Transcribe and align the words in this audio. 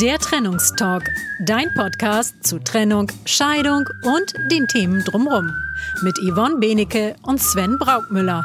Der 0.00 0.18
Trennungstalk, 0.18 1.08
dein 1.46 1.72
Podcast 1.72 2.46
zu 2.46 2.58
Trennung, 2.58 3.10
Scheidung 3.24 3.88
und 4.02 4.34
den 4.50 4.66
Themen 4.66 5.02
drumherum. 5.02 5.50
Mit 6.02 6.18
Yvonne 6.18 6.56
Benecke 6.56 7.16
und 7.22 7.40
Sven 7.40 7.78
Braukmüller. 7.78 8.44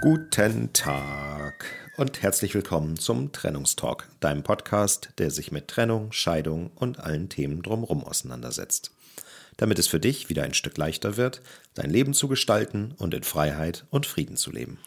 Guten 0.00 0.72
Tag 0.72 1.25
und 1.96 2.22
herzlich 2.22 2.54
willkommen 2.54 2.98
zum 2.98 3.32
Trennungstalk, 3.32 4.08
deinem 4.20 4.42
Podcast, 4.42 5.10
der 5.16 5.30
sich 5.30 5.50
mit 5.50 5.68
Trennung, 5.68 6.12
Scheidung 6.12 6.70
und 6.74 7.00
allen 7.00 7.30
Themen 7.30 7.62
drumherum 7.62 8.04
auseinandersetzt. 8.04 8.90
Damit 9.56 9.78
es 9.78 9.86
für 9.86 9.98
dich 9.98 10.28
wieder 10.28 10.42
ein 10.42 10.52
Stück 10.52 10.76
leichter 10.76 11.16
wird, 11.16 11.40
dein 11.72 11.88
Leben 11.88 12.12
zu 12.12 12.28
gestalten 12.28 12.94
und 12.98 13.14
in 13.14 13.22
Freiheit 13.22 13.86
und 13.88 14.04
Frieden 14.04 14.36
zu 14.36 14.52
leben. 14.52 14.78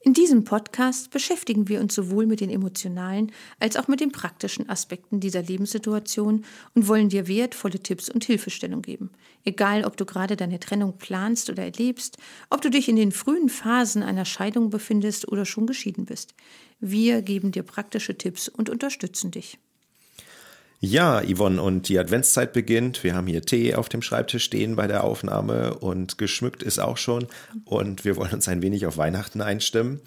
In 0.00 0.14
diesem 0.14 0.44
Podcast 0.44 1.10
beschäftigen 1.10 1.66
wir 1.66 1.80
uns 1.80 1.92
sowohl 1.92 2.26
mit 2.26 2.40
den 2.40 2.50
emotionalen 2.50 3.32
als 3.58 3.76
auch 3.76 3.88
mit 3.88 3.98
den 3.98 4.12
praktischen 4.12 4.68
Aspekten 4.68 5.18
dieser 5.18 5.42
Lebenssituation 5.42 6.44
und 6.74 6.86
wollen 6.86 7.08
dir 7.08 7.26
wertvolle 7.26 7.80
Tipps 7.80 8.08
und 8.08 8.24
Hilfestellung 8.24 8.80
geben. 8.80 9.10
Egal, 9.44 9.84
ob 9.84 9.96
du 9.96 10.04
gerade 10.04 10.36
deine 10.36 10.60
Trennung 10.60 10.98
planst 10.98 11.50
oder 11.50 11.64
erlebst, 11.64 12.16
ob 12.48 12.62
du 12.62 12.70
dich 12.70 12.88
in 12.88 12.94
den 12.94 13.10
frühen 13.10 13.48
Phasen 13.48 14.04
einer 14.04 14.24
Scheidung 14.24 14.70
befindest 14.70 15.26
oder 15.26 15.44
schon 15.44 15.66
geschieden 15.66 16.04
bist. 16.04 16.32
Wir 16.78 17.20
geben 17.20 17.50
dir 17.50 17.64
praktische 17.64 18.16
Tipps 18.16 18.48
und 18.48 18.70
unterstützen 18.70 19.32
dich. 19.32 19.58
Ja, 20.80 21.20
Yvonne, 21.22 21.60
und 21.60 21.88
die 21.88 21.98
Adventszeit 21.98 22.52
beginnt. 22.52 23.02
Wir 23.02 23.16
haben 23.16 23.26
hier 23.26 23.42
Tee 23.42 23.74
auf 23.74 23.88
dem 23.88 24.00
Schreibtisch 24.00 24.44
stehen 24.44 24.76
bei 24.76 24.86
der 24.86 25.02
Aufnahme 25.02 25.74
und 25.74 26.18
geschmückt 26.18 26.62
ist 26.62 26.78
auch 26.78 26.96
schon. 26.96 27.26
Und 27.64 28.04
wir 28.04 28.14
wollen 28.14 28.34
uns 28.34 28.46
ein 28.46 28.62
wenig 28.62 28.86
auf 28.86 28.96
Weihnachten 28.96 29.40
einstimmen. 29.40 30.00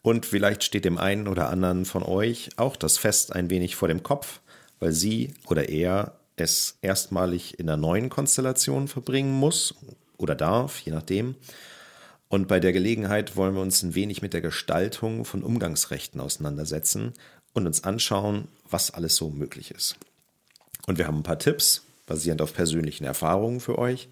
Und 0.00 0.24
vielleicht 0.24 0.64
steht 0.64 0.86
dem 0.86 0.96
einen 0.96 1.28
oder 1.28 1.50
anderen 1.50 1.84
von 1.84 2.02
euch 2.02 2.48
auch 2.56 2.76
das 2.76 2.96
Fest 2.96 3.34
ein 3.34 3.50
wenig 3.50 3.76
vor 3.76 3.88
dem 3.88 4.02
Kopf, 4.02 4.40
weil 4.80 4.92
sie 4.92 5.34
oder 5.46 5.68
er 5.68 6.18
es 6.36 6.78
erstmalig 6.80 7.58
in 7.58 7.68
einer 7.68 7.76
neuen 7.76 8.08
Konstellation 8.08 8.88
verbringen 8.88 9.32
muss 9.32 9.74
oder 10.16 10.34
darf, 10.34 10.80
je 10.80 10.92
nachdem. 10.92 11.34
Und 12.28 12.48
bei 12.48 12.60
der 12.60 12.72
Gelegenheit 12.72 13.36
wollen 13.36 13.54
wir 13.54 13.60
uns 13.60 13.82
ein 13.82 13.94
wenig 13.94 14.22
mit 14.22 14.32
der 14.32 14.40
Gestaltung 14.40 15.26
von 15.26 15.42
Umgangsrechten 15.42 16.18
auseinandersetzen 16.18 17.12
und 17.52 17.66
uns 17.66 17.84
anschauen, 17.84 18.48
was 18.70 18.90
alles 18.90 19.16
so 19.16 19.28
möglich 19.28 19.70
ist. 19.70 19.98
Und 20.86 20.98
wir 20.98 21.06
haben 21.06 21.18
ein 21.18 21.22
paar 21.22 21.38
Tipps, 21.38 21.82
basierend 22.06 22.42
auf 22.42 22.54
persönlichen 22.54 23.04
Erfahrungen 23.04 23.60
für 23.60 23.78
euch, 23.78 24.08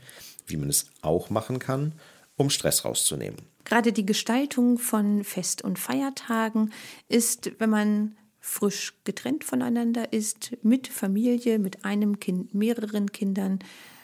wie 0.46 0.56
man 0.56 0.68
es 0.68 0.86
auch 1.02 1.30
machen 1.30 1.58
kann, 1.58 1.92
um 2.36 2.50
Stress 2.50 2.84
rauszunehmen. 2.84 3.38
Gerade 3.64 3.92
die 3.92 4.06
Gestaltung 4.06 4.78
von 4.78 5.24
Fest- 5.24 5.62
und 5.62 5.78
Feiertagen 5.78 6.72
ist, 7.08 7.52
wenn 7.58 7.70
man 7.70 8.16
frisch 8.40 8.94
getrennt 9.04 9.44
voneinander 9.44 10.12
ist, 10.12 10.56
mit 10.62 10.88
Familie, 10.88 11.58
mit 11.58 11.84
einem 11.84 12.18
Kind, 12.18 12.54
mehreren 12.54 13.12
Kindern, 13.12 13.60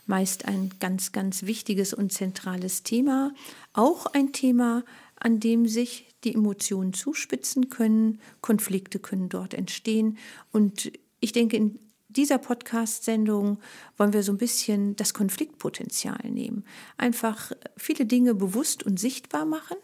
meist 0.06 0.46
ein 0.46 0.70
ganz, 0.80 1.12
ganz 1.12 1.42
wichtiges 1.42 1.92
und 1.92 2.12
zentrales 2.12 2.82
Thema. 2.82 3.34
Auch 3.72 4.06
ein 4.06 4.32
Thema, 4.32 4.84
an 5.16 5.40
dem 5.40 5.66
sich 5.66 6.06
die 6.24 6.34
Emotionen 6.34 6.92
zuspitzen 6.92 7.68
können, 7.68 8.20
Konflikte 8.40 9.00
können 9.00 9.28
dort 9.28 9.54
entstehen. 9.54 10.18
Und 10.52 10.92
ich 11.20 11.32
denke, 11.32 11.56
in 11.56 11.78
dieser 12.18 12.38
Podcast-Sendung 12.38 13.60
wollen 13.96 14.12
wir 14.12 14.24
so 14.24 14.32
ein 14.32 14.38
bisschen 14.38 14.96
das 14.96 15.14
Konfliktpotenzial 15.14 16.18
nehmen. 16.24 16.64
Einfach 16.96 17.52
viele 17.76 18.06
Dinge 18.06 18.34
bewusst 18.34 18.82
und 18.82 18.98
sichtbar 18.98 19.44
machen, 19.44 19.76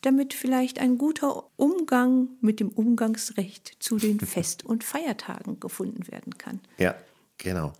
damit 0.00 0.32
vielleicht 0.32 0.80
ein 0.80 0.96
guter 0.96 1.44
Umgang 1.56 2.30
mit 2.40 2.60
dem 2.60 2.70
Umgangsrecht 2.70 3.76
zu 3.78 3.98
den 3.98 4.18
Fest- 4.20 4.64
und 4.64 4.84
Feiertagen 4.84 5.60
gefunden 5.60 6.10
werden 6.10 6.38
kann. 6.38 6.60
Ja, 6.78 6.94
genau. 7.36 7.74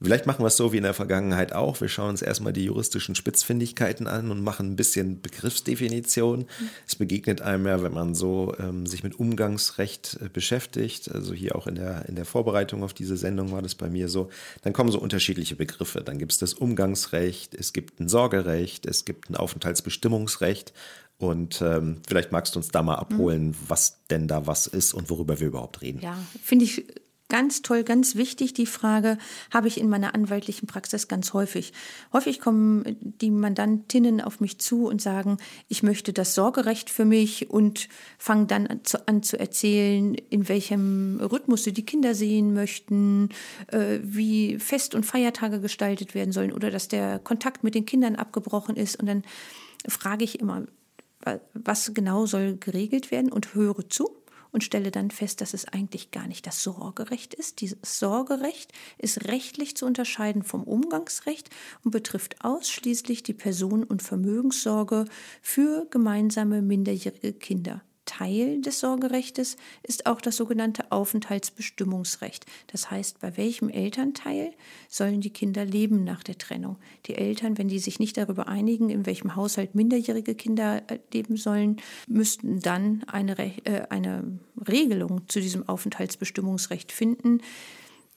Vielleicht 0.00 0.26
machen 0.26 0.42
wir 0.42 0.48
es 0.48 0.56
so 0.56 0.72
wie 0.72 0.78
in 0.78 0.82
der 0.82 0.94
Vergangenheit 0.94 1.52
auch. 1.52 1.80
Wir 1.80 1.88
schauen 1.88 2.10
uns 2.10 2.22
erstmal 2.22 2.52
die 2.52 2.64
juristischen 2.64 3.14
Spitzfindigkeiten 3.14 4.06
an 4.06 4.30
und 4.30 4.42
machen 4.42 4.72
ein 4.72 4.76
bisschen 4.76 5.20
Begriffsdefinition. 5.20 6.40
Mhm. 6.40 6.70
Es 6.86 6.96
begegnet 6.96 7.42
einem 7.42 7.66
ja, 7.66 7.82
wenn 7.82 7.92
man 7.92 8.14
so 8.14 8.54
ähm, 8.58 8.86
sich 8.86 9.02
mit 9.02 9.18
Umgangsrecht 9.18 10.18
äh, 10.22 10.28
beschäftigt, 10.28 11.10
also 11.10 11.32
hier 11.34 11.56
auch 11.56 11.66
in 11.66 11.76
der, 11.76 12.08
in 12.08 12.16
der 12.16 12.24
Vorbereitung 12.24 12.82
auf 12.82 12.94
diese 12.94 13.16
Sendung 13.16 13.52
war 13.52 13.62
das 13.62 13.74
bei 13.74 13.88
mir 13.88 14.08
so, 14.08 14.30
dann 14.62 14.72
kommen 14.72 14.90
so 14.90 14.98
unterschiedliche 14.98 15.56
Begriffe. 15.56 16.02
Dann 16.02 16.18
gibt 16.18 16.32
es 16.32 16.38
das 16.38 16.54
Umgangsrecht, 16.54 17.54
es 17.54 17.72
gibt 17.72 18.00
ein 18.00 18.08
Sorgerecht, 18.08 18.86
es 18.86 19.04
gibt 19.04 19.30
ein 19.30 19.36
Aufenthaltsbestimmungsrecht. 19.36 20.72
Und 21.16 21.62
ähm, 21.62 21.98
vielleicht 22.06 22.32
magst 22.32 22.54
du 22.54 22.58
uns 22.58 22.68
da 22.68 22.82
mal 22.82 22.96
abholen, 22.96 23.48
mhm. 23.48 23.56
was 23.68 24.00
denn 24.10 24.26
da 24.26 24.46
was 24.46 24.66
ist 24.66 24.94
und 24.94 25.10
worüber 25.10 25.38
wir 25.40 25.46
überhaupt 25.46 25.80
reden. 25.80 26.00
Ja, 26.00 26.18
finde 26.42 26.64
ich 26.64 26.84
Ganz 27.30 27.62
toll, 27.62 27.84
ganz 27.84 28.16
wichtig, 28.16 28.52
die 28.52 28.66
Frage 28.66 29.16
habe 29.50 29.66
ich 29.66 29.80
in 29.80 29.88
meiner 29.88 30.14
anwaltlichen 30.14 30.66
Praxis 30.66 31.08
ganz 31.08 31.32
häufig. 31.32 31.72
Häufig 32.12 32.38
kommen 32.38 32.96
die 33.00 33.30
Mandantinnen 33.30 34.20
auf 34.20 34.40
mich 34.40 34.58
zu 34.58 34.86
und 34.86 35.00
sagen, 35.00 35.38
ich 35.68 35.82
möchte 35.82 36.12
das 36.12 36.34
Sorgerecht 36.34 36.90
für 36.90 37.06
mich 37.06 37.48
und 37.48 37.88
fangen 38.18 38.46
dann 38.46 38.66
an 38.66 38.84
zu, 38.84 39.08
an 39.08 39.22
zu 39.22 39.38
erzählen, 39.38 40.14
in 40.14 40.48
welchem 40.48 41.18
Rhythmus 41.18 41.64
sie 41.64 41.72
die 41.72 41.86
Kinder 41.86 42.14
sehen 42.14 42.52
möchten, 42.52 43.30
äh, 43.68 44.00
wie 44.02 44.58
Fest- 44.58 44.94
und 44.94 45.06
Feiertage 45.06 45.60
gestaltet 45.60 46.14
werden 46.14 46.32
sollen 46.32 46.52
oder 46.52 46.70
dass 46.70 46.88
der 46.88 47.20
Kontakt 47.20 47.64
mit 47.64 47.74
den 47.74 47.86
Kindern 47.86 48.16
abgebrochen 48.16 48.76
ist. 48.76 48.96
Und 49.00 49.06
dann 49.06 49.22
frage 49.88 50.24
ich 50.24 50.40
immer, 50.40 50.66
was 51.54 51.94
genau 51.94 52.26
soll 52.26 52.56
geregelt 52.56 53.10
werden 53.10 53.32
und 53.32 53.54
höre 53.54 53.88
zu 53.88 54.10
und 54.54 54.62
stelle 54.62 54.92
dann 54.92 55.10
fest, 55.10 55.40
dass 55.40 55.52
es 55.52 55.66
eigentlich 55.66 56.12
gar 56.12 56.28
nicht 56.28 56.46
das 56.46 56.62
Sorgerecht 56.62 57.34
ist. 57.34 57.60
Dieses 57.60 57.98
Sorgerecht 57.98 58.72
ist 58.98 59.26
rechtlich 59.26 59.76
zu 59.76 59.84
unterscheiden 59.84 60.44
vom 60.44 60.62
Umgangsrecht 60.62 61.50
und 61.82 61.90
betrifft 61.90 62.44
ausschließlich 62.44 63.24
die 63.24 63.34
Personen- 63.34 63.84
und 63.84 64.02
Vermögenssorge 64.02 65.06
für 65.42 65.86
gemeinsame 65.90 66.62
minderjährige 66.62 67.32
Kinder. 67.32 67.82
Teil 68.04 68.60
des 68.60 68.80
Sorgerechtes 68.80 69.56
ist 69.82 70.06
auch 70.06 70.20
das 70.20 70.36
sogenannte 70.36 70.90
Aufenthaltsbestimmungsrecht. 70.90 72.46
Das 72.68 72.90
heißt, 72.90 73.20
bei 73.20 73.36
welchem 73.36 73.68
Elternteil 73.68 74.52
sollen 74.88 75.20
die 75.20 75.30
Kinder 75.30 75.64
leben 75.64 76.04
nach 76.04 76.22
der 76.22 76.38
Trennung? 76.38 76.76
Die 77.06 77.14
Eltern, 77.14 77.58
wenn 77.58 77.68
die 77.68 77.78
sich 77.78 77.98
nicht 77.98 78.16
darüber 78.16 78.48
einigen, 78.48 78.90
in 78.90 79.06
welchem 79.06 79.36
Haushalt 79.36 79.74
minderjährige 79.74 80.34
Kinder 80.34 80.82
äh, 80.88 80.98
leben 81.12 81.36
sollen, 81.36 81.78
müssten 82.06 82.60
dann 82.60 83.04
eine, 83.06 83.38
äh, 83.38 83.86
eine 83.90 84.38
Regelung 84.68 85.28
zu 85.28 85.40
diesem 85.40 85.68
Aufenthaltsbestimmungsrecht 85.68 86.92
finden. 86.92 87.40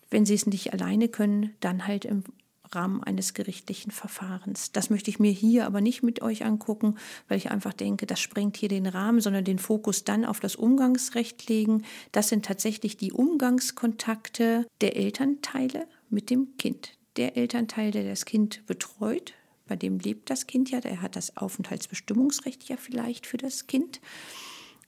Wenn 0.09 0.25
sie 0.25 0.35
es 0.35 0.45
nicht 0.45 0.73
alleine 0.73 1.09
können, 1.09 1.55
dann 1.59 1.87
halt 1.87 2.05
im 2.05 2.23
Rahmen 2.71 3.03
eines 3.03 3.33
gerichtlichen 3.33 3.91
Verfahrens. 3.91 4.71
Das 4.71 4.89
möchte 4.89 5.09
ich 5.09 5.19
mir 5.19 5.31
hier 5.31 5.65
aber 5.65 5.81
nicht 5.81 6.03
mit 6.03 6.21
euch 6.21 6.45
angucken, 6.45 6.95
weil 7.27 7.37
ich 7.37 7.51
einfach 7.51 7.73
denke, 7.73 8.05
das 8.05 8.19
sprengt 8.19 8.57
hier 8.57 8.69
den 8.69 8.87
Rahmen, 8.87 9.21
sondern 9.21 9.43
den 9.43 9.59
Fokus 9.59 10.03
dann 10.03 10.25
auf 10.25 10.39
das 10.39 10.55
Umgangsrecht 10.55 11.47
legen. 11.49 11.83
Das 12.11 12.29
sind 12.29 12.45
tatsächlich 12.45 12.97
die 12.97 13.11
Umgangskontakte 13.11 14.67
der 14.81 14.95
Elternteile 14.95 15.87
mit 16.09 16.29
dem 16.29 16.57
Kind. 16.57 16.97
Der 17.17 17.37
Elternteil, 17.37 17.91
der 17.91 18.03
das 18.03 18.25
Kind 18.25 18.65
betreut, 18.67 19.33
bei 19.67 19.75
dem 19.75 19.99
lebt 19.99 20.29
das 20.29 20.47
Kind 20.47 20.71
ja, 20.71 20.79
der 20.79 21.01
hat 21.01 21.15
das 21.15 21.35
Aufenthaltsbestimmungsrecht 21.35 22.69
ja 22.69 22.77
vielleicht 22.77 23.25
für 23.25 23.37
das 23.37 23.67
Kind. 23.67 23.99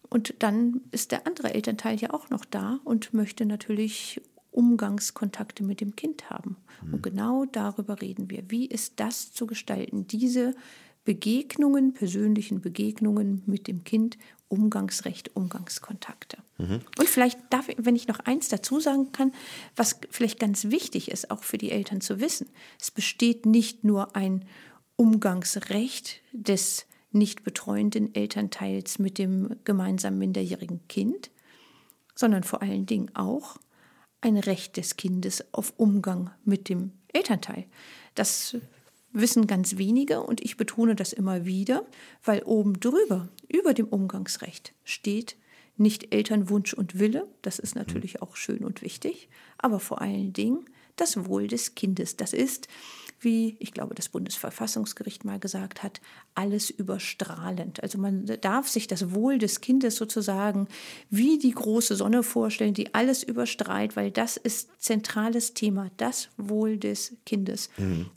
Und 0.10 0.36
dann 0.40 0.82
ist 0.92 1.12
der 1.12 1.28
andere 1.28 1.54
Elternteil 1.54 1.98
ja 2.00 2.14
auch 2.14 2.30
noch 2.30 2.46
da 2.46 2.80
und 2.84 3.14
möchte 3.14 3.46
natürlich 3.46 4.22
Umgangskontakte 4.52 5.64
mit 5.64 5.82
dem 5.82 5.96
Kind 5.96 6.30
haben. 6.30 6.58
Mhm. 6.84 6.94
Und 6.96 7.04
genau 7.04 7.46
darüber 7.46 8.02
reden 8.02 8.30
wir. 8.30 8.50
Wie 8.50 8.66
ist 8.66 9.00
das 9.00 9.32
zu 9.32 9.48
gestalten? 9.48 10.08
Diese 10.08 10.56
Begegnungen, 11.06 11.94
persönlichen 11.94 12.62
Begegnungen 12.62 13.44
mit 13.46 13.68
dem 13.68 13.84
Kind, 13.84 14.18
Umgangsrecht, 14.48 15.36
Umgangskontakte. 15.36 16.38
Mhm. 16.58 16.82
Und 16.98 17.08
vielleicht 17.08 17.40
darf, 17.52 17.68
wenn 17.78 17.96
ich 17.96 18.08
noch 18.08 18.20
eins 18.20 18.50
dazu 18.50 18.80
sagen 18.80 19.12
kann, 19.12 19.32
was 19.76 20.00
vielleicht 20.10 20.40
ganz 20.40 20.66
wichtig 20.66 21.12
ist, 21.12 21.32
auch 21.32 21.44
für 21.44 21.58
die 21.58 21.72
Eltern 21.72 22.02
zu 22.02 22.20
wissen. 22.20 22.48
Es 22.80 22.92
besteht 22.92 23.46
nicht 23.46 23.84
nur 23.84 24.16
ein 24.16 24.46
Umgangsrecht 24.96 26.22
des 26.34 26.88
nicht 27.12 27.44
betreuenden 27.44 28.14
Elternteils 28.14 29.00
mit 29.00 29.18
dem 29.18 29.56
gemeinsamen 29.64 30.18
minderjährigen 30.18 30.82
Kind, 30.88 31.32
sondern 32.16 32.44
vor 32.44 32.62
allen 32.62 32.86
Dingen 32.86 33.16
auch 33.16 33.58
ein 34.22 34.38
Recht 34.38 34.78
des 34.78 34.98
Kindes 34.98 35.44
auf 35.54 35.74
Umgang 35.78 36.32
mit 36.44 36.70
dem 36.70 36.92
Elternteil. 37.14 37.66
Das 38.16 38.58
wissen 39.12 39.48
ganz 39.48 39.78
wenige 39.78 40.22
und 40.22 40.42
ich 40.42 40.58
betone 40.58 40.96
das 40.96 41.14
immer 41.14 41.46
wieder, 41.46 41.86
weil 42.24 42.44
oben 42.44 42.80
drüber, 42.80 43.30
über 43.48 43.74
dem 43.74 43.88
Umgangsrecht 43.88 44.74
steht 44.84 45.36
nicht 45.78 46.14
Elternwunsch 46.14 46.74
und 46.74 47.00
Wille, 47.00 47.28
das 47.42 47.58
ist 47.58 47.76
natürlich 47.76 48.22
auch 48.22 48.36
schön 48.36 48.66
und 48.66 48.82
wichtig, 48.82 49.30
aber 49.58 49.80
vor 49.80 50.02
allen 50.02 50.34
Dingen 50.34 50.66
das 50.98 51.26
Wohl 51.26 51.48
des 51.48 51.76
Kindes. 51.76 52.18
Das 52.18 52.34
ist, 52.34 52.68
wie 53.22 53.58
ich 53.60 53.74
glaube, 53.74 53.96
das 53.96 54.10
Bundesverfassungsgericht 54.10 55.26
mal 55.26 55.40
gesagt 55.40 55.84
hat, 55.84 56.02
alles 56.36 56.70
überstrahlend. 56.70 57.82
Also 57.84 57.98
man 57.98 58.26
darf 58.42 58.68
sich 58.68 58.88
das 58.88 59.14
Wohl 59.14 59.38
des 59.38 59.62
Kindes 59.62 59.96
sozusagen 59.96 60.68
wie 61.10 61.38
die 61.38 61.52
große 61.52 61.96
Sonne 61.96 62.24
vorstellen, 62.24 62.74
die 62.74 62.94
alles 62.94 63.24
überstrahlt, 63.24 63.96
weil 63.96 64.12
das 64.12 64.38
ist 64.38 64.70
zentrales 64.80 65.54
Thema, 65.54 65.92
das 65.98 66.30
Wohl 66.38 66.78
des 66.78 67.16
Kindes. 67.26 67.70
Mhm. 67.78 68.08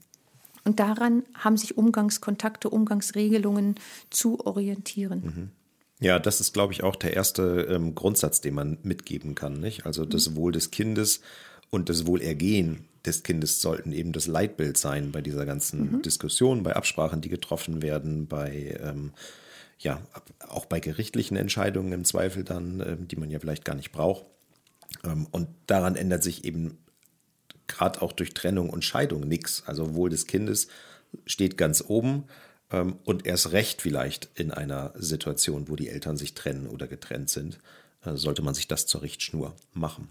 Und 0.65 0.79
daran 0.79 1.25
haben 1.35 1.57
sich 1.57 1.77
Umgangskontakte, 1.77 2.71
Umgangsregelungen 2.71 3.75
zu 4.11 4.39
orientieren. 4.47 5.23
Mhm. 5.25 5.51
Ja, 5.99 6.19
das 6.19 6.41
ist, 6.41 6.53
glaube 6.53 6.73
ich, 6.73 6.83
auch 6.83 6.97
der 6.97 7.15
erste 7.15 7.67
ähm, 7.71 7.95
Grundsatz, 7.95 8.41
den 8.41 8.55
man 8.55 8.79
mitgeben 8.83 9.35
kann. 9.35 9.55
Nicht? 9.55 9.87
Also 9.87 10.05
das 10.05 10.31
mhm. 10.31 10.37
Wohl 10.37 10.53
des 10.53 10.71
Kindes 10.71 11.21
und 11.71 11.89
das 11.89 12.07
Wohlergehen 12.07 12.89
des 13.05 13.23
Kindes 13.23 13.61
sollten 13.61 13.93
eben 13.93 14.13
das 14.13 14.27
Leitbild 14.27 14.79
sein 14.79 15.13
bei 15.13 15.21
dieser 15.23 15.47
ganzen 15.47 15.97
mhm. 15.97 16.03
Diskussion, 16.03 16.63
bei 16.63 16.77
Absprachen, 16.77 17.21
die 17.21 17.29
getroffen 17.29 17.83
werden, 17.83 18.27
bei 18.27 18.79
ähm, 18.81 19.13
ja 19.79 20.01
auch 20.49 20.67
bei 20.67 20.81
gerichtlichen 20.81 21.37
Entscheidungen 21.37 21.93
im 21.93 22.05
Zweifel 22.05 22.45
dann, 22.45 22.81
ähm, 22.81 23.09
die 23.09 23.17
man 23.17 23.31
ja 23.31 23.41
vielleicht 23.41 23.65
gar 23.65 23.75
nicht 23.75 23.93
braucht. 23.93 24.25
Ähm, 25.05 25.27
und 25.31 25.49
daran 25.67 25.97
ändert 25.97 26.23
sich 26.23 26.45
eben 26.45 26.79
gerade 27.67 28.03
auch 28.03 28.13
durch 28.13 28.35
Trennung 28.35 28.71
und 28.71 28.85
Scheidung 28.85 29.27
nichts. 29.27 29.65
Also 29.67 29.95
Wohl 29.95 30.11
des 30.11 30.27
Kindes 30.27 30.69
steht 31.27 31.57
ganz 31.57 31.83
oben 31.87 32.25
ähm, 32.71 32.97
und 33.05 33.27
erst 33.27 33.53
recht 33.53 33.83
vielleicht 33.83 34.31
in 34.35 34.51
einer 34.51 34.93
Situation, 34.97 35.69
wo 35.69 35.77
die 35.77 35.89
Eltern 35.89 36.17
sich 36.17 36.35
trennen 36.35 36.67
oder 36.67 36.87
getrennt 36.87 37.31
sind, 37.31 37.59
äh, 38.05 38.15
sollte 38.15 38.43
man 38.43 38.55
sich 38.55 38.69
das 38.69 38.87
zur 38.87 39.03
Richtschnur 39.03 39.55
machen. 39.73 40.09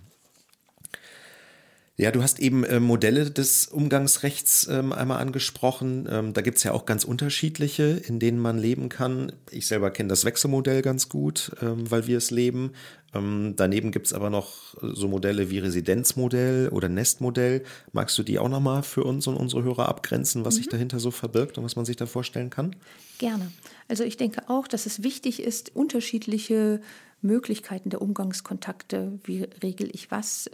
Ja, 2.01 2.09
du 2.09 2.23
hast 2.23 2.39
eben 2.39 2.63
äh, 2.63 2.79
Modelle 2.79 3.29
des 3.29 3.67
Umgangsrechts 3.67 4.67
ähm, 4.71 4.91
einmal 4.91 5.19
angesprochen. 5.19 6.09
Ähm, 6.09 6.33
da 6.33 6.41
gibt 6.41 6.57
es 6.57 6.63
ja 6.63 6.71
auch 6.71 6.87
ganz 6.87 7.03
unterschiedliche, 7.03 7.83
in 7.83 8.17
denen 8.17 8.39
man 8.39 8.57
leben 8.57 8.89
kann. 8.89 9.31
Ich 9.51 9.67
selber 9.67 9.91
kenne 9.91 10.09
das 10.09 10.25
Wechselmodell 10.25 10.81
ganz 10.81 11.09
gut, 11.09 11.51
ähm, 11.61 11.91
weil 11.91 12.07
wir 12.07 12.17
es 12.17 12.31
leben. 12.31 12.71
Ähm, 13.13 13.53
daneben 13.55 13.91
gibt 13.91 14.07
es 14.07 14.13
aber 14.13 14.31
noch 14.31 14.75
so 14.81 15.09
Modelle 15.09 15.51
wie 15.51 15.59
Residenzmodell 15.59 16.69
oder 16.69 16.89
Nestmodell. 16.89 17.61
Magst 17.93 18.17
du 18.17 18.23
die 18.23 18.39
auch 18.39 18.49
nochmal 18.49 18.81
für 18.81 19.03
uns 19.03 19.27
und 19.27 19.37
unsere 19.37 19.61
Hörer 19.61 19.87
abgrenzen, 19.87 20.43
was 20.43 20.55
mhm. 20.55 20.57
sich 20.57 20.69
dahinter 20.69 20.99
so 20.99 21.11
verbirgt 21.11 21.59
und 21.59 21.63
was 21.63 21.75
man 21.75 21.85
sich 21.85 21.97
da 21.97 22.07
vorstellen 22.07 22.49
kann? 22.49 22.75
Gerne. 23.19 23.51
Also 23.87 24.03
ich 24.03 24.17
denke 24.17 24.49
auch, 24.49 24.67
dass 24.67 24.87
es 24.87 25.03
wichtig 25.03 25.43
ist, 25.43 25.75
unterschiedliche 25.75 26.81
Möglichkeiten 27.21 27.91
der 27.91 28.01
Umgangskontakte, 28.01 29.19
wie 29.23 29.43
regel 29.61 29.89
ich 29.93 30.09
was, 30.09 30.49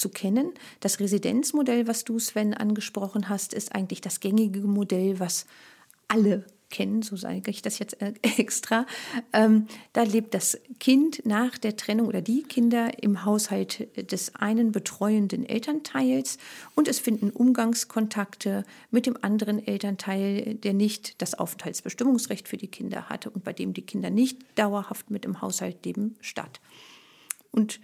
zu 0.00 0.08
kennen. 0.08 0.52
Das 0.80 1.00
Residenzmodell, 1.00 1.86
was 1.86 2.04
du, 2.04 2.18
Sven, 2.18 2.54
angesprochen 2.54 3.28
hast, 3.28 3.54
ist 3.54 3.74
eigentlich 3.74 4.00
das 4.00 4.20
gängige 4.20 4.60
Modell, 4.60 5.20
was 5.20 5.46
alle 6.08 6.44
kennen, 6.70 7.02
so 7.02 7.16
sage 7.16 7.50
ich 7.50 7.62
das 7.62 7.78
jetzt 7.78 8.00
äh, 8.00 8.14
extra. 8.22 8.86
Ähm, 9.32 9.66
da 9.92 10.04
lebt 10.04 10.34
das 10.34 10.58
Kind 10.78 11.26
nach 11.26 11.58
der 11.58 11.76
Trennung 11.76 12.06
oder 12.06 12.22
die 12.22 12.42
Kinder 12.42 13.02
im 13.02 13.24
Haushalt 13.24 13.88
des 14.10 14.36
einen 14.36 14.72
betreuenden 14.72 15.44
Elternteils 15.44 16.38
und 16.74 16.88
es 16.88 16.98
finden 16.98 17.30
Umgangskontakte 17.30 18.64
mit 18.90 19.06
dem 19.06 19.18
anderen 19.20 19.64
Elternteil, 19.66 20.54
der 20.54 20.72
nicht 20.72 21.20
das 21.20 21.34
Aufenthaltsbestimmungsrecht 21.34 22.48
für 22.48 22.56
die 22.56 22.68
Kinder 22.68 23.08
hatte 23.08 23.30
und 23.30 23.44
bei 23.44 23.52
dem 23.52 23.74
die 23.74 23.82
Kinder 23.82 24.10
nicht 24.10 24.38
dauerhaft 24.54 25.10
mit 25.10 25.24
im 25.24 25.42
Haushalt 25.42 25.84
leben, 25.84 26.16
statt. 26.20 26.60
Und 27.50 27.80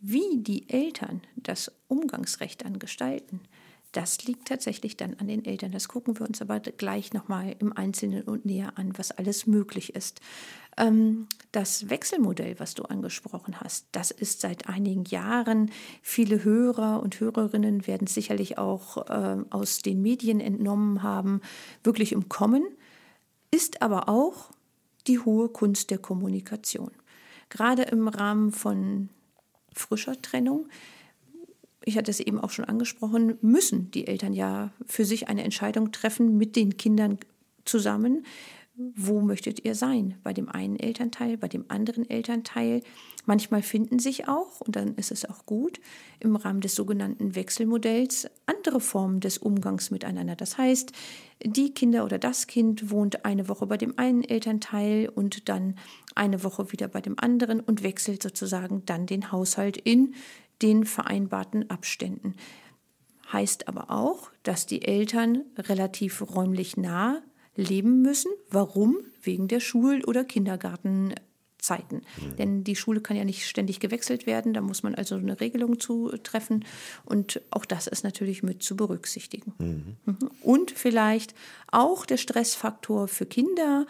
wie 0.00 0.38
die 0.38 0.68
Eltern 0.68 1.22
das 1.36 1.72
Umgangsrecht 1.88 2.64
dann 2.64 2.78
gestalten, 2.78 3.40
das 3.92 4.24
liegt 4.24 4.48
tatsächlich 4.48 4.96
dann 4.96 5.14
an 5.14 5.28
den 5.28 5.44
Eltern. 5.44 5.72
Das 5.72 5.88
gucken 5.88 6.18
wir 6.18 6.26
uns 6.26 6.42
aber 6.42 6.60
gleich 6.60 7.14
nochmal 7.14 7.56
im 7.58 7.72
Einzelnen 7.72 8.22
und 8.24 8.44
näher 8.44 8.76
an, 8.76 8.92
was 8.98 9.12
alles 9.12 9.46
möglich 9.46 9.94
ist. 9.94 10.20
Ähm, 10.76 11.26
das 11.52 11.88
Wechselmodell, 11.88 12.60
was 12.60 12.74
du 12.74 12.82
angesprochen 12.84 13.60
hast, 13.60 13.86
das 13.92 14.10
ist 14.10 14.42
seit 14.42 14.68
einigen 14.68 15.04
Jahren, 15.04 15.70
viele 16.02 16.44
Hörer 16.44 17.02
und 17.02 17.18
Hörerinnen 17.18 17.86
werden 17.86 18.06
sicherlich 18.06 18.58
auch 18.58 19.06
ähm, 19.08 19.46
aus 19.50 19.78
den 19.78 20.02
Medien 20.02 20.40
entnommen 20.40 21.02
haben, 21.02 21.40
wirklich 21.82 22.12
im 22.12 22.28
Kommen, 22.28 22.64
ist 23.50 23.80
aber 23.80 24.10
auch 24.10 24.50
die 25.06 25.18
hohe 25.18 25.48
Kunst 25.48 25.90
der 25.90 25.98
Kommunikation. 25.98 26.90
Gerade 27.48 27.82
im 27.84 28.06
Rahmen 28.06 28.52
von 28.52 29.08
frischer 29.78 30.20
Trennung. 30.20 30.68
Ich 31.84 31.96
hatte 31.96 32.10
es 32.10 32.20
eben 32.20 32.38
auch 32.40 32.50
schon 32.50 32.66
angesprochen, 32.66 33.38
müssen 33.40 33.90
die 33.92 34.06
Eltern 34.06 34.34
ja 34.34 34.72
für 34.86 35.04
sich 35.04 35.28
eine 35.28 35.44
Entscheidung 35.44 35.92
treffen 35.92 36.36
mit 36.36 36.56
den 36.56 36.76
Kindern 36.76 37.18
zusammen. 37.64 38.24
Wo 38.94 39.20
möchtet 39.20 39.64
ihr 39.64 39.74
sein? 39.74 40.18
Bei 40.22 40.32
dem 40.32 40.48
einen 40.48 40.78
Elternteil, 40.78 41.36
bei 41.36 41.48
dem 41.48 41.64
anderen 41.66 42.08
Elternteil. 42.08 42.82
Manchmal 43.26 43.62
finden 43.62 43.98
sich 43.98 44.28
auch, 44.28 44.60
und 44.60 44.76
dann 44.76 44.94
ist 44.94 45.10
es 45.10 45.24
auch 45.28 45.46
gut, 45.46 45.80
im 46.20 46.36
Rahmen 46.36 46.60
des 46.60 46.76
sogenannten 46.76 47.34
Wechselmodells 47.34 48.30
andere 48.46 48.80
Formen 48.80 49.18
des 49.18 49.38
Umgangs 49.38 49.90
miteinander. 49.90 50.36
Das 50.36 50.58
heißt, 50.58 50.92
die 51.44 51.74
Kinder 51.74 52.04
oder 52.04 52.18
das 52.18 52.46
Kind 52.46 52.90
wohnt 52.90 53.24
eine 53.24 53.48
Woche 53.48 53.66
bei 53.66 53.76
dem 53.76 53.98
einen 53.98 54.22
Elternteil 54.22 55.08
und 55.08 55.48
dann 55.48 55.74
eine 56.18 56.44
Woche 56.44 56.72
wieder 56.72 56.88
bei 56.88 57.00
dem 57.00 57.18
anderen 57.18 57.60
und 57.60 57.82
wechselt 57.82 58.22
sozusagen 58.22 58.84
dann 58.84 59.06
den 59.06 59.32
Haushalt 59.32 59.76
in 59.76 60.14
den 60.62 60.84
vereinbarten 60.84 61.70
Abständen. 61.70 62.34
Heißt 63.32 63.68
aber 63.68 63.90
auch, 63.90 64.30
dass 64.42 64.66
die 64.66 64.82
Eltern 64.82 65.44
relativ 65.56 66.22
räumlich 66.34 66.76
nah 66.76 67.22
leben 67.54 68.02
müssen. 68.02 68.32
Warum? 68.50 68.98
Wegen 69.22 69.48
der 69.48 69.60
Schul- 69.60 70.04
oder 70.04 70.24
Kindergartenzeiten. 70.24 71.18
Mhm. 71.98 72.36
Denn 72.38 72.64
die 72.64 72.76
Schule 72.76 73.00
kann 73.00 73.16
ja 73.16 73.24
nicht 73.24 73.46
ständig 73.46 73.80
gewechselt 73.80 74.26
werden, 74.26 74.54
da 74.54 74.62
muss 74.62 74.82
man 74.82 74.94
also 74.94 75.16
eine 75.16 75.40
Regelung 75.40 75.78
zu 75.78 76.08
treffen. 76.22 76.64
Und 77.04 77.42
auch 77.50 77.66
das 77.66 77.86
ist 77.86 78.02
natürlich 78.02 78.42
mit 78.42 78.62
zu 78.62 78.76
berücksichtigen. 78.76 79.52
Mhm. 79.58 79.96
mhm. 80.06 80.30
Und 80.40 80.70
vielleicht 80.70 81.34
auch 81.70 82.06
der 82.06 82.16
Stressfaktor 82.16 83.08
für 83.08 83.26
Kinder 83.26 83.86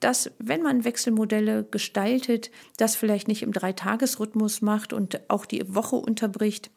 dass, 0.00 0.30
wenn 0.38 0.62
man 0.62 0.84
Wechselmodelle 0.84 1.64
gestaltet, 1.70 2.50
das 2.76 2.96
vielleicht 2.96 3.28
nicht 3.28 3.42
im 3.42 3.52
Dreitagesrhythmus 3.52 4.62
macht 4.62 4.92
und 4.92 5.20
auch 5.30 5.46
die 5.46 5.74
Woche 5.74 5.96
unterbricht, 5.96 6.70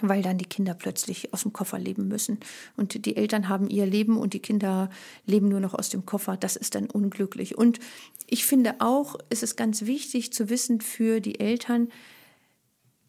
weil 0.00 0.22
dann 0.22 0.38
die 0.38 0.44
Kinder 0.44 0.74
plötzlich 0.74 1.32
aus 1.34 1.42
dem 1.42 1.52
Koffer 1.52 1.78
leben 1.78 2.08
müssen. 2.08 2.38
Und 2.76 3.04
die 3.04 3.16
Eltern 3.16 3.48
haben 3.48 3.68
ihr 3.68 3.86
Leben 3.86 4.16
und 4.18 4.34
die 4.34 4.40
Kinder 4.40 4.90
leben 5.26 5.48
nur 5.48 5.60
noch 5.60 5.74
aus 5.74 5.88
dem 5.88 6.06
Koffer. 6.06 6.36
Das 6.36 6.56
ist 6.56 6.74
dann 6.74 6.90
unglücklich. 6.90 7.58
Und 7.58 7.80
ich 8.26 8.44
finde 8.44 8.76
auch, 8.80 9.16
ist 9.30 9.42
es 9.42 9.56
ganz 9.56 9.86
wichtig 9.86 10.32
zu 10.32 10.50
wissen 10.50 10.80
für 10.80 11.20
die 11.20 11.40
Eltern, 11.40 11.88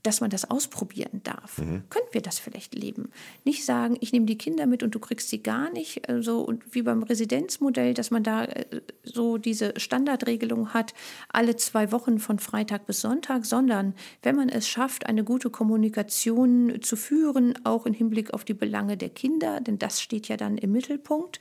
dass 0.03 0.21
man 0.21 0.29
das 0.29 0.49
ausprobieren 0.49 1.21
darf. 1.23 1.57
Mhm. 1.57 1.83
Können 1.89 2.07
wir 2.11 2.21
das 2.21 2.39
vielleicht 2.39 2.73
leben? 2.73 3.11
Nicht 3.43 3.65
sagen, 3.65 3.97
ich 3.99 4.13
nehme 4.13 4.25
die 4.25 4.37
Kinder 4.37 4.65
mit 4.65 4.83
und 4.83 4.95
du 4.95 4.99
kriegst 4.99 5.29
sie 5.29 5.43
gar 5.43 5.69
nicht, 5.71 6.03
so 6.07 6.13
also, 6.13 6.41
und 6.41 6.73
wie 6.73 6.83
beim 6.83 7.03
Residenzmodell, 7.03 7.93
dass 7.93 8.11
man 8.11 8.23
da 8.23 8.45
äh, 8.45 8.81
so 9.03 9.37
diese 9.37 9.73
Standardregelung 9.77 10.73
hat, 10.73 10.93
alle 11.29 11.55
zwei 11.55 11.91
Wochen 11.91 12.19
von 12.19 12.39
Freitag 12.39 12.85
bis 12.85 13.01
Sonntag, 13.01 13.45
sondern 13.45 13.93
wenn 14.21 14.35
man 14.35 14.49
es 14.49 14.67
schafft, 14.67 15.05
eine 15.05 15.23
gute 15.23 15.49
Kommunikation 15.49 16.81
zu 16.81 16.95
führen, 16.95 17.53
auch 17.65 17.85
im 17.85 17.93
Hinblick 17.93 18.33
auf 18.33 18.45
die 18.45 18.53
Belange 18.53 18.95
der 18.95 19.09
Kinder, 19.09 19.59
denn 19.59 19.79
das 19.79 20.01
steht 20.01 20.27
ja 20.27 20.37
dann 20.37 20.57
im 20.57 20.71
Mittelpunkt, 20.71 21.39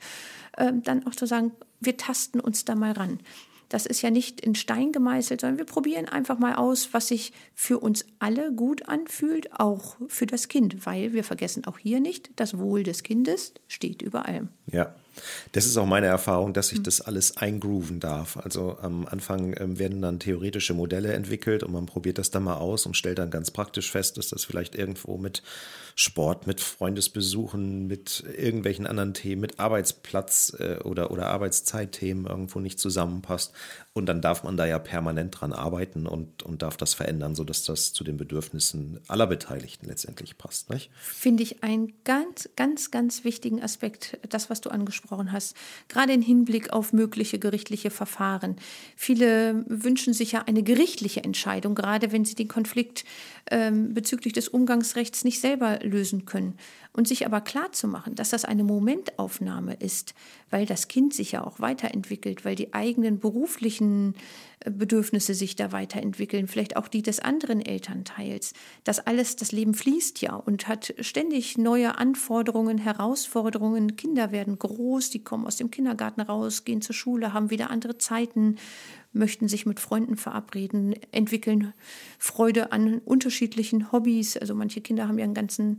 ähm, 0.57 0.83
dann 0.83 1.05
auch 1.07 1.15
zu 1.15 1.25
sagen, 1.25 1.51
wir 1.79 1.95
tasten 1.97 2.39
uns 2.39 2.65
da 2.65 2.75
mal 2.75 2.91
ran. 2.91 3.19
Das 3.69 3.85
ist 3.85 4.01
ja 4.01 4.09
nicht 4.09 4.41
in 4.41 4.55
Stein 4.55 4.91
gemeißelt, 4.91 5.41
sondern 5.41 5.59
wir 5.59 5.65
probieren 5.65 6.07
einfach 6.07 6.39
mal 6.39 6.55
aus, 6.55 6.89
was 6.91 7.07
sich 7.07 7.31
für 7.53 7.79
uns 7.79 8.05
alle 8.17 8.51
gut 8.51 8.89
anfühlt, 8.89 9.59
auch 9.59 9.95
für 10.07 10.25
das 10.25 10.47
Kind, 10.47 10.85
weil 10.85 11.13
wir 11.13 11.23
vergessen 11.23 11.65
auch 11.65 11.77
hier 11.77 11.99
nicht, 11.99 12.31
das 12.35 12.57
Wohl 12.57 12.83
des 12.83 13.03
Kindes 13.03 13.53
steht 13.67 14.01
über 14.01 14.25
allem. 14.25 14.49
Ja. 14.71 14.93
Das 15.51 15.65
ist 15.65 15.77
auch 15.77 15.85
meine 15.85 16.07
Erfahrung, 16.07 16.53
dass 16.53 16.71
ich 16.71 16.81
das 16.81 17.01
alles 17.01 17.37
eingrooven 17.37 17.99
darf. 17.99 18.37
Also 18.37 18.77
am 18.81 19.05
Anfang 19.05 19.53
ähm, 19.59 19.79
werden 19.79 20.01
dann 20.01 20.19
theoretische 20.19 20.73
Modelle 20.73 21.13
entwickelt 21.13 21.63
und 21.63 21.73
man 21.73 21.85
probiert 21.85 22.17
das 22.17 22.31
dann 22.31 22.43
mal 22.43 22.55
aus 22.55 22.85
und 22.85 22.95
stellt 22.95 23.19
dann 23.19 23.31
ganz 23.31 23.51
praktisch 23.51 23.91
fest, 23.91 24.17
dass 24.17 24.29
das 24.29 24.45
vielleicht 24.45 24.75
irgendwo 24.75 25.17
mit 25.17 25.43
Sport, 25.99 26.47
mit 26.47 26.61
Freundesbesuchen, 26.61 27.87
mit 27.87 28.23
irgendwelchen 28.37 28.87
anderen 28.87 29.13
Themen, 29.13 29.41
mit 29.41 29.59
Arbeitsplatz 29.59 30.55
äh, 30.59 30.77
oder, 30.83 31.11
oder 31.11 31.27
Arbeitszeitthemen 31.27 32.25
irgendwo 32.25 32.59
nicht 32.59 32.79
zusammenpasst. 32.79 33.53
Und 33.93 34.05
dann 34.05 34.21
darf 34.21 34.43
man 34.43 34.55
da 34.55 34.65
ja 34.65 34.79
permanent 34.79 35.39
dran 35.39 35.51
arbeiten 35.51 36.07
und, 36.07 36.43
und 36.43 36.61
darf 36.61 36.77
das 36.77 36.93
verändern, 36.93 37.35
sodass 37.35 37.63
das 37.63 37.91
zu 37.91 38.03
den 38.03 38.17
Bedürfnissen 38.17 38.99
aller 39.07 39.27
Beteiligten 39.27 39.87
letztendlich 39.87 40.37
passt. 40.37 40.69
Finde 41.01 41.43
ich 41.43 41.63
einen 41.63 41.93
ganz, 42.05 42.49
ganz, 42.55 42.91
ganz 42.91 43.23
wichtigen 43.23 43.61
Aspekt, 43.61 44.17
das, 44.29 44.49
was 44.49 44.61
du 44.61 44.69
angesprochen 44.69 44.89
angesprochen 45.09 45.31
hast, 45.31 45.55
gerade 45.87 46.13
im 46.13 46.21
Hinblick 46.21 46.71
auf 46.71 46.93
mögliche 46.93 47.39
gerichtliche 47.39 47.89
Verfahren. 47.89 48.55
Viele 48.95 49.63
wünschen 49.67 50.13
sich 50.13 50.33
ja 50.33 50.43
eine 50.47 50.63
gerichtliche 50.63 51.23
Entscheidung, 51.23 51.75
gerade 51.75 52.11
wenn 52.11 52.25
sie 52.25 52.35
den 52.35 52.47
Konflikt 52.47 53.05
ähm, 53.51 53.93
bezüglich 53.93 54.33
des 54.33 54.47
Umgangsrechts 54.47 55.23
nicht 55.23 55.41
selber 55.41 55.79
lösen 55.89 56.25
können. 56.25 56.55
Und 56.91 57.07
sich 57.07 57.25
aber 57.25 57.39
klar 57.39 57.71
zu 57.71 57.87
machen, 57.87 58.15
dass 58.15 58.31
das 58.31 58.45
eine 58.45 58.63
Momentaufnahme 58.63 59.75
ist, 59.75 60.15
weil 60.49 60.65
das 60.65 60.87
Kind 60.87 61.13
sich 61.13 61.31
ja 61.31 61.45
auch 61.45 61.59
weiterentwickelt, 61.59 62.45
weil 62.45 62.55
die 62.55 62.73
eigenen 62.73 63.19
beruflichen 63.19 64.15
äh, 64.61 64.71
Bedürfnisse 64.71 65.35
sich 65.35 65.55
da 65.55 65.71
weiterentwickeln, 65.71 66.47
vielleicht 66.47 66.75
auch 66.77 66.87
die 66.87 67.03
des 67.03 67.19
anderen 67.19 67.61
Elternteils. 67.61 68.53
Das 68.83 68.99
alles, 68.99 69.35
das 69.35 69.51
Leben 69.51 69.75
fließt 69.75 70.19
ja 70.21 70.33
und 70.33 70.67
hat 70.67 70.95
ständig 70.99 71.59
neue 71.59 71.97
Anforderungen, 71.99 72.79
Herausforderungen. 72.79 73.95
Kinder 73.95 74.31
werden 74.31 74.57
groß, 74.57 75.11
die 75.11 75.23
kommen 75.23 75.45
aus 75.45 75.57
dem 75.57 75.69
Kindergarten 75.69 76.21
raus, 76.21 76.65
gehen 76.65 76.81
zur 76.81 76.95
Schule, 76.95 77.33
haben 77.33 77.51
wieder 77.51 77.69
andere 77.69 77.99
Zeiten, 77.99 78.57
möchten 79.13 79.47
sich 79.47 79.67
mit 79.67 79.79
Freunden 79.79 80.17
verabreden, 80.17 80.95
entwickeln 81.11 81.73
Freude 82.17 82.71
an 82.71 82.99
unterschiedlichen 82.99 83.91
Hobbys. 83.91 84.37
Also 84.37 84.55
manche 84.55 84.81
Kinder 84.81 85.07
haben 85.07 85.19
ja 85.19 85.23
einen 85.23 85.33
ganzen 85.33 85.77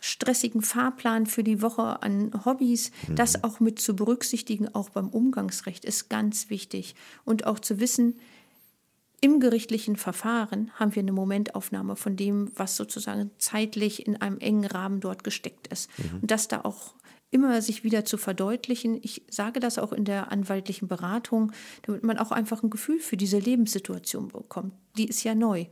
stressigen 0.00 0.62
Fahrplan 0.62 1.26
für 1.26 1.42
die 1.42 1.62
Woche 1.62 2.02
an 2.02 2.30
Hobbys, 2.44 2.90
mhm. 3.08 3.16
das 3.16 3.42
auch 3.44 3.60
mit 3.60 3.80
zu 3.80 3.96
berücksichtigen, 3.96 4.74
auch 4.74 4.90
beim 4.90 5.08
Umgangsrecht, 5.08 5.84
ist 5.84 6.08
ganz 6.08 6.50
wichtig. 6.50 6.94
Und 7.24 7.46
auch 7.46 7.58
zu 7.58 7.80
wissen, 7.80 8.18
im 9.20 9.40
gerichtlichen 9.40 9.96
Verfahren 9.96 10.70
haben 10.74 10.94
wir 10.94 11.02
eine 11.02 11.12
Momentaufnahme 11.12 11.96
von 11.96 12.16
dem, 12.16 12.52
was 12.54 12.76
sozusagen 12.76 13.32
zeitlich 13.38 14.06
in 14.06 14.16
einem 14.16 14.38
engen 14.38 14.64
Rahmen 14.64 15.00
dort 15.00 15.24
gesteckt 15.24 15.66
ist. 15.68 15.90
Mhm. 15.98 16.20
Und 16.22 16.30
das 16.30 16.46
da 16.46 16.60
auch 16.62 16.94
immer 17.30 17.60
sich 17.60 17.84
wieder 17.84 18.04
zu 18.04 18.16
verdeutlichen. 18.16 18.98
Ich 19.02 19.22
sage 19.28 19.60
das 19.60 19.78
auch 19.78 19.92
in 19.92 20.04
der 20.04 20.32
anwaltlichen 20.32 20.88
Beratung, 20.88 21.52
damit 21.82 22.02
man 22.02 22.18
auch 22.18 22.30
einfach 22.30 22.62
ein 22.62 22.70
Gefühl 22.70 23.00
für 23.00 23.16
diese 23.16 23.38
Lebenssituation 23.38 24.28
bekommt. 24.28 24.72
Die 24.96 25.08
ist 25.08 25.24
ja 25.24 25.34
neu. 25.34 25.66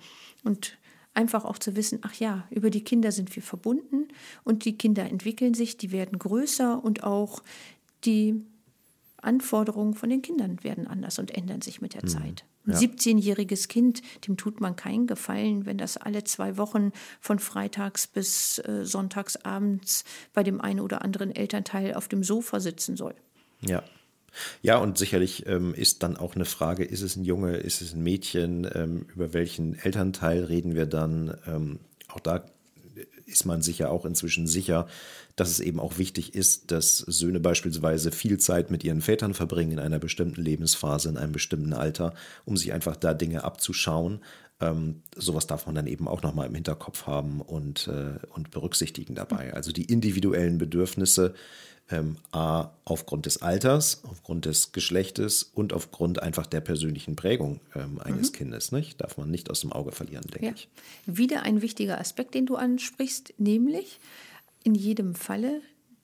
Und 0.44 0.76
einfach 1.16 1.44
auch 1.44 1.58
zu 1.58 1.76
wissen, 1.76 2.00
ach 2.02 2.14
ja, 2.14 2.46
über 2.50 2.70
die 2.70 2.84
Kinder 2.84 3.10
sind 3.10 3.34
wir 3.34 3.42
verbunden 3.42 4.08
und 4.44 4.64
die 4.64 4.76
Kinder 4.76 5.04
entwickeln 5.04 5.54
sich, 5.54 5.76
die 5.76 5.92
werden 5.92 6.18
größer 6.18 6.82
und 6.82 7.04
auch 7.04 7.42
die 8.04 8.44
Anforderungen 9.16 9.94
von 9.94 10.10
den 10.10 10.22
Kindern 10.22 10.62
werden 10.62 10.86
anders 10.86 11.18
und 11.18 11.32
ändern 11.32 11.62
sich 11.62 11.80
mit 11.80 11.94
der 11.94 12.04
mhm. 12.04 12.08
Zeit. 12.08 12.44
Ein 12.66 12.72
ja. 12.72 12.78
17-jähriges 12.78 13.68
Kind, 13.68 14.02
dem 14.26 14.36
tut 14.36 14.60
man 14.60 14.76
keinen 14.76 15.06
Gefallen, 15.06 15.66
wenn 15.66 15.78
das 15.78 15.96
alle 15.96 16.24
zwei 16.24 16.56
Wochen 16.56 16.92
von 17.20 17.38
freitags 17.38 18.06
bis 18.06 18.58
äh, 18.58 18.84
sonntags 18.84 19.36
abends 19.36 20.04
bei 20.32 20.42
dem 20.42 20.60
einen 20.60 20.80
oder 20.80 21.02
anderen 21.02 21.34
Elternteil 21.34 21.94
auf 21.94 22.08
dem 22.08 22.24
Sofa 22.24 22.60
sitzen 22.60 22.96
soll. 22.96 23.14
Ja. 23.60 23.82
Ja, 24.62 24.78
und 24.78 24.98
sicherlich 24.98 25.46
ähm, 25.46 25.74
ist 25.74 26.02
dann 26.02 26.16
auch 26.16 26.34
eine 26.34 26.44
Frage, 26.44 26.84
ist 26.84 27.02
es 27.02 27.16
ein 27.16 27.24
Junge, 27.24 27.56
ist 27.56 27.82
es 27.82 27.94
ein 27.94 28.02
Mädchen, 28.02 28.68
ähm, 28.74 29.06
über 29.14 29.32
welchen 29.32 29.78
Elternteil 29.78 30.44
reden 30.44 30.74
wir 30.74 30.86
dann? 30.86 31.36
Ähm, 31.46 31.78
auch 32.08 32.20
da 32.20 32.44
ist 33.26 33.44
man 33.44 33.60
sich 33.60 33.78
ja 33.78 33.88
auch 33.88 34.04
inzwischen 34.04 34.46
sicher, 34.46 34.86
dass 35.34 35.50
es 35.50 35.60
eben 35.60 35.80
auch 35.80 35.98
wichtig 35.98 36.34
ist, 36.34 36.70
dass 36.70 36.98
Söhne 36.98 37.40
beispielsweise 37.40 38.12
viel 38.12 38.38
Zeit 38.38 38.70
mit 38.70 38.84
ihren 38.84 39.02
Vätern 39.02 39.34
verbringen 39.34 39.72
in 39.72 39.78
einer 39.78 39.98
bestimmten 39.98 40.40
Lebensphase, 40.40 41.08
in 41.08 41.18
einem 41.18 41.32
bestimmten 41.32 41.72
Alter, 41.72 42.14
um 42.44 42.56
sich 42.56 42.72
einfach 42.72 42.96
da 42.96 43.12
Dinge 43.12 43.44
abzuschauen. 43.44 44.20
Ähm, 44.60 45.02
sowas 45.14 45.46
darf 45.46 45.66
man 45.66 45.74
dann 45.74 45.86
eben 45.86 46.08
auch 46.08 46.22
nochmal 46.22 46.46
im 46.46 46.54
Hinterkopf 46.54 47.06
haben 47.06 47.42
und, 47.42 47.88
äh, 47.88 48.18
und 48.30 48.50
berücksichtigen 48.50 49.14
dabei. 49.14 49.52
Also 49.52 49.72
die 49.72 49.84
individuellen 49.84 50.56
Bedürfnisse 50.56 51.34
ähm, 51.90 52.16
A, 52.32 52.70
aufgrund 52.84 53.26
des 53.26 53.42
Alters, 53.42 54.02
aufgrund 54.04 54.44
des 54.44 54.72
Geschlechtes 54.72 55.42
und 55.42 55.72
aufgrund 55.72 56.22
einfach 56.22 56.46
der 56.46 56.60
persönlichen 56.60 57.16
Prägung 57.16 57.60
ähm, 57.74 58.00
eines 58.00 58.32
mhm. 58.32 58.36
Kindes. 58.36 58.72
Nicht? 58.72 59.00
Darf 59.00 59.16
man 59.16 59.30
nicht 59.30 59.50
aus 59.50 59.60
dem 59.60 59.72
Auge 59.72 59.92
verlieren, 59.92 60.24
denke 60.32 60.46
ja. 60.46 60.52
ich. 60.52 60.68
Wieder 61.06 61.42
ein 61.42 61.62
wichtiger 61.62 62.00
Aspekt, 62.00 62.34
den 62.34 62.46
du 62.46 62.56
ansprichst, 62.56 63.34
nämlich 63.38 64.00
in 64.64 64.74
jedem 64.74 65.14
Falle, 65.14 65.60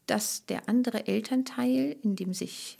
dass 0.06 0.46
der 0.46 0.68
andere 0.68 1.06
Elternteil, 1.06 1.96
in 2.02 2.16
dem 2.16 2.32
sich 2.34 2.78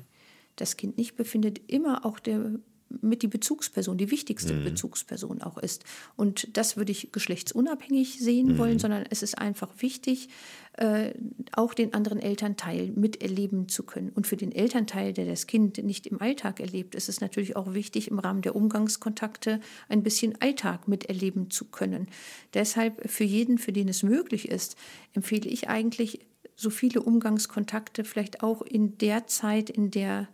das 0.56 0.76
Kind 0.76 0.96
nicht 0.96 1.16
befindet, 1.16 1.60
immer 1.66 2.04
auch 2.04 2.20
der 2.20 2.52
mit 3.00 3.22
die 3.22 3.28
Bezugsperson, 3.28 3.96
die 3.96 4.10
wichtigste 4.10 4.52
mhm. 4.52 4.64
Bezugsperson 4.64 5.40
auch 5.42 5.58
ist. 5.58 5.84
Und 6.16 6.56
das 6.56 6.76
würde 6.76 6.92
ich 6.92 7.12
geschlechtsunabhängig 7.12 8.18
sehen 8.18 8.48
mhm. 8.48 8.58
wollen, 8.58 8.78
sondern 8.78 9.06
es 9.08 9.22
ist 9.22 9.38
einfach 9.38 9.70
wichtig, 9.78 10.28
äh, 10.74 11.12
auch 11.52 11.74
den 11.74 11.92
anderen 11.92 12.18
Elternteil 12.18 12.92
miterleben 12.94 13.68
zu 13.68 13.82
können. 13.82 14.10
Und 14.10 14.26
für 14.26 14.36
den 14.36 14.52
Elternteil, 14.52 15.12
der 15.12 15.26
das 15.26 15.46
Kind 15.46 15.76
nicht 15.78 16.06
im 16.06 16.20
Alltag 16.20 16.60
erlebt, 16.60 16.94
ist 16.94 17.08
es 17.10 17.20
natürlich 17.20 17.56
auch 17.56 17.74
wichtig, 17.74 18.10
im 18.10 18.18
Rahmen 18.18 18.40
der 18.40 18.56
Umgangskontakte 18.56 19.60
ein 19.88 20.02
bisschen 20.02 20.40
Alltag 20.40 20.88
miterleben 20.88 21.50
zu 21.50 21.66
können. 21.66 22.08
Deshalb 22.54 23.10
für 23.10 23.24
jeden, 23.24 23.58
für 23.58 23.72
den 23.72 23.88
es 23.88 24.02
möglich 24.02 24.48
ist, 24.48 24.76
empfehle 25.12 25.48
ich 25.48 25.68
eigentlich, 25.68 26.20
so 26.54 26.70
viele 26.70 27.02
Umgangskontakte 27.02 28.04
vielleicht 28.04 28.42
auch 28.42 28.62
in 28.62 28.96
der 28.98 29.26
Zeit, 29.26 29.68
in 29.68 29.90
der 29.90 30.28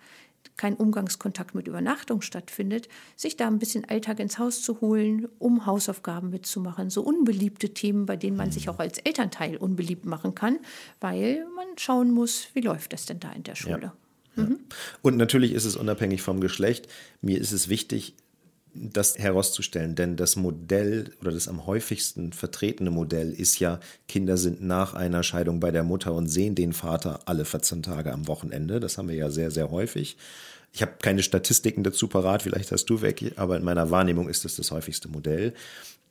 kein 0.58 0.74
Umgangskontakt 0.74 1.54
mit 1.54 1.66
Übernachtung 1.66 2.20
stattfindet, 2.20 2.88
sich 3.16 3.36
da 3.36 3.46
ein 3.46 3.58
bisschen 3.58 3.86
Alltag 3.86 4.20
ins 4.20 4.38
Haus 4.38 4.60
zu 4.60 4.82
holen, 4.82 5.28
um 5.38 5.64
Hausaufgaben 5.64 6.28
mitzumachen. 6.28 6.90
So 6.90 7.02
unbeliebte 7.02 7.70
Themen, 7.70 8.04
bei 8.04 8.16
denen 8.16 8.36
man 8.36 8.50
sich 8.50 8.66
mhm. 8.66 8.72
auch 8.72 8.78
als 8.78 8.98
Elternteil 8.98 9.56
unbeliebt 9.56 10.04
machen 10.04 10.34
kann, 10.34 10.58
weil 11.00 11.46
man 11.56 11.66
schauen 11.78 12.10
muss, 12.10 12.48
wie 12.52 12.60
läuft 12.60 12.92
das 12.92 13.06
denn 13.06 13.20
da 13.20 13.32
in 13.32 13.44
der 13.44 13.54
Schule. 13.54 13.92
Ja. 14.36 14.42
Mhm. 14.42 14.60
Und 15.00 15.16
natürlich 15.16 15.52
ist 15.52 15.64
es 15.64 15.76
unabhängig 15.76 16.22
vom 16.22 16.40
Geschlecht. 16.40 16.88
Mir 17.22 17.40
ist 17.40 17.52
es 17.52 17.68
wichtig, 17.68 18.14
das 18.80 19.18
herauszustellen, 19.18 19.94
denn 19.94 20.16
das 20.16 20.36
Modell 20.36 21.12
oder 21.20 21.32
das 21.32 21.48
am 21.48 21.66
häufigsten 21.66 22.32
vertretene 22.32 22.90
Modell 22.90 23.32
ist 23.32 23.58
ja, 23.58 23.80
Kinder 24.06 24.36
sind 24.36 24.62
nach 24.62 24.94
einer 24.94 25.22
Scheidung 25.22 25.60
bei 25.60 25.70
der 25.70 25.84
Mutter 25.84 26.14
und 26.14 26.28
sehen 26.28 26.54
den 26.54 26.72
Vater 26.72 27.20
alle 27.26 27.44
14 27.44 27.82
Tage 27.82 28.12
am 28.12 28.28
Wochenende. 28.28 28.80
Das 28.80 28.98
haben 28.98 29.08
wir 29.08 29.16
ja 29.16 29.30
sehr, 29.30 29.50
sehr 29.50 29.70
häufig. 29.70 30.16
Ich 30.72 30.82
habe 30.82 30.92
keine 31.00 31.22
Statistiken 31.22 31.82
dazu 31.82 32.08
parat, 32.08 32.42
vielleicht 32.42 32.72
hast 32.72 32.86
du 32.86 33.00
weg, 33.00 33.32
aber 33.36 33.56
in 33.56 33.64
meiner 33.64 33.90
Wahrnehmung 33.90 34.28
ist 34.28 34.44
das 34.44 34.56
das 34.56 34.70
häufigste 34.70 35.08
Modell. 35.08 35.54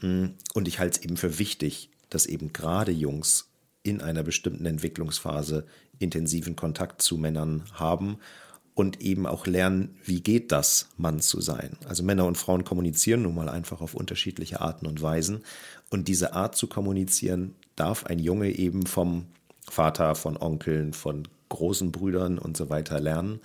Und 0.01 0.67
ich 0.67 0.79
halte 0.79 0.99
es 0.99 1.05
eben 1.05 1.17
für 1.17 1.39
wichtig, 1.39 1.89
dass 2.09 2.25
eben 2.25 2.53
gerade 2.53 2.91
Jungs 2.91 3.49
in 3.83 4.01
einer 4.01 4.23
bestimmten 4.23 4.65
Entwicklungsphase 4.65 5.65
intensiven 5.99 6.55
Kontakt 6.55 7.01
zu 7.01 7.17
Männern 7.17 7.63
haben 7.73 8.17
und 8.77 9.01
eben 9.01 9.25
auch 9.25 9.47
lernen, 9.47 9.97
wie 10.03 10.21
geht 10.21 10.51
das, 10.51 10.89
Mann 10.97 11.19
zu 11.19 11.41
sein. 11.41 11.71
Also 11.87 12.03
Männer 12.03 12.27
und 12.27 12.37
Frauen 12.37 12.63
kommunizieren 12.63 13.23
nun 13.23 13.33
mal 13.33 13.49
einfach 13.49 13.81
auf 13.81 13.95
unterschiedliche 13.95 14.61
Arten 14.61 14.85
und 14.85 15.01
Weisen. 15.01 15.43
Und 15.89 16.07
diese 16.07 16.33
Art 16.33 16.55
zu 16.55 16.67
kommunizieren 16.67 17.55
darf 17.75 18.05
ein 18.05 18.19
Junge 18.19 18.51
eben 18.51 18.85
vom 18.85 19.25
Vater, 19.67 20.13
von 20.13 20.37
Onkeln, 20.37 20.93
von 20.93 21.27
großen 21.49 21.91
Brüdern 21.91 22.37
und 22.37 22.55
so 22.55 22.69
weiter 22.69 22.99
lernen. 22.99 23.39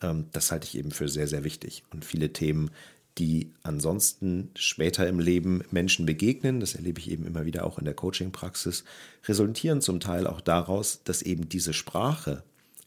Ähm, 0.00 0.28
das 0.32 0.50
halte 0.50 0.66
ich 0.66 0.78
eben 0.78 0.92
für 0.92 1.10
sehr, 1.10 1.28
sehr 1.28 1.44
wichtig. 1.44 1.84
Und 1.92 2.06
viele 2.06 2.32
Themen, 2.32 2.70
die 3.18 3.52
ansonsten 3.62 4.48
später 4.54 5.06
im 5.06 5.20
Leben 5.20 5.62
Menschen 5.70 6.06
begegnen, 6.06 6.58
das 6.58 6.74
erlebe 6.74 7.00
ich 7.00 7.10
eben 7.10 7.26
immer 7.26 7.44
wieder 7.44 7.66
auch 7.66 7.78
in 7.78 7.84
der 7.84 7.92
Coaching-Praxis, 7.92 8.84
resultieren 9.28 9.82
zum 9.82 10.00
Teil 10.00 10.26
auch 10.26 10.40
daraus, 10.40 11.02
dass 11.04 11.20
eben 11.20 11.50
diese 11.50 11.74
Sprache, 11.74 12.44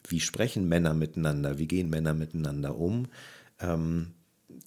wie 0.08 0.20
sprechen 0.20 0.68
Männer 0.68 0.94
miteinander, 0.94 1.58
wie 1.58 1.68
gehen 1.68 1.90
Männer 1.90 2.14
miteinander 2.14 2.78
um, 2.78 3.08
ähm, 3.60 4.12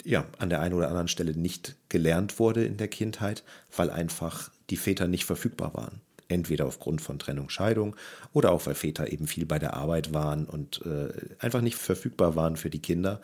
ja, 0.05 0.27
an 0.39 0.51
der 0.51 0.61
einen 0.61 0.75
oder 0.75 0.89
anderen 0.89 1.09
Stelle 1.09 1.37
nicht 1.37 1.77
gelernt 1.89 2.39
wurde 2.39 2.65
in 2.65 2.77
der 2.77 2.89
Kindheit, 2.89 3.45
weil 3.77 3.91
einfach 3.91 4.51
die 4.71 4.77
Väter 4.77 5.09
nicht 5.09 5.25
verfügbar 5.25 5.75
waren. 5.75 6.01
Entweder 6.29 6.67
aufgrund 6.67 7.01
von 7.01 7.21
Trennung, 7.21 7.51
Scheidung 7.51 7.95
oder 8.33 8.51
auch 8.51 8.67
weil 8.67 8.75
Väter 8.75 9.13
eben 9.13 9.29
viel 9.29 9.47
bei 9.47 9.61
der 9.61 9.75
Arbeit 9.75 10.13
waren 10.13 10.47
und 10.47 10.85
äh, 10.85 11.13
einfach 11.39 11.61
nicht 11.61 11.77
verfügbar 11.77 12.35
waren 12.35 12.57
für 12.57 12.71
die 12.71 12.83
Kinder 12.83 13.21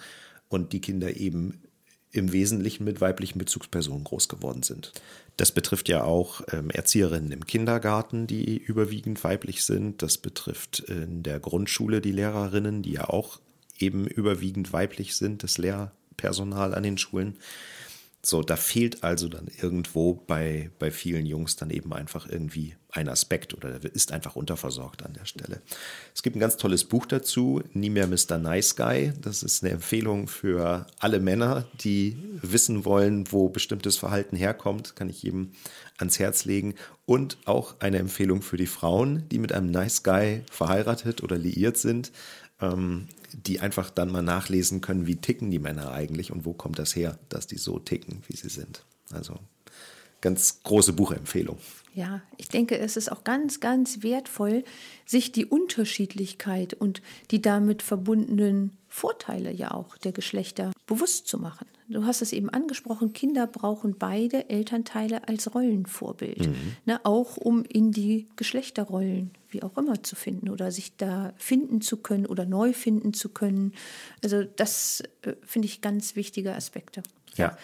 und 0.48 0.72
die 0.72 0.80
Kinder 0.80 1.16
eben 1.16 1.62
im 2.12 2.32
Wesentlichen 2.32 2.84
mit 2.84 3.00
weiblichen 3.00 3.38
Bezugspersonen 3.38 4.04
groß 4.04 4.28
geworden 4.28 4.62
sind. 4.62 4.92
Das 5.38 5.50
betrifft 5.50 5.88
ja 5.88 6.04
auch 6.04 6.42
ähm, 6.52 6.70
Erzieherinnen 6.70 7.32
im 7.32 7.46
Kindergarten, 7.46 8.26
die 8.26 8.58
überwiegend 8.58 9.24
weiblich 9.24 9.64
sind. 9.64 10.02
Das 10.02 10.18
betrifft 10.18 10.80
in 10.80 11.22
der 11.22 11.40
Grundschule 11.40 12.02
die 12.02 12.12
Lehrerinnen, 12.12 12.82
die 12.82 12.92
ja 12.92 13.08
auch 13.08 13.40
eben 13.78 14.06
überwiegend 14.06 14.72
weiblich 14.72 15.16
sind, 15.16 15.42
das 15.42 15.56
Lehrpersonal 15.56 16.74
an 16.74 16.82
den 16.82 16.98
Schulen. 16.98 17.38
So, 18.24 18.42
da 18.42 18.54
fehlt 18.54 19.02
also 19.02 19.28
dann 19.28 19.48
irgendwo 19.60 20.14
bei, 20.14 20.70
bei 20.78 20.92
vielen 20.92 21.26
Jungs 21.26 21.56
dann 21.56 21.70
eben 21.70 21.92
einfach 21.92 22.28
irgendwie 22.28 22.76
ein 22.88 23.08
Aspekt 23.08 23.52
oder 23.54 23.82
ist 23.82 24.12
einfach 24.12 24.36
unterversorgt 24.36 25.02
an 25.02 25.14
der 25.14 25.24
Stelle. 25.24 25.60
Es 26.14 26.22
gibt 26.22 26.36
ein 26.36 26.40
ganz 26.40 26.56
tolles 26.56 26.84
Buch 26.84 27.06
dazu, 27.06 27.62
Nie 27.72 27.90
mehr 27.90 28.06
Mr. 28.06 28.38
Nice 28.38 28.76
Guy. 28.76 29.12
Das 29.20 29.42
ist 29.42 29.64
eine 29.64 29.72
Empfehlung 29.72 30.28
für 30.28 30.86
alle 31.00 31.18
Männer, 31.18 31.66
die 31.80 32.16
wissen 32.42 32.84
wollen, 32.84 33.32
wo 33.32 33.48
bestimmtes 33.48 33.96
Verhalten 33.96 34.36
herkommt. 34.36 34.94
Kann 34.94 35.08
ich 35.08 35.22
jedem 35.22 35.52
ans 35.98 36.18
Herz 36.18 36.44
legen. 36.44 36.74
Und 37.06 37.38
auch 37.46 37.80
eine 37.80 37.98
Empfehlung 37.98 38.42
für 38.42 38.56
die 38.56 38.66
Frauen, 38.66 39.28
die 39.30 39.38
mit 39.38 39.52
einem 39.52 39.70
Nice 39.70 40.02
Guy 40.02 40.42
verheiratet 40.50 41.22
oder 41.22 41.36
liiert 41.36 41.76
sind. 41.76 42.12
Ähm, 42.60 43.06
die 43.32 43.60
einfach 43.60 43.90
dann 43.90 44.10
mal 44.10 44.22
nachlesen 44.22 44.80
können, 44.80 45.06
wie 45.06 45.16
ticken 45.16 45.50
die 45.50 45.58
Männer 45.58 45.92
eigentlich 45.92 46.32
und 46.32 46.44
wo 46.44 46.52
kommt 46.52 46.78
das 46.78 46.94
her, 46.94 47.18
dass 47.28 47.46
die 47.46 47.58
so 47.58 47.78
ticken, 47.78 48.22
wie 48.28 48.36
sie 48.36 48.48
sind. 48.48 48.84
Also 49.10 49.38
ganz 50.20 50.62
große 50.62 50.92
Buchempfehlung. 50.92 51.58
Ja, 51.94 52.22
ich 52.38 52.48
denke, 52.48 52.78
es 52.78 52.96
ist 52.96 53.12
auch 53.12 53.22
ganz, 53.22 53.60
ganz 53.60 54.02
wertvoll, 54.02 54.64
sich 55.04 55.32
die 55.32 55.44
Unterschiedlichkeit 55.44 56.72
und 56.72 57.02
die 57.30 57.42
damit 57.42 57.82
verbundenen 57.82 58.78
Vorteile 58.88 59.52
ja 59.52 59.72
auch 59.72 59.98
der 59.98 60.12
Geschlechter 60.12 60.72
bewusst 60.86 61.26
zu 61.26 61.38
machen. 61.38 61.66
Du 61.88 62.06
hast 62.06 62.22
es 62.22 62.32
eben 62.32 62.48
angesprochen, 62.48 63.12
Kinder 63.12 63.46
brauchen 63.46 63.96
beide 63.98 64.48
Elternteile 64.48 65.28
als 65.28 65.54
Rollenvorbild, 65.54 66.46
mhm. 66.48 66.76
ne, 66.86 67.00
auch 67.04 67.36
um 67.36 67.64
in 67.64 67.92
die 67.92 68.28
Geschlechterrollen, 68.36 69.32
wie 69.52 69.62
auch 69.62 69.76
immer, 69.76 70.02
zu 70.02 70.16
finden 70.16 70.48
oder 70.48 70.70
sich 70.70 70.96
da 70.96 71.32
finden 71.36 71.80
zu 71.80 71.98
können 71.98 72.26
oder 72.26 72.44
neu 72.44 72.72
finden 72.72 73.14
zu 73.14 73.28
können. 73.28 73.72
Also 74.22 74.44
das 74.44 75.02
äh, 75.22 75.34
finde 75.44 75.66
ich 75.66 75.80
ganz 75.80 76.16
wichtige 76.16 76.54
Aspekte. 76.54 77.02
Ja. 77.36 77.56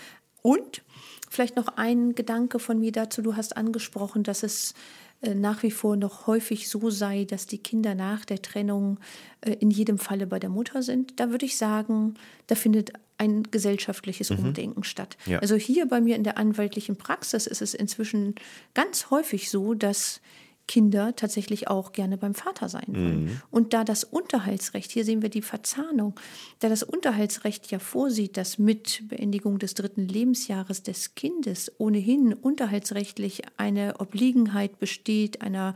Und 0.42 0.83
Vielleicht 1.28 1.57
noch 1.57 1.68
ein 1.76 2.14
Gedanke 2.14 2.59
von 2.59 2.80
mir 2.80 2.92
dazu. 2.92 3.23
Du 3.23 3.37
hast 3.37 3.57
angesprochen, 3.57 4.23
dass 4.23 4.42
es 4.42 4.75
äh, 5.21 5.35
nach 5.35 5.62
wie 5.62 5.71
vor 5.71 5.97
noch 5.97 6.26
häufig 6.26 6.68
so 6.68 6.90
sei, 6.90 7.25
dass 7.25 7.47
die 7.47 7.59
Kinder 7.59 7.95
nach 7.95 8.25
der 8.25 8.40
Trennung 8.40 8.99
äh, 9.42 9.52
in 9.52 9.71
jedem 9.71 9.99
Falle 9.99 10.26
bei 10.26 10.38
der 10.38 10.50
Mutter 10.50 10.83
sind. 10.83 11.21
Da 11.21 11.30
würde 11.30 11.45
ich 11.45 11.57
sagen, 11.57 12.14
da 12.47 12.54
findet 12.54 12.92
ein 13.18 13.42
gesellschaftliches 13.42 14.30
mhm. 14.30 14.38
Umdenken 14.38 14.85
statt. 14.85 15.18
Ja. 15.26 15.40
Also 15.40 15.57
hier 15.57 15.87
bei 15.87 16.00
mir 16.00 16.16
in 16.16 16.25
der 16.25 16.38
anwaltlichen 16.38 16.97
Praxis 16.97 17.47
ist 17.47 17.61
es 17.61 17.75
inzwischen 17.75 18.35
ganz 18.75 19.11
häufig 19.11 19.50
so, 19.50 19.75
dass 19.75 20.21
Kinder 20.68 21.16
tatsächlich 21.16 21.66
auch 21.66 21.90
gerne 21.90 22.16
beim 22.16 22.34
Vater 22.34 22.68
sein 22.68 22.87
wollen. 22.88 23.25
Mhm. 23.25 23.40
Und 23.50 23.72
da 23.72 23.82
das 23.82 24.04
Unterhaltsrecht, 24.04 24.92
hier 24.92 25.04
sehen 25.04 25.22
wir 25.22 25.30
die 25.30 25.42
Verzahnung, 25.42 26.14
da 26.60 26.68
das 26.68 26.84
Unterhaltsrecht 26.84 27.68
ja 27.72 27.80
vorsieht, 27.80 28.37
dass 28.37 28.58
mit 28.58 29.08
Beendigung 29.08 29.58
des 29.58 29.75
dritten 29.75 30.06
Lebensjahres 30.06 30.84
des 30.84 31.16
Kindes 31.16 31.72
ohnehin 31.78 32.34
unterhaltsrechtlich 32.34 33.42
eine 33.56 33.98
Obliegenheit 33.98 34.78
besteht, 34.78 35.42
einer 35.42 35.75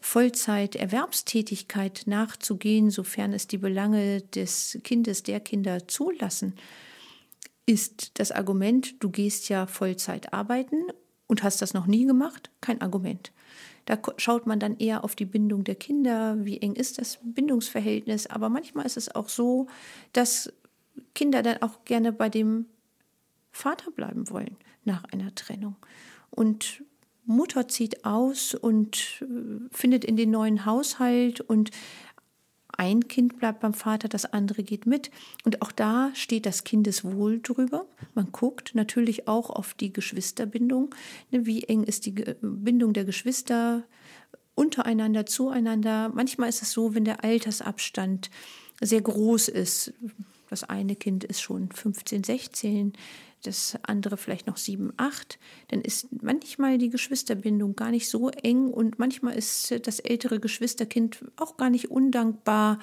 Vollzeiterwerbstätigkeit 0.00 2.02
nachzugehen, 2.06 2.90
sofern 2.90 3.32
es 3.32 3.48
die 3.48 3.58
Belange 3.58 4.20
des 4.20 4.78
Kindes, 4.84 5.24
der 5.24 5.40
Kinder 5.40 5.88
zulassen, 5.88 6.54
ist 7.66 8.20
das 8.20 8.30
Argument, 8.30 9.02
du 9.02 9.10
gehst 9.10 9.48
ja 9.48 9.66
Vollzeit 9.66 10.32
arbeiten 10.32 10.76
und 11.28 11.44
hast 11.44 11.62
das 11.62 11.74
noch 11.74 11.86
nie 11.86 12.04
gemacht, 12.04 12.50
kein 12.60 12.80
Argument. 12.80 13.32
Da 13.84 13.98
schaut 14.16 14.46
man 14.46 14.58
dann 14.58 14.76
eher 14.76 15.04
auf 15.04 15.14
die 15.14 15.24
Bindung 15.24 15.64
der 15.64 15.76
Kinder, 15.76 16.44
wie 16.44 16.58
eng 16.58 16.74
ist 16.74 16.98
das 16.98 17.20
Bindungsverhältnis. 17.22 18.26
Aber 18.26 18.48
manchmal 18.48 18.84
ist 18.84 18.96
es 18.96 19.14
auch 19.14 19.28
so, 19.28 19.68
dass 20.12 20.52
Kinder 21.14 21.42
dann 21.42 21.62
auch 21.62 21.84
gerne 21.84 22.12
bei 22.12 22.28
dem 22.28 22.66
Vater 23.50 23.90
bleiben 23.90 24.28
wollen 24.28 24.56
nach 24.84 25.04
einer 25.04 25.34
Trennung. 25.34 25.76
Und 26.30 26.82
Mutter 27.24 27.68
zieht 27.68 28.04
aus 28.04 28.54
und 28.54 29.22
äh, 29.22 29.68
findet 29.70 30.04
in 30.04 30.16
den 30.16 30.30
neuen 30.30 30.64
Haushalt 30.64 31.40
und 31.40 31.70
ein 32.78 33.08
Kind 33.08 33.38
bleibt 33.38 33.60
beim 33.60 33.74
Vater, 33.74 34.08
das 34.08 34.24
andere 34.32 34.62
geht 34.62 34.86
mit. 34.86 35.10
Und 35.44 35.62
auch 35.62 35.72
da 35.72 36.10
steht 36.14 36.46
das 36.46 36.64
Kindeswohl 36.64 37.40
drüber. 37.40 37.86
Man 38.14 38.30
guckt 38.32 38.74
natürlich 38.74 39.26
auch 39.26 39.50
auf 39.50 39.74
die 39.74 39.92
Geschwisterbindung. 39.92 40.94
Ne, 41.30 41.44
wie 41.44 41.64
eng 41.64 41.82
ist 41.82 42.06
die 42.06 42.12
Bindung 42.40 42.92
der 42.92 43.04
Geschwister 43.04 43.82
untereinander, 44.54 45.26
zueinander. 45.26 46.10
Manchmal 46.14 46.48
ist 46.48 46.62
es 46.62 46.72
so, 46.72 46.94
wenn 46.94 47.04
der 47.04 47.24
Altersabstand 47.24 48.30
sehr 48.80 49.00
groß 49.00 49.48
ist. 49.48 49.92
Das 50.48 50.64
eine 50.64 50.94
Kind 50.94 51.24
ist 51.24 51.42
schon 51.42 51.70
15, 51.70 52.24
16, 52.24 52.92
das 53.42 53.78
andere 53.82 54.16
vielleicht 54.16 54.46
noch 54.46 54.56
sieben, 54.56 54.92
acht, 54.96 55.38
dann 55.68 55.80
ist 55.80 56.08
manchmal 56.22 56.78
die 56.78 56.90
Geschwisterbindung 56.90 57.76
gar 57.76 57.90
nicht 57.90 58.08
so 58.08 58.30
eng 58.30 58.68
und 58.68 58.98
manchmal 58.98 59.36
ist 59.36 59.86
das 59.86 60.00
ältere 60.00 60.40
Geschwisterkind 60.40 61.24
auch 61.36 61.56
gar 61.56 61.70
nicht 61.70 61.90
undankbar, 61.90 62.78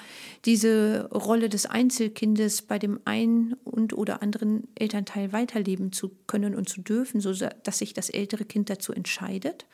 diese 0.45 1.09
Rolle 1.11 1.49
des 1.49 1.65
Einzelkindes 1.65 2.61
bei 2.61 2.79
dem 2.79 2.99
einen 3.05 3.53
und 3.63 3.93
oder 3.93 4.21
anderen 4.21 4.67
Elternteil 4.75 5.33
weiterleben 5.33 5.91
zu 5.91 6.11
können 6.27 6.55
und 6.55 6.69
zu 6.69 6.81
dürfen, 6.81 7.21
so 7.21 7.33
dass 7.33 7.77
sich 7.77 7.93
das 7.93 8.09
ältere 8.09 8.45
Kind 8.45 8.69
dazu 8.69 8.93
entscheidet 8.93 9.65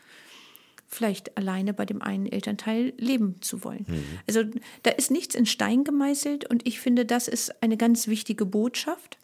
vielleicht 0.92 1.38
alleine 1.38 1.74
bei 1.74 1.86
dem 1.86 2.02
einen 2.02 2.26
Elternteil 2.26 2.94
leben 2.98 3.38
zu 3.42 3.64
wollen. 3.64 3.86
Mhm. 3.88 4.04
Also 4.28 4.44
da 4.84 4.92
ist 4.92 5.10
nichts 5.10 5.36
in 5.36 5.46
Stein 5.46 5.86
gemeißelt 5.86 6.50
und 6.50 6.68
ich 6.68 6.80
finde, 6.80 7.06
das 7.06 7.28
ist 7.30 7.64
eine 7.64 7.78
ganz 7.78 8.08
wichtige 8.08 8.46
Botschaft. 8.46 9.18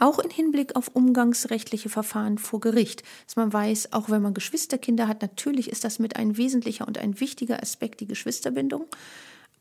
Auch 0.00 0.20
im 0.20 0.30
Hinblick 0.30 0.76
auf 0.76 0.88
umgangsrechtliche 0.94 1.88
Verfahren 1.88 2.38
vor 2.38 2.60
Gericht, 2.60 3.02
dass 3.26 3.36
man 3.36 3.52
weiß, 3.52 3.92
auch 3.92 4.08
wenn 4.08 4.22
man 4.22 4.32
Geschwisterkinder 4.32 5.08
hat, 5.08 5.22
natürlich 5.22 5.70
ist 5.70 5.84
das 5.84 5.98
mit 5.98 6.16
ein 6.16 6.36
wesentlicher 6.36 6.86
und 6.86 6.98
ein 6.98 7.18
wichtiger 7.20 7.60
Aspekt 7.60 8.00
die 8.00 8.06
Geschwisterbindung, 8.06 8.86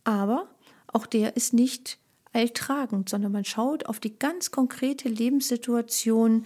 aber 0.03 0.47
auch 0.87 1.07
der 1.07 1.35
ist 1.35 1.53
nicht 1.53 1.97
alltragend, 2.33 3.09
sondern 3.09 3.31
man 3.31 3.45
schaut 3.45 3.87
auf 3.87 3.99
die 3.99 4.17
ganz 4.17 4.51
konkrete 4.51 5.09
Lebenssituation 5.09 6.45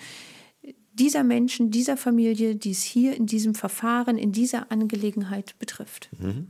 dieser 0.94 1.24
Menschen, 1.24 1.72
dieser 1.72 1.98
Familie, 1.98 2.56
die 2.56 2.72
es 2.72 2.84
hier 2.84 3.16
in 3.16 3.26
diesem 3.26 3.56
Verfahren, 3.56 4.18
in 4.18 4.32
dieser 4.32 4.72
Angelegenheit 4.72 5.58
betrifft. 5.60 6.10
Mhm. 6.18 6.48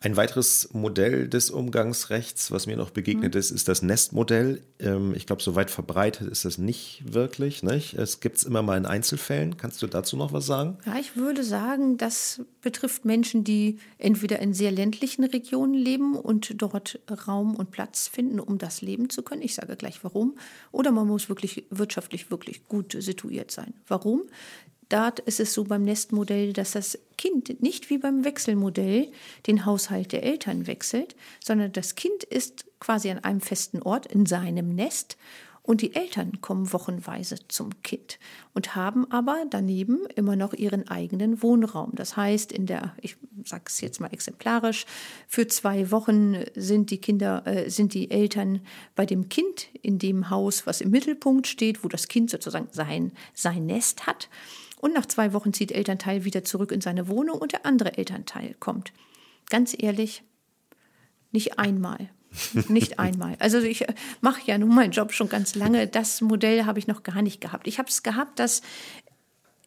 Ein 0.00 0.16
weiteres 0.16 0.68
Modell 0.72 1.26
des 1.26 1.50
Umgangsrechts, 1.50 2.52
was 2.52 2.68
mir 2.68 2.76
noch 2.76 2.90
begegnet 2.90 3.34
mhm. 3.34 3.40
ist, 3.40 3.50
ist 3.50 3.66
das 3.66 3.82
Nestmodell. 3.82 4.62
Ähm, 4.78 5.12
ich 5.16 5.26
glaube, 5.26 5.42
so 5.42 5.56
weit 5.56 5.70
verbreitet 5.70 6.28
ist 6.28 6.44
das 6.44 6.56
nicht 6.56 7.02
wirklich. 7.12 7.64
Nicht? 7.64 7.94
Es 7.94 8.20
gibt 8.20 8.36
es 8.36 8.44
immer 8.44 8.62
mal 8.62 8.78
in 8.78 8.86
Einzelfällen. 8.86 9.56
Kannst 9.56 9.82
du 9.82 9.88
dazu 9.88 10.16
noch 10.16 10.32
was 10.32 10.46
sagen? 10.46 10.78
Ja, 10.86 10.96
ich 11.00 11.16
würde 11.16 11.42
sagen, 11.42 11.96
das 11.96 12.40
betrifft 12.60 13.04
Menschen, 13.04 13.42
die 13.42 13.80
entweder 13.98 14.38
in 14.38 14.54
sehr 14.54 14.70
ländlichen 14.70 15.24
Regionen 15.24 15.74
leben 15.74 16.14
und 16.14 16.62
dort 16.62 17.00
Raum 17.26 17.56
und 17.56 17.72
Platz 17.72 18.06
finden, 18.06 18.38
um 18.38 18.58
das 18.58 18.82
leben 18.82 19.10
zu 19.10 19.22
können. 19.22 19.42
Ich 19.42 19.56
sage 19.56 19.74
gleich 19.74 20.04
warum. 20.04 20.36
Oder 20.70 20.92
man 20.92 21.08
muss 21.08 21.28
wirklich 21.28 21.64
wirtschaftlich 21.70 22.30
wirklich 22.30 22.68
gut 22.68 22.94
situiert 23.00 23.50
sein. 23.50 23.74
Warum? 23.88 24.22
Dort 24.88 25.20
ist 25.20 25.40
es 25.40 25.52
so 25.52 25.64
beim 25.64 25.84
Nestmodell, 25.84 26.52
dass 26.52 26.72
das 26.72 26.98
Kind 27.18 27.60
nicht 27.62 27.90
wie 27.90 27.98
beim 27.98 28.24
Wechselmodell 28.24 29.10
den 29.46 29.66
Haushalt 29.66 30.12
der 30.12 30.22
Eltern 30.22 30.66
wechselt, 30.66 31.14
sondern 31.44 31.72
das 31.72 31.94
Kind 31.94 32.24
ist 32.24 32.64
quasi 32.80 33.10
an 33.10 33.18
einem 33.18 33.40
festen 33.40 33.82
Ort 33.82 34.06
in 34.06 34.24
seinem 34.24 34.74
Nest 34.74 35.16
und 35.68 35.82
die 35.82 35.94
Eltern 35.94 36.40
kommen 36.40 36.72
wochenweise 36.72 37.36
zum 37.48 37.82
Kind 37.82 38.18
und 38.54 38.74
haben 38.74 39.04
aber 39.10 39.44
daneben 39.50 40.06
immer 40.16 40.34
noch 40.34 40.54
ihren 40.54 40.88
eigenen 40.88 41.42
Wohnraum. 41.42 41.92
Das 41.94 42.16
heißt, 42.16 42.52
in 42.52 42.64
der, 42.64 42.94
ich 43.02 43.18
sage 43.44 43.64
es 43.66 43.82
jetzt 43.82 44.00
mal 44.00 44.10
exemplarisch, 44.10 44.86
für 45.26 45.46
zwei 45.46 45.90
Wochen 45.90 46.42
sind 46.54 46.90
die 46.90 47.02
Kinder, 47.02 47.46
äh, 47.46 47.68
sind 47.68 47.92
die 47.92 48.10
Eltern 48.10 48.62
bei 48.94 49.04
dem 49.04 49.28
Kind 49.28 49.68
in 49.82 49.98
dem 49.98 50.30
Haus, 50.30 50.66
was 50.66 50.80
im 50.80 50.88
Mittelpunkt 50.90 51.46
steht, 51.46 51.84
wo 51.84 51.88
das 51.88 52.08
Kind 52.08 52.30
sozusagen 52.30 52.68
sein, 52.70 53.12
sein 53.34 53.66
Nest 53.66 54.06
hat. 54.06 54.30
Und 54.80 54.94
nach 54.94 55.06
zwei 55.06 55.32
Wochen 55.32 55.52
zieht 55.52 55.72
Elternteil 55.72 56.24
wieder 56.24 56.44
zurück 56.44 56.72
in 56.72 56.80
seine 56.80 57.08
Wohnung 57.08 57.38
und 57.38 57.52
der 57.52 57.66
andere 57.66 57.98
Elternteil 57.98 58.54
kommt. 58.60 58.92
Ganz 59.50 59.74
ehrlich, 59.78 60.22
nicht 61.32 61.58
einmal. 61.58 62.10
nicht 62.68 62.98
einmal. 62.98 63.36
Also 63.38 63.58
ich 63.58 63.88
äh, 63.88 63.94
mache 64.20 64.42
ja 64.44 64.58
nun 64.58 64.74
meinen 64.74 64.92
Job 64.92 65.12
schon 65.12 65.28
ganz 65.28 65.54
lange. 65.54 65.86
Das 65.86 66.20
Modell 66.20 66.64
habe 66.64 66.78
ich 66.78 66.86
noch 66.86 67.02
gar 67.02 67.22
nicht 67.22 67.40
gehabt. 67.40 67.66
Ich 67.66 67.78
habe 67.78 67.88
es 67.88 68.02
gehabt, 68.02 68.38
dass 68.38 68.62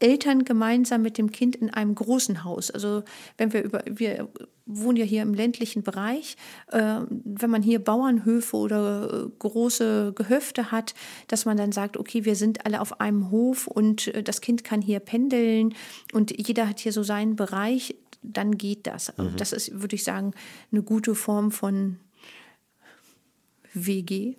Eltern 0.02 0.44
gemeinsam 0.44 1.02
mit 1.02 1.18
dem 1.18 1.32
Kind 1.32 1.56
in 1.56 1.70
einem 1.70 1.96
großen 1.96 2.44
Haus. 2.44 2.72
Also 2.72 3.04
wenn 3.38 3.54
wir 3.54 3.64
über, 3.64 3.84
wir 3.90 4.30
wohnen 4.66 4.98
ja 4.98 5.06
hier 5.06 5.22
im 5.22 5.34
ländlichen 5.34 5.84
Bereich, 5.84 6.36
äh, 6.72 7.00
wenn 7.08 7.50
man 7.50 7.62
hier 7.62 7.80
Bauernhöfe 7.80 8.56
oder 8.56 9.26
äh, 9.26 9.30
große 9.40 10.14
Gehöfte 10.16 10.72
hat, 10.72 10.94
dass 11.28 11.46
man 11.46 11.58
dann 11.58 11.72
sagt, 11.72 11.98
okay, 11.98 12.26
wir 12.26 12.36
sind 12.36 12.66
alle 12.66 12.82
auf 12.82 13.00
einem 13.00 13.32
Hof 13.32 13.68
und 13.68 14.08
äh, 14.08 14.24
das 14.24 14.42
Kind 14.42 14.64
kann 14.64 14.82
hier 14.82 15.00
pendeln 15.00 15.74
und 16.14 16.32
jeder 16.48 16.68
hat 16.68 16.80
hier 16.80 16.94
so 16.94 17.04
seinen 17.04 17.36
Bereich, 17.36 17.96
dann 18.24 18.58
geht 18.58 18.88
das. 18.88 19.14
Mhm. 19.18 19.36
Das 19.38 19.52
ist, 19.52 19.82
würde 19.82 19.96
ich 19.96 20.04
sagen, 20.04 20.34
eine 20.72 20.84
gute 20.84 21.16
Form 21.16 21.52
von 21.52 21.98
WG, 23.74 24.36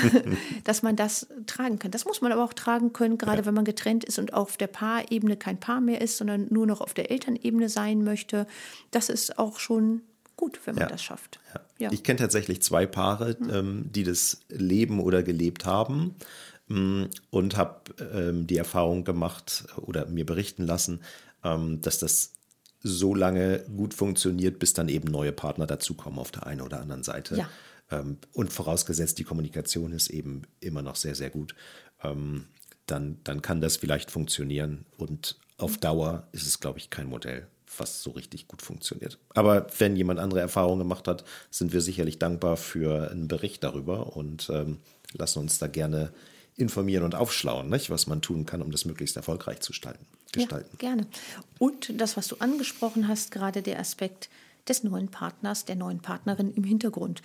dass 0.64 0.82
man 0.82 0.96
das 0.96 1.28
tragen 1.46 1.78
kann. 1.78 1.90
Das 1.90 2.04
muss 2.04 2.20
man 2.20 2.32
aber 2.32 2.44
auch 2.44 2.52
tragen 2.52 2.92
können, 2.92 3.18
gerade 3.18 3.42
ja. 3.42 3.46
wenn 3.46 3.54
man 3.54 3.64
getrennt 3.64 4.04
ist 4.04 4.18
und 4.18 4.32
auf 4.32 4.56
der 4.56 4.68
Paarebene 4.68 5.36
kein 5.36 5.60
Paar 5.60 5.80
mehr 5.80 6.00
ist, 6.00 6.16
sondern 6.16 6.46
nur 6.50 6.66
noch 6.66 6.80
auf 6.80 6.94
der 6.94 7.10
Elternebene 7.10 7.68
sein 7.68 8.02
möchte. 8.04 8.46
Das 8.90 9.08
ist 9.08 9.38
auch 9.38 9.58
schon 9.58 10.02
gut, 10.36 10.60
wenn 10.64 10.74
man 10.74 10.84
ja. 10.84 10.88
das 10.88 11.02
schafft. 11.02 11.40
Ja. 11.78 11.92
Ich 11.92 12.02
kenne 12.02 12.18
tatsächlich 12.18 12.62
zwei 12.62 12.86
Paare, 12.86 13.36
mhm. 13.38 13.50
ähm, 13.50 13.84
die 13.92 14.04
das 14.04 14.40
leben 14.48 15.00
oder 15.00 15.22
gelebt 15.22 15.66
haben 15.66 16.14
ähm, 16.70 17.08
und 17.30 17.56
habe 17.56 17.80
ähm, 18.14 18.46
die 18.46 18.56
Erfahrung 18.56 19.04
gemacht 19.04 19.64
oder 19.76 20.06
mir 20.06 20.24
berichten 20.24 20.64
lassen, 20.64 21.02
ähm, 21.44 21.80
dass 21.82 21.98
das 21.98 22.32
so 22.82 23.14
lange 23.14 23.60
gut 23.76 23.92
funktioniert, 23.92 24.58
bis 24.58 24.72
dann 24.72 24.88
eben 24.88 25.10
neue 25.10 25.32
Partner 25.32 25.66
dazukommen 25.66 26.18
auf 26.18 26.30
der 26.30 26.46
einen 26.46 26.62
oder 26.62 26.80
anderen 26.80 27.02
Seite. 27.02 27.36
Ja. 27.36 27.50
Ähm, 27.90 28.18
und 28.32 28.52
vorausgesetzt, 28.52 29.18
die 29.18 29.24
Kommunikation 29.24 29.92
ist 29.92 30.10
eben 30.10 30.42
immer 30.60 30.82
noch 30.82 30.96
sehr, 30.96 31.14
sehr 31.14 31.30
gut, 31.30 31.54
ähm, 32.02 32.46
dann, 32.86 33.18
dann 33.24 33.42
kann 33.42 33.60
das 33.60 33.76
vielleicht 33.76 34.10
funktionieren. 34.10 34.86
Und 34.96 35.38
auf 35.58 35.78
Dauer 35.78 36.28
ist 36.32 36.46
es, 36.46 36.60
glaube 36.60 36.78
ich, 36.78 36.90
kein 36.90 37.06
Modell, 37.06 37.46
was 37.76 38.02
so 38.02 38.10
richtig 38.10 38.48
gut 38.48 38.62
funktioniert. 38.62 39.18
Aber 39.34 39.66
wenn 39.78 39.96
jemand 39.96 40.18
andere 40.18 40.40
Erfahrungen 40.40 40.80
gemacht 40.80 41.06
hat, 41.06 41.24
sind 41.50 41.72
wir 41.72 41.80
sicherlich 41.80 42.18
dankbar 42.18 42.56
für 42.56 43.10
einen 43.10 43.28
Bericht 43.28 43.62
darüber 43.62 44.16
und 44.16 44.50
ähm, 44.50 44.78
lassen 45.12 45.40
uns 45.40 45.58
da 45.58 45.66
gerne 45.66 46.12
informieren 46.56 47.04
und 47.04 47.14
aufschlauen, 47.14 47.68
nicht? 47.68 47.90
was 47.90 48.06
man 48.06 48.22
tun 48.22 48.44
kann, 48.44 48.62
um 48.62 48.70
das 48.70 48.84
möglichst 48.84 49.16
erfolgreich 49.16 49.60
zu 49.60 49.72
gestalten. 49.72 50.04
gestalten. 50.32 50.70
Ja, 50.72 50.78
gerne. 50.78 51.06
Und 51.58 52.00
das, 52.00 52.16
was 52.16 52.28
du 52.28 52.36
angesprochen 52.36 53.08
hast, 53.08 53.30
gerade 53.30 53.62
der 53.62 53.78
Aspekt 53.78 54.28
des 54.70 54.84
neuen 54.84 55.08
Partners, 55.08 55.66
der 55.66 55.76
neuen 55.76 56.00
Partnerin 56.00 56.52
im 56.54 56.64
Hintergrund. 56.64 57.20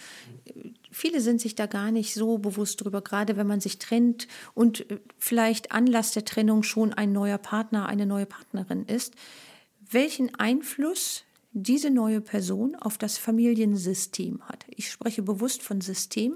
Viele 0.92 1.22
sind 1.22 1.40
sich 1.40 1.56
da 1.56 1.68
gar 1.68 1.92
nicht 1.92 2.14
so 2.14 2.38
bewusst 2.40 2.84
drüber, 2.84 3.02
gerade 3.02 3.38
wenn 3.38 3.48
man 3.48 3.62
sich 3.62 3.80
trennt 3.80 4.28
und 4.54 4.86
vielleicht 5.18 5.72
Anlass 5.72 6.12
der 6.12 6.26
Trennung 6.26 6.64
schon 6.64 6.92
ein 6.94 7.14
neuer 7.14 7.38
Partner, 7.38 7.86
eine 7.88 8.06
neue 8.06 8.26
Partnerin 8.26 8.86
ist, 8.86 9.14
welchen 9.90 10.36
Einfluss 10.36 11.24
diese 11.54 11.90
neue 11.90 12.20
Person 12.20 12.76
auf 12.76 12.98
das 12.98 13.18
Familiensystem 13.18 14.42
hat. 14.44 14.66
Ich 14.70 14.92
spreche 14.92 15.22
bewusst 15.22 15.64
von 15.64 15.80
System, 15.80 16.36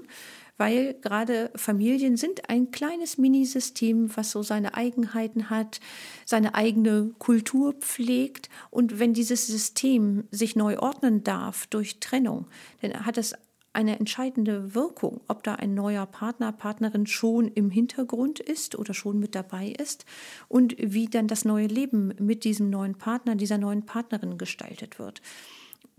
weil 0.60 0.92
gerade 1.00 1.50
Familien 1.56 2.18
sind 2.18 2.50
ein 2.50 2.70
kleines 2.70 3.16
Minisystem, 3.16 4.14
was 4.14 4.30
so 4.30 4.42
seine 4.42 4.74
Eigenheiten 4.74 5.48
hat, 5.48 5.80
seine 6.26 6.54
eigene 6.54 7.14
Kultur 7.18 7.72
pflegt. 7.72 8.50
Und 8.68 8.98
wenn 8.98 9.14
dieses 9.14 9.46
System 9.46 10.24
sich 10.30 10.56
neu 10.56 10.78
ordnen 10.78 11.24
darf 11.24 11.66
durch 11.68 11.98
Trennung, 11.98 12.46
dann 12.82 13.06
hat 13.06 13.16
es 13.16 13.34
eine 13.72 13.98
entscheidende 13.98 14.74
Wirkung, 14.74 15.22
ob 15.28 15.44
da 15.44 15.54
ein 15.54 15.72
neuer 15.72 16.04
Partner, 16.04 16.52
Partnerin 16.52 17.06
schon 17.06 17.48
im 17.48 17.70
Hintergrund 17.70 18.38
ist 18.38 18.78
oder 18.78 18.92
schon 18.92 19.18
mit 19.18 19.34
dabei 19.34 19.68
ist 19.68 20.04
und 20.48 20.74
wie 20.76 21.06
dann 21.06 21.26
das 21.26 21.46
neue 21.46 21.68
Leben 21.68 22.12
mit 22.18 22.44
diesem 22.44 22.68
neuen 22.68 22.98
Partner, 22.98 23.34
dieser 23.34 23.56
neuen 23.56 23.86
Partnerin 23.86 24.36
gestaltet 24.36 24.98
wird 24.98 25.22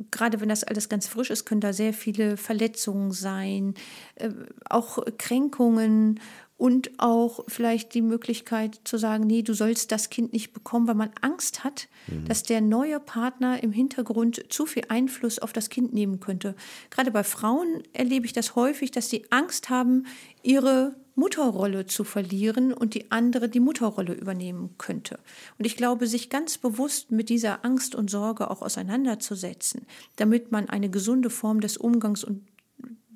gerade 0.09 0.41
wenn 0.41 0.49
das 0.49 0.63
alles 0.63 0.89
ganz 0.89 1.07
frisch 1.07 1.29
ist, 1.29 1.45
können 1.45 1.61
da 1.61 1.73
sehr 1.73 1.93
viele 1.93 2.37
Verletzungen 2.37 3.11
sein, 3.11 3.75
äh, 4.15 4.29
auch 4.69 4.99
Kränkungen 5.17 6.19
und 6.61 6.91
auch 6.99 7.43
vielleicht 7.47 7.95
die 7.95 8.03
Möglichkeit 8.03 8.81
zu 8.83 8.99
sagen, 8.99 9.25
nee, 9.25 9.41
du 9.41 9.55
sollst 9.55 9.91
das 9.91 10.11
Kind 10.11 10.31
nicht 10.31 10.53
bekommen, 10.53 10.87
weil 10.87 10.93
man 10.93 11.09
Angst 11.19 11.63
hat, 11.63 11.87
mhm. 12.05 12.25
dass 12.25 12.43
der 12.43 12.61
neue 12.61 12.99
Partner 12.99 13.63
im 13.63 13.71
Hintergrund 13.71 14.43
zu 14.49 14.67
viel 14.67 14.83
Einfluss 14.87 15.39
auf 15.39 15.53
das 15.53 15.69
Kind 15.69 15.91
nehmen 15.91 16.19
könnte. 16.19 16.53
Gerade 16.91 17.09
bei 17.09 17.23
Frauen 17.23 17.81
erlebe 17.93 18.27
ich 18.27 18.33
das 18.33 18.55
häufig, 18.55 18.91
dass 18.91 19.09
sie 19.09 19.25
Angst 19.31 19.71
haben, 19.71 20.05
ihre 20.43 20.95
Mutterrolle 21.15 21.87
zu 21.87 22.03
verlieren 22.03 22.73
und 22.73 22.93
die 22.93 23.11
andere 23.11 23.49
die 23.49 23.59
Mutterrolle 23.59 24.13
übernehmen 24.13 24.75
könnte. 24.77 25.19
Und 25.57 25.65
ich 25.65 25.75
glaube, 25.75 26.05
sich 26.05 26.29
ganz 26.29 26.59
bewusst 26.59 27.11
mit 27.11 27.29
dieser 27.29 27.65
Angst 27.65 27.95
und 27.95 28.11
Sorge 28.11 28.51
auch 28.51 28.61
auseinanderzusetzen, 28.61 29.87
damit 30.15 30.51
man 30.51 30.69
eine 30.69 30.91
gesunde 30.91 31.31
Form 31.31 31.59
des 31.59 31.77
Umgangs 31.77 32.23
und 32.23 32.43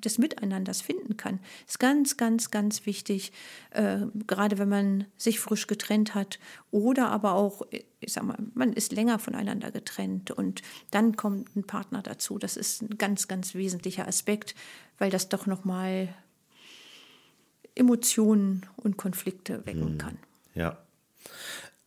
des 0.04 0.18
Miteinanders 0.18 0.82
finden 0.82 1.16
kann, 1.16 1.40
ist 1.66 1.78
ganz, 1.78 2.16
ganz, 2.16 2.50
ganz 2.50 2.86
wichtig, 2.86 3.32
äh, 3.70 4.00
gerade 4.26 4.58
wenn 4.58 4.68
man 4.68 5.04
sich 5.16 5.40
frisch 5.40 5.66
getrennt 5.66 6.14
hat 6.14 6.38
oder 6.70 7.10
aber 7.10 7.34
auch, 7.34 7.62
ich 7.70 8.12
sag 8.12 8.24
mal, 8.24 8.38
man 8.54 8.72
ist 8.72 8.92
länger 8.92 9.18
voneinander 9.18 9.70
getrennt 9.70 10.30
und 10.30 10.62
dann 10.90 11.16
kommt 11.16 11.56
ein 11.56 11.64
Partner 11.64 12.02
dazu. 12.02 12.38
Das 12.38 12.56
ist 12.56 12.82
ein 12.82 12.98
ganz, 12.98 13.28
ganz 13.28 13.54
wesentlicher 13.54 14.06
Aspekt, 14.06 14.54
weil 14.98 15.10
das 15.10 15.28
doch 15.28 15.46
nochmal 15.46 16.14
Emotionen 17.74 18.66
und 18.76 18.96
Konflikte 18.96 19.64
wecken 19.66 19.90
hm. 19.90 19.98
kann. 19.98 20.18
Ja. 20.54 20.78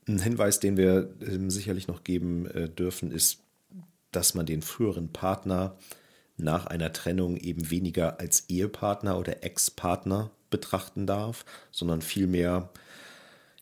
Ein 0.07 0.19
Hinweis, 0.19 0.59
den 0.59 0.77
wir 0.77 1.13
ähm, 1.21 1.49
sicherlich 1.49 1.87
noch 1.87 2.03
geben 2.03 2.45
äh, 2.47 2.69
dürfen, 2.69 3.11
ist, 3.11 3.41
dass 4.11 4.33
man 4.33 4.45
den 4.45 4.61
früheren 4.61 5.09
Partner 5.09 5.77
nach 6.39 6.65
einer 6.65 6.93
Trennung 6.93 7.37
eben 7.37 7.69
weniger 7.69 8.19
als 8.19 8.45
Ehepartner 8.49 9.17
oder 9.17 9.43
Ex-Partner 9.43 10.31
betrachten 10.49 11.05
darf, 11.05 11.45
sondern 11.71 12.01
vielmehr 12.01 12.69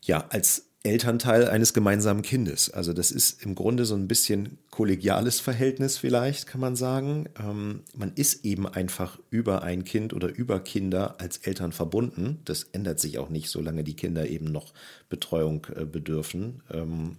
ja 0.02 0.26
als 0.30 0.68
Elternteil 0.84 1.48
eines 1.48 1.74
gemeinsamen 1.74 2.22
Kindes. 2.22 2.70
Also 2.70 2.92
das 2.92 3.10
ist 3.10 3.42
im 3.44 3.54
Grunde 3.54 3.84
so 3.84 3.94
ein 3.94 4.06
bisschen 4.06 4.58
kollegiales 4.70 5.40
Verhältnis 5.40 5.98
vielleicht, 5.98 6.46
kann 6.46 6.60
man 6.60 6.76
sagen. 6.76 7.28
Ähm, 7.38 7.82
man 7.94 8.12
ist 8.14 8.44
eben 8.44 8.66
einfach 8.66 9.18
über 9.30 9.62
ein 9.62 9.84
Kind 9.84 10.14
oder 10.14 10.28
über 10.28 10.60
Kinder 10.60 11.16
als 11.18 11.38
Eltern 11.38 11.72
verbunden. 11.72 12.40
Das 12.44 12.62
ändert 12.62 13.00
sich 13.00 13.18
auch 13.18 13.28
nicht, 13.28 13.50
solange 13.50 13.82
die 13.82 13.96
Kinder 13.96 14.28
eben 14.28 14.46
noch 14.46 14.72
Betreuung 15.08 15.66
äh, 15.74 15.84
bedürfen. 15.84 16.62
Ähm, 16.70 17.16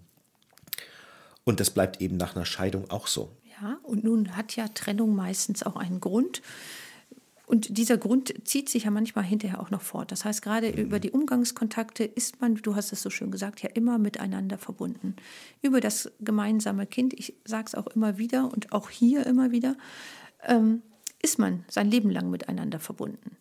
und 1.43 1.59
das 1.59 1.69
bleibt 1.69 2.01
eben 2.01 2.15
nach 2.17 2.35
einer 2.35 2.45
Scheidung 2.45 2.89
auch 2.89 3.07
so. 3.07 3.35
Ja, 3.61 3.79
und 3.83 4.03
nun 4.03 4.35
hat 4.35 4.55
ja 4.55 4.67
Trennung 4.67 5.15
meistens 5.15 5.63
auch 5.63 5.75
einen 5.75 5.99
Grund. 5.99 6.41
Und 7.45 7.79
dieser 7.79 7.97
Grund 7.97 8.33
zieht 8.47 8.69
sich 8.69 8.83
ja 8.83 8.91
manchmal 8.91 9.23
hinterher 9.23 9.59
auch 9.59 9.71
noch 9.71 9.81
fort. 9.81 10.11
Das 10.11 10.23
heißt, 10.23 10.43
gerade 10.43 10.69
über 10.69 10.99
die 10.99 11.09
Umgangskontakte 11.09 12.03
ist 12.03 12.41
man, 12.41 12.55
du 12.55 12.75
hast 12.75 12.93
es 12.93 13.01
so 13.01 13.09
schön 13.09 13.31
gesagt, 13.31 13.63
ja 13.63 13.69
immer 13.73 13.97
miteinander 13.97 14.59
verbunden. 14.59 15.15
Über 15.63 15.81
das 15.81 16.11
gemeinsame 16.19 16.85
Kind, 16.85 17.13
ich 17.13 17.33
sage 17.45 17.65
es 17.65 17.75
auch 17.75 17.87
immer 17.87 18.19
wieder 18.19 18.53
und 18.53 18.71
auch 18.71 18.91
hier 18.91 19.25
immer 19.25 19.49
wieder, 19.49 19.75
ähm, 20.43 20.83
ist 21.23 21.39
man 21.39 21.65
sein 21.67 21.89
Leben 21.89 22.11
lang 22.11 22.29
miteinander 22.29 22.79
verbunden. 22.79 23.35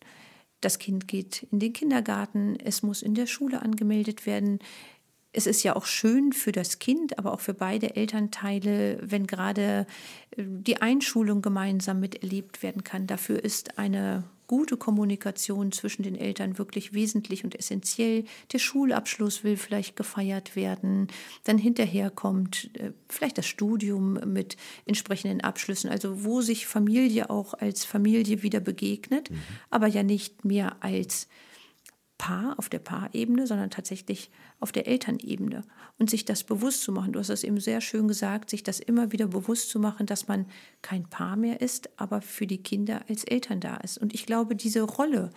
Das 0.63 0.79
Kind 0.79 1.07
geht 1.07 1.47
in 1.53 1.61
den 1.61 1.75
Kindergarten, 1.75 2.57
es 2.59 2.83
muss 2.83 3.03
in 3.03 3.15
der 3.15 3.27
Schule 3.27 3.61
angemeldet 3.61 4.25
werden, 4.25 4.59
es 5.33 5.47
ist 5.47 5.63
ja 5.63 5.77
auch 5.77 5.87
schön 5.87 6.33
für 6.33 6.53
das 6.53 6.79
Kind, 6.79 7.19
aber 7.19 7.33
auch 7.33 7.41
für 7.41 7.55
beide 7.55 7.97
Elternteile, 7.97 8.99
wenn 9.03 9.27
gerade 9.27 9.87
äh, 10.37 10.45
die 10.47 10.81
Einschulung 10.81 11.43
gemeinsam 11.43 12.01
miterlebt 12.01 12.63
werden 12.63 12.85
kann. 12.85 13.07
Dafür 13.07 13.43
ist 13.43 13.79
eine 13.79 14.25
gute 14.47 14.79
Kommunikation 14.79 15.73
zwischen 15.73 16.03
den 16.03 16.17
Eltern 16.17 16.57
wirklich 16.57 16.95
wesentlich 16.95 17.45
und 17.45 17.55
essentiell. 17.55 18.25
Der 18.53 18.59
Schulabschluss 18.59 19.45
will 19.45 19.59
vielleicht 19.59 19.95
gefeiert 19.95 20.57
werden, 20.57 21.09
dann 21.45 21.59
hinterher 21.59 22.11
kommt 22.11 22.71
äh, 22.79 22.93
vielleicht 23.09 23.37
das 23.37 23.47
Studium 23.47 24.15
mit 24.33 24.57
entsprechenden 24.87 25.43
Abschlüssen, 25.43 25.91
also 25.91 26.25
wo 26.25 26.41
sich 26.41 26.67
Familie 26.67 27.29
auch 27.29 27.53
als 27.53 27.85
Familie 27.85 28.43
wieder 28.43 28.61
begegnet, 28.61 29.31
mhm. 29.31 29.43
aber 29.69 29.87
ja 29.87 30.03
nicht 30.03 30.47
mehr 30.47 30.83
als 30.83 31.29
Paar 32.17 32.59
auf 32.59 32.69
der 32.69 32.81
Paarebene, 32.81 33.47
sondern 33.47 33.71
tatsächlich 33.71 34.31
auf 34.61 34.73
der 34.73 34.87
Elternebene 34.87 35.65
und 35.99 36.11
sich 36.11 36.25
das 36.25 36.45
bewusst 36.45 36.83
zu 36.83 36.93
machen. 36.93 37.13
Du 37.13 37.19
hast 37.19 37.29
es 37.29 37.45
eben 37.45 37.61
sehr 37.61 37.81
schön 37.81 38.09
gesagt, 38.09 38.51
sich 38.51 38.63
das 38.63 38.81
immer 38.81 39.13
wieder 39.13 39.27
bewusst 39.27 39.71
zu 39.71 39.79
machen, 39.79 40.07
dass 40.07 40.29
man 40.29 40.47
kein 40.83 41.09
Paar 41.09 41.37
mehr 41.37 41.61
ist, 41.61 41.91
aber 41.97 42.21
für 42.21 42.47
die 42.47 42.63
Kinder 42.63 43.03
als 43.09 43.25
Eltern 43.25 43.61
da 43.61 43.77
ist. 43.77 43.99
Und 43.99 44.15
ich 44.15 44.27
glaube, 44.27 44.57
diese 44.57 44.83
Rolle 44.83 45.31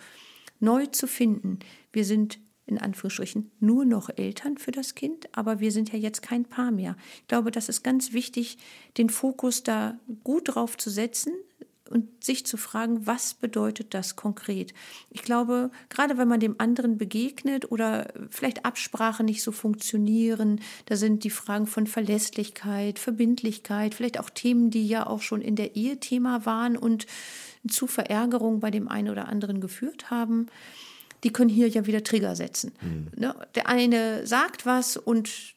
neu 0.60 0.86
zu 0.86 1.06
finden, 1.06 1.58
wir 1.92 2.04
sind 2.04 2.38
in 2.66 2.78
Anführungsstrichen 2.78 3.50
nur 3.60 3.84
noch 3.84 4.08
Eltern 4.16 4.56
für 4.56 4.70
das 4.70 4.94
Kind, 4.94 5.28
aber 5.36 5.60
wir 5.60 5.72
sind 5.72 5.92
ja 5.92 5.98
jetzt 5.98 6.22
kein 6.22 6.44
Paar 6.44 6.70
mehr. 6.70 6.96
Ich 7.16 7.26
glaube, 7.26 7.50
das 7.50 7.68
ist 7.68 7.82
ganz 7.82 8.12
wichtig, 8.12 8.58
den 8.96 9.10
Fokus 9.10 9.62
da 9.62 9.98
gut 10.22 10.54
drauf 10.54 10.76
zu 10.78 10.88
setzen, 10.88 11.32
und 11.90 12.24
sich 12.24 12.46
zu 12.46 12.56
fragen, 12.56 13.06
was 13.06 13.34
bedeutet 13.34 13.94
das 13.94 14.16
konkret? 14.16 14.72
Ich 15.10 15.22
glaube, 15.22 15.70
gerade 15.88 16.18
wenn 16.18 16.28
man 16.28 16.40
dem 16.40 16.56
anderen 16.58 16.98
begegnet 16.98 17.70
oder 17.70 18.12
vielleicht 18.30 18.64
Absprachen 18.64 19.26
nicht 19.26 19.42
so 19.42 19.52
funktionieren, 19.52 20.60
da 20.86 20.96
sind 20.96 21.24
die 21.24 21.30
Fragen 21.30 21.66
von 21.66 21.86
Verlässlichkeit, 21.86 22.98
Verbindlichkeit, 22.98 23.94
vielleicht 23.94 24.18
auch 24.18 24.30
Themen, 24.30 24.70
die 24.70 24.86
ja 24.86 25.06
auch 25.06 25.22
schon 25.22 25.42
in 25.42 25.56
der 25.56 25.76
Ehe 25.76 25.98
Thema 25.98 26.46
waren 26.46 26.76
und 26.76 27.06
zu 27.68 27.86
Verärgerung 27.86 28.60
bei 28.60 28.70
dem 28.70 28.88
einen 28.88 29.10
oder 29.10 29.28
anderen 29.28 29.60
geführt 29.60 30.10
haben 30.10 30.46
die 31.24 31.32
können 31.32 31.50
hier 31.50 31.68
ja 31.68 31.86
wieder 31.86 32.02
Trigger 32.02 32.34
setzen. 32.34 32.72
Mhm. 32.80 33.32
Der 33.54 33.68
eine 33.68 34.26
sagt 34.26 34.66
was 34.66 34.96
und 34.96 35.54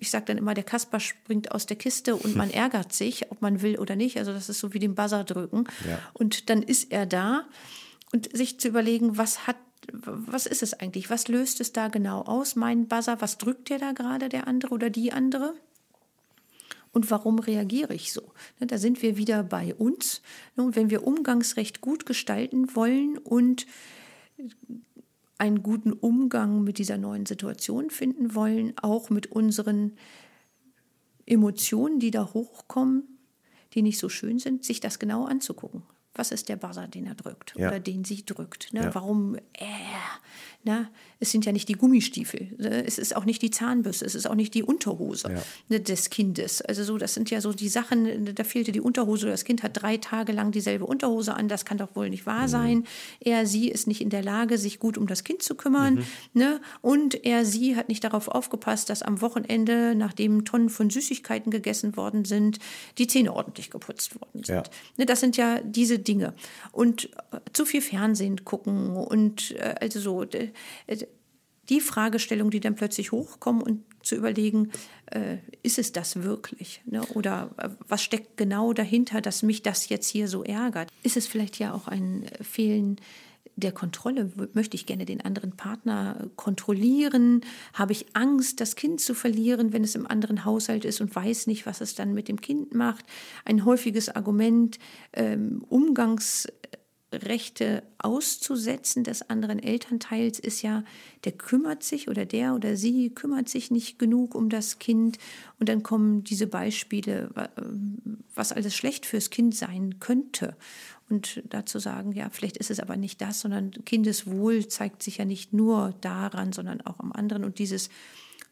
ich 0.00 0.10
sage 0.10 0.26
dann 0.26 0.38
immer, 0.38 0.54
der 0.54 0.64
Kasper 0.64 0.98
springt 0.98 1.52
aus 1.52 1.66
der 1.66 1.76
Kiste 1.76 2.16
und 2.16 2.34
man 2.34 2.50
ärgert 2.52 2.92
sich, 2.92 3.30
ob 3.30 3.42
man 3.42 3.62
will 3.62 3.78
oder 3.78 3.96
nicht. 3.96 4.18
Also 4.18 4.32
das 4.32 4.48
ist 4.48 4.58
so 4.58 4.72
wie 4.72 4.78
den 4.78 4.94
Buzzer 4.94 5.24
drücken. 5.24 5.64
Ja. 5.88 5.98
Und 6.12 6.50
dann 6.50 6.62
ist 6.62 6.90
er 6.90 7.06
da 7.06 7.46
und 8.12 8.34
sich 8.36 8.58
zu 8.58 8.68
überlegen, 8.68 9.16
was 9.18 9.46
hat 9.46 9.56
was 9.92 10.46
ist 10.46 10.62
es 10.62 10.74
eigentlich? 10.74 11.10
Was 11.10 11.26
löst 11.28 11.60
es 11.60 11.72
da 11.72 11.88
genau 11.88 12.22
aus? 12.22 12.54
Mein 12.54 12.86
Buzzer, 12.86 13.20
was 13.20 13.38
drückt 13.38 13.70
der 13.70 13.78
da 13.78 13.92
gerade, 13.92 14.28
der 14.28 14.46
andere 14.46 14.72
oder 14.72 14.90
die 14.90 15.12
andere? 15.12 15.54
Und 16.92 17.10
warum 17.10 17.38
reagiere 17.38 17.94
ich 17.94 18.12
so? 18.12 18.32
Ne, 18.58 18.66
da 18.66 18.78
sind 18.78 19.00
wir 19.02 19.16
wieder 19.16 19.42
bei 19.42 19.74
uns. 19.74 20.22
Ne, 20.56 20.64
und 20.64 20.76
wenn 20.76 20.90
wir 20.90 21.06
Umgangsrecht 21.06 21.80
gut 21.80 22.04
gestalten 22.04 22.74
wollen 22.74 23.16
und 23.18 23.66
einen 25.40 25.62
guten 25.62 25.92
Umgang 25.92 26.62
mit 26.64 26.76
dieser 26.78 26.98
neuen 26.98 27.24
Situation 27.24 27.88
finden 27.90 28.34
wollen, 28.34 28.74
auch 28.82 29.08
mit 29.10 29.28
unseren 29.32 29.96
Emotionen, 31.26 31.98
die 31.98 32.10
da 32.10 32.32
hochkommen, 32.34 33.04
die 33.74 33.82
nicht 33.82 33.98
so 33.98 34.08
schön 34.08 34.38
sind, 34.38 34.64
sich 34.64 34.80
das 34.80 34.98
genau 34.98 35.24
anzugucken. 35.24 35.82
Was 36.14 36.32
ist 36.32 36.48
der 36.48 36.56
Buzzer, 36.56 36.88
den 36.88 37.06
er 37.06 37.14
drückt 37.14 37.54
Ja. 37.56 37.68
oder 37.68 37.80
den 37.80 38.04
sie 38.04 38.24
drückt? 38.26 38.72
Ne? 38.72 38.82
Ja. 38.82 38.94
Warum? 38.94 39.36
Äh, 39.54 39.64
na, 40.64 40.90
es 41.22 41.30
sind 41.30 41.44
ja 41.44 41.52
nicht 41.52 41.68
die 41.68 41.74
Gummistiefel, 41.74 42.48
ne? 42.56 42.84
es 42.84 42.98
ist 42.98 43.14
auch 43.14 43.26
nicht 43.26 43.42
die 43.42 43.50
Zahnbürste, 43.50 44.06
es 44.06 44.14
ist 44.14 44.26
auch 44.28 44.34
nicht 44.34 44.54
die 44.54 44.62
Unterhose 44.62 45.30
Ja. 45.68 45.78
des 45.78 46.08
Kindes. 46.08 46.62
Also 46.62 46.82
so, 46.82 46.96
das 46.96 47.12
sind 47.14 47.30
ja 47.30 47.40
so 47.42 47.52
die 47.52 47.68
Sachen. 47.68 48.34
Da 48.34 48.42
fehlte 48.42 48.72
die 48.72 48.80
Unterhose. 48.80 49.26
Das 49.26 49.44
Kind 49.44 49.62
hat 49.62 49.80
drei 49.80 49.98
Tage 49.98 50.32
lang 50.32 50.50
dieselbe 50.50 50.86
Unterhose 50.86 51.34
an. 51.34 51.48
Das 51.48 51.64
kann 51.66 51.76
doch 51.78 51.94
wohl 51.94 52.08
nicht 52.08 52.24
wahr 52.24 52.48
sein. 52.48 52.84
Er, 53.20 53.46
sie 53.46 53.68
ist 53.68 53.86
nicht 53.86 54.00
in 54.00 54.08
der 54.08 54.22
Lage, 54.22 54.56
sich 54.56 54.78
gut 54.78 54.96
um 54.96 55.06
das 55.06 55.22
Kind 55.22 55.42
zu 55.42 55.54
kümmern. 55.54 56.04
Ne? 56.32 56.60
Und 56.80 57.24
er, 57.26 57.44
sie 57.44 57.76
hat 57.76 57.88
nicht 57.88 58.02
darauf 58.02 58.28
aufgepasst, 58.28 58.88
dass 58.88 59.02
am 59.02 59.20
Wochenende, 59.20 59.94
nachdem 59.94 60.44
Tonnen 60.46 60.70
von 60.70 60.88
Süßigkeiten 60.88 61.50
gegessen 61.50 61.96
worden 61.96 62.24
sind, 62.24 62.58
die 62.96 63.06
Zähne 63.06 63.34
ordentlich 63.34 63.70
geputzt 63.70 64.14
worden 64.14 64.42
sind. 64.44 64.48
Ja. 64.48 64.62
Ne, 64.96 65.04
das 65.06 65.20
sind 65.20 65.36
ja 65.36 65.60
diese 65.60 65.98
Dinge. 65.98 66.32
Und 66.72 67.10
äh, 67.32 67.40
zu 67.52 67.66
viel 67.66 67.82
Fernsehen 67.82 68.44
gucken 68.44 68.96
und 68.96 69.52
äh, 69.52 69.74
also 69.80 70.00
so. 70.00 70.24
Die 71.70 71.80
Fragestellungen, 71.80 72.50
die 72.50 72.60
dann 72.60 72.74
plötzlich 72.74 73.12
hochkommen 73.12 73.62
und 73.62 73.84
zu 74.02 74.16
überlegen, 74.16 74.70
äh, 75.06 75.36
ist 75.62 75.78
es 75.78 75.92
das 75.92 76.22
wirklich? 76.22 76.82
Ne? 76.84 77.02
Oder 77.14 77.50
äh, 77.58 77.68
was 77.88 78.02
steckt 78.02 78.36
genau 78.36 78.72
dahinter, 78.72 79.20
dass 79.20 79.42
mich 79.42 79.62
das 79.62 79.88
jetzt 79.88 80.08
hier 80.08 80.28
so 80.28 80.42
ärgert? 80.42 80.90
Ist 81.02 81.16
es 81.16 81.26
vielleicht 81.26 81.58
ja 81.58 81.72
auch 81.72 81.86
ein 81.86 82.26
Fehlen 82.40 82.96
der 83.56 83.72
Kontrolle? 83.72 84.32
Möchte 84.52 84.74
ich 84.76 84.86
gerne 84.86 85.04
den 85.04 85.20
anderen 85.20 85.52
Partner 85.52 86.28
kontrollieren? 86.36 87.42
Habe 87.72 87.92
ich 87.92 88.06
Angst, 88.14 88.60
das 88.60 88.74
Kind 88.74 89.00
zu 89.00 89.14
verlieren, 89.14 89.72
wenn 89.72 89.84
es 89.84 89.94
im 89.94 90.06
anderen 90.06 90.44
Haushalt 90.44 90.84
ist 90.84 91.00
und 91.00 91.14
weiß 91.14 91.46
nicht, 91.46 91.66
was 91.66 91.80
es 91.80 91.94
dann 91.94 92.14
mit 92.14 92.28
dem 92.28 92.40
Kind 92.40 92.74
macht? 92.74 93.04
Ein 93.44 93.64
häufiges 93.64 94.08
Argument, 94.08 94.78
ähm, 95.12 95.64
Umgangsrechte 97.12 97.82
auszusetzen 97.98 99.04
des 99.04 99.28
anderen 99.28 99.58
Elternteils 99.58 100.38
ist 100.38 100.62
ja, 100.62 100.84
der 101.24 101.32
kümmert 101.32 101.82
sich 101.82 102.08
oder 102.08 102.24
der 102.24 102.54
oder 102.54 102.76
sie 102.76 103.10
kümmert 103.10 103.48
sich 103.48 103.70
nicht 103.70 103.98
genug 103.98 104.34
um 104.34 104.48
das 104.48 104.78
Kind. 104.78 105.18
Und 105.58 105.68
dann 105.68 105.82
kommen 105.82 106.24
diese 106.24 106.46
Beispiele, 106.46 107.30
wa- 107.34 107.50
was 108.34 108.52
alles 108.52 108.74
schlecht 108.74 109.06
fürs 109.06 109.30
Kind 109.30 109.54
sein 109.54 109.98
könnte. 109.98 110.56
Und 111.08 111.42
dazu 111.48 111.80
sagen, 111.80 112.12
ja, 112.12 112.30
vielleicht 112.30 112.56
ist 112.56 112.70
es 112.70 112.78
aber 112.80 112.96
nicht 112.96 113.20
das, 113.20 113.40
sondern 113.40 113.72
Kindeswohl 113.84 114.68
zeigt 114.68 115.02
sich 115.02 115.18
ja 115.18 115.24
nicht 115.24 115.52
nur 115.52 115.94
daran, 116.00 116.52
sondern 116.52 116.80
auch 116.82 117.00
am 117.00 117.12
anderen. 117.12 117.44
Und 117.44 117.58
dieses 117.58 117.90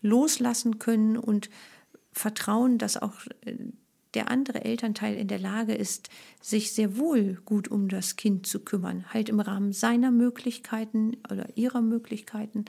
Loslassen 0.03 0.79
können 0.79 1.17
und 1.17 1.49
Vertrauen, 2.13 2.79
dass 2.79 2.97
auch 2.97 3.15
äh, 3.45 3.55
der 4.15 4.31
andere 4.31 4.65
Elternteil 4.65 5.17
in 5.17 5.29
der 5.29 5.39
Lage 5.39 5.75
ist, 5.75 6.09
sich 6.41 6.73
sehr 6.73 6.97
wohl 6.97 7.41
gut 7.45 7.69
um 7.69 7.89
das 7.89 8.17
Kind 8.17 8.47
zu 8.47 8.61
kümmern, 8.61 9.05
halt 9.13 9.29
im 9.29 9.41
Rahmen 9.41 9.73
seiner 9.73 10.11
Möglichkeiten 10.11 11.17
oder 11.31 11.47
ihrer 11.57 11.83
Möglichkeiten. 11.83 12.65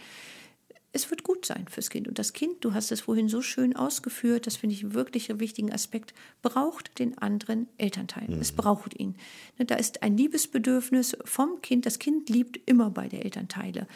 Es 0.91 1.10
wird 1.12 1.23
gut 1.23 1.45
sein 1.45 1.67
fürs 1.69 1.91
Kind. 1.91 2.08
Und 2.08 2.17
das 2.17 2.34
Kind, 2.34 2.65
du 2.65 2.73
hast 2.73 2.91
es 2.91 3.02
vorhin 3.02 3.30
so 3.30 3.43
schön 3.43 3.75
ausgeführt, 3.75 4.47
das 4.47 4.58
finde 4.58 4.75
ich 4.75 4.93
wirklich 4.93 5.30
einen 5.30 5.39
wichtigen 5.39 5.71
Aspekt, 5.71 6.15
braucht 6.41 6.97
den 6.97 7.17
anderen 7.19 7.67
Elternteil. 7.78 8.28
Es 8.34 8.52
braucht 8.52 8.99
ihn. 8.99 9.15
Ne, 9.60 9.65
Da 9.65 9.75
ist 9.75 10.02
ein 10.02 10.17
Liebesbedürfnis 10.17 11.15
vom 11.23 11.62
Kind. 11.62 11.86
Das 11.86 11.99
Kind 11.99 12.30
liebt 12.30 12.60
immer 12.65 12.89
beide 12.89 13.23
Elternteile. 13.23 13.88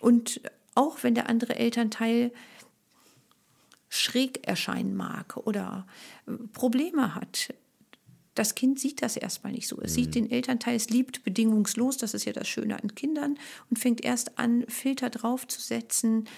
Und 0.00 0.40
auch 0.74 1.02
wenn 1.02 1.14
der 1.14 1.28
andere 1.28 1.56
Elternteil 1.56 2.32
schräg 3.88 4.46
erscheinen 4.46 4.96
mag 4.96 5.36
oder 5.36 5.86
äh, 6.26 6.32
Probleme 6.52 7.14
hat. 7.14 7.54
Das 8.34 8.54
Kind 8.54 8.78
sieht 8.78 9.02
das 9.02 9.16
erstmal 9.16 9.52
nicht 9.52 9.66
so. 9.66 9.80
Es 9.80 9.94
sieht 9.94 10.14
den 10.14 10.30
Elternteil, 10.30 10.76
es 10.76 10.90
liebt 10.90 11.24
bedingungslos, 11.24 11.96
das 11.96 12.14
ist 12.14 12.24
ja 12.24 12.32
das 12.32 12.46
Schöne 12.46 12.80
an 12.80 12.94
Kindern, 12.94 13.36
und 13.68 13.80
fängt 13.80 14.04
erst 14.04 14.38
an, 14.38 14.64
Filter 14.68 15.10
draufzusetzen, 15.10 16.28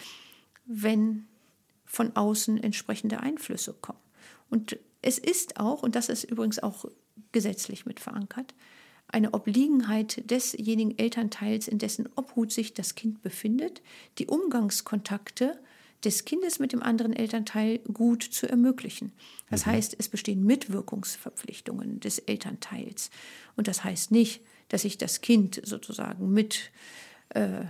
wenn 0.65 1.27
von 1.85 2.17
außen 2.17 2.63
entsprechende 2.63 3.21
Einflüsse 3.21 3.75
kommen. 3.75 3.99
Und 4.49 4.79
es 5.03 5.19
ist 5.19 5.59
auch, 5.59 5.83
und 5.83 5.95
das 5.95 6.09
ist 6.09 6.25
übrigens 6.25 6.59
auch 6.59 6.87
gesetzlich 7.33 7.85
mit 7.85 8.01
verankert, 8.01 8.55
eine 9.09 9.35
Obliegenheit 9.35 10.31
desjenigen 10.31 10.97
Elternteils, 10.97 11.69
in 11.69 11.79
dessen 11.79 12.09
Obhut 12.15 12.53
sich 12.53 12.75
das 12.75 12.95
Kind 12.95 13.23
befindet, 13.23 13.83
die 14.19 14.27
Umgangskontakte 14.27 15.61
des 16.05 16.25
Kindes 16.25 16.59
mit 16.59 16.73
dem 16.73 16.83
anderen 16.83 17.13
Elternteil 17.13 17.79
gut 17.93 18.23
zu 18.23 18.49
ermöglichen. 18.49 19.13
Das 19.51 19.67
heißt, 19.67 19.97
es 19.99 20.09
bestehen 20.09 20.45
Mitwirkungsverpflichtungen 20.45 22.01
des 22.01 22.19
Elternteils. 22.19 23.11
Und 23.57 23.69
das 23.69 23.85
heißt 23.85 24.11
nicht, 24.11 24.43
dass 24.69 24.85
ich 24.85 24.99
das 24.99 25.21
Kind 25.21 25.61
sozusagen 25.65 26.33
mit 26.33 26.71
äh, 27.31 27.65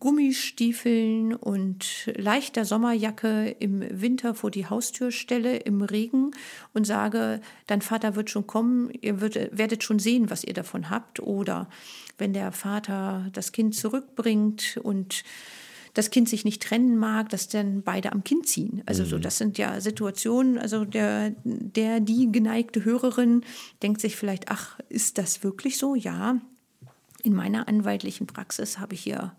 Gummistiefeln 0.00 1.34
und 1.34 2.10
leichter 2.16 2.64
Sommerjacke 2.64 3.50
im 3.58 3.84
Winter 4.00 4.34
vor 4.34 4.50
die 4.50 4.66
Haustür 4.66 5.12
stelle, 5.12 5.56
im 5.58 5.82
Regen 5.82 6.30
und 6.72 6.86
sage, 6.86 7.40
dein 7.66 7.82
Vater 7.82 8.16
wird 8.16 8.30
schon 8.30 8.46
kommen, 8.46 8.90
ihr 9.00 9.20
werdet 9.20 9.84
schon 9.84 9.98
sehen, 9.98 10.30
was 10.30 10.44
ihr 10.44 10.54
davon 10.54 10.90
habt. 10.90 11.20
Oder 11.20 11.68
wenn 12.18 12.32
der 12.32 12.52
Vater 12.52 13.28
das 13.32 13.52
Kind 13.52 13.74
zurückbringt 13.74 14.78
und 14.82 15.24
das 15.96 16.10
Kind 16.10 16.28
sich 16.28 16.44
nicht 16.44 16.62
trennen 16.62 16.98
mag, 16.98 17.30
dass 17.30 17.48
dann 17.48 17.80
beide 17.82 18.12
am 18.12 18.22
Kind 18.22 18.46
ziehen. 18.46 18.82
Also 18.84 19.06
so, 19.06 19.18
das 19.18 19.38
sind 19.38 19.56
ja 19.56 19.80
Situationen, 19.80 20.58
also 20.58 20.84
der, 20.84 21.34
der, 21.44 22.00
die 22.00 22.30
geneigte 22.30 22.84
Hörerin 22.84 23.42
denkt 23.82 24.02
sich 24.02 24.14
vielleicht, 24.14 24.50
ach, 24.50 24.78
ist 24.90 25.16
das 25.16 25.42
wirklich 25.42 25.78
so? 25.78 25.94
Ja, 25.94 26.38
in 27.22 27.32
meiner 27.32 27.66
anwaltlichen 27.66 28.26
Praxis 28.26 28.78
habe 28.78 28.92
ich 28.92 29.00
hier 29.00 29.34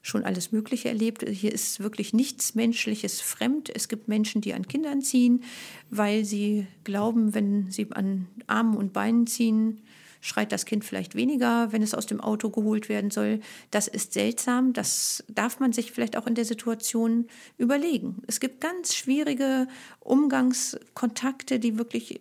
schon 0.00 0.24
alles 0.24 0.50
Mögliche 0.50 0.88
erlebt. 0.88 1.28
Hier 1.28 1.52
ist 1.52 1.80
wirklich 1.80 2.14
nichts 2.14 2.54
Menschliches 2.54 3.20
fremd. 3.20 3.70
Es 3.74 3.88
gibt 3.88 4.08
Menschen, 4.08 4.40
die 4.40 4.54
an 4.54 4.66
Kindern 4.66 5.02
ziehen, 5.02 5.42
weil 5.90 6.24
sie 6.24 6.66
glauben, 6.84 7.34
wenn 7.34 7.70
sie 7.70 7.86
an 7.92 8.28
Armen 8.46 8.78
und 8.78 8.94
Beinen 8.94 9.26
ziehen, 9.26 9.82
schreit 10.20 10.52
das 10.52 10.64
Kind 10.64 10.84
vielleicht 10.84 11.14
weniger, 11.14 11.72
wenn 11.72 11.82
es 11.82 11.94
aus 11.94 12.06
dem 12.06 12.20
Auto 12.20 12.50
geholt 12.50 12.88
werden 12.88 13.10
soll. 13.10 13.40
Das 13.70 13.88
ist 13.88 14.12
seltsam. 14.12 14.72
Das 14.72 15.24
darf 15.28 15.60
man 15.60 15.72
sich 15.72 15.92
vielleicht 15.92 16.16
auch 16.16 16.26
in 16.26 16.34
der 16.34 16.44
Situation 16.44 17.26
überlegen. 17.56 18.22
Es 18.26 18.40
gibt 18.40 18.60
ganz 18.60 18.94
schwierige 18.94 19.68
Umgangskontakte, 20.00 21.58
die 21.58 21.78
wirklich 21.78 22.20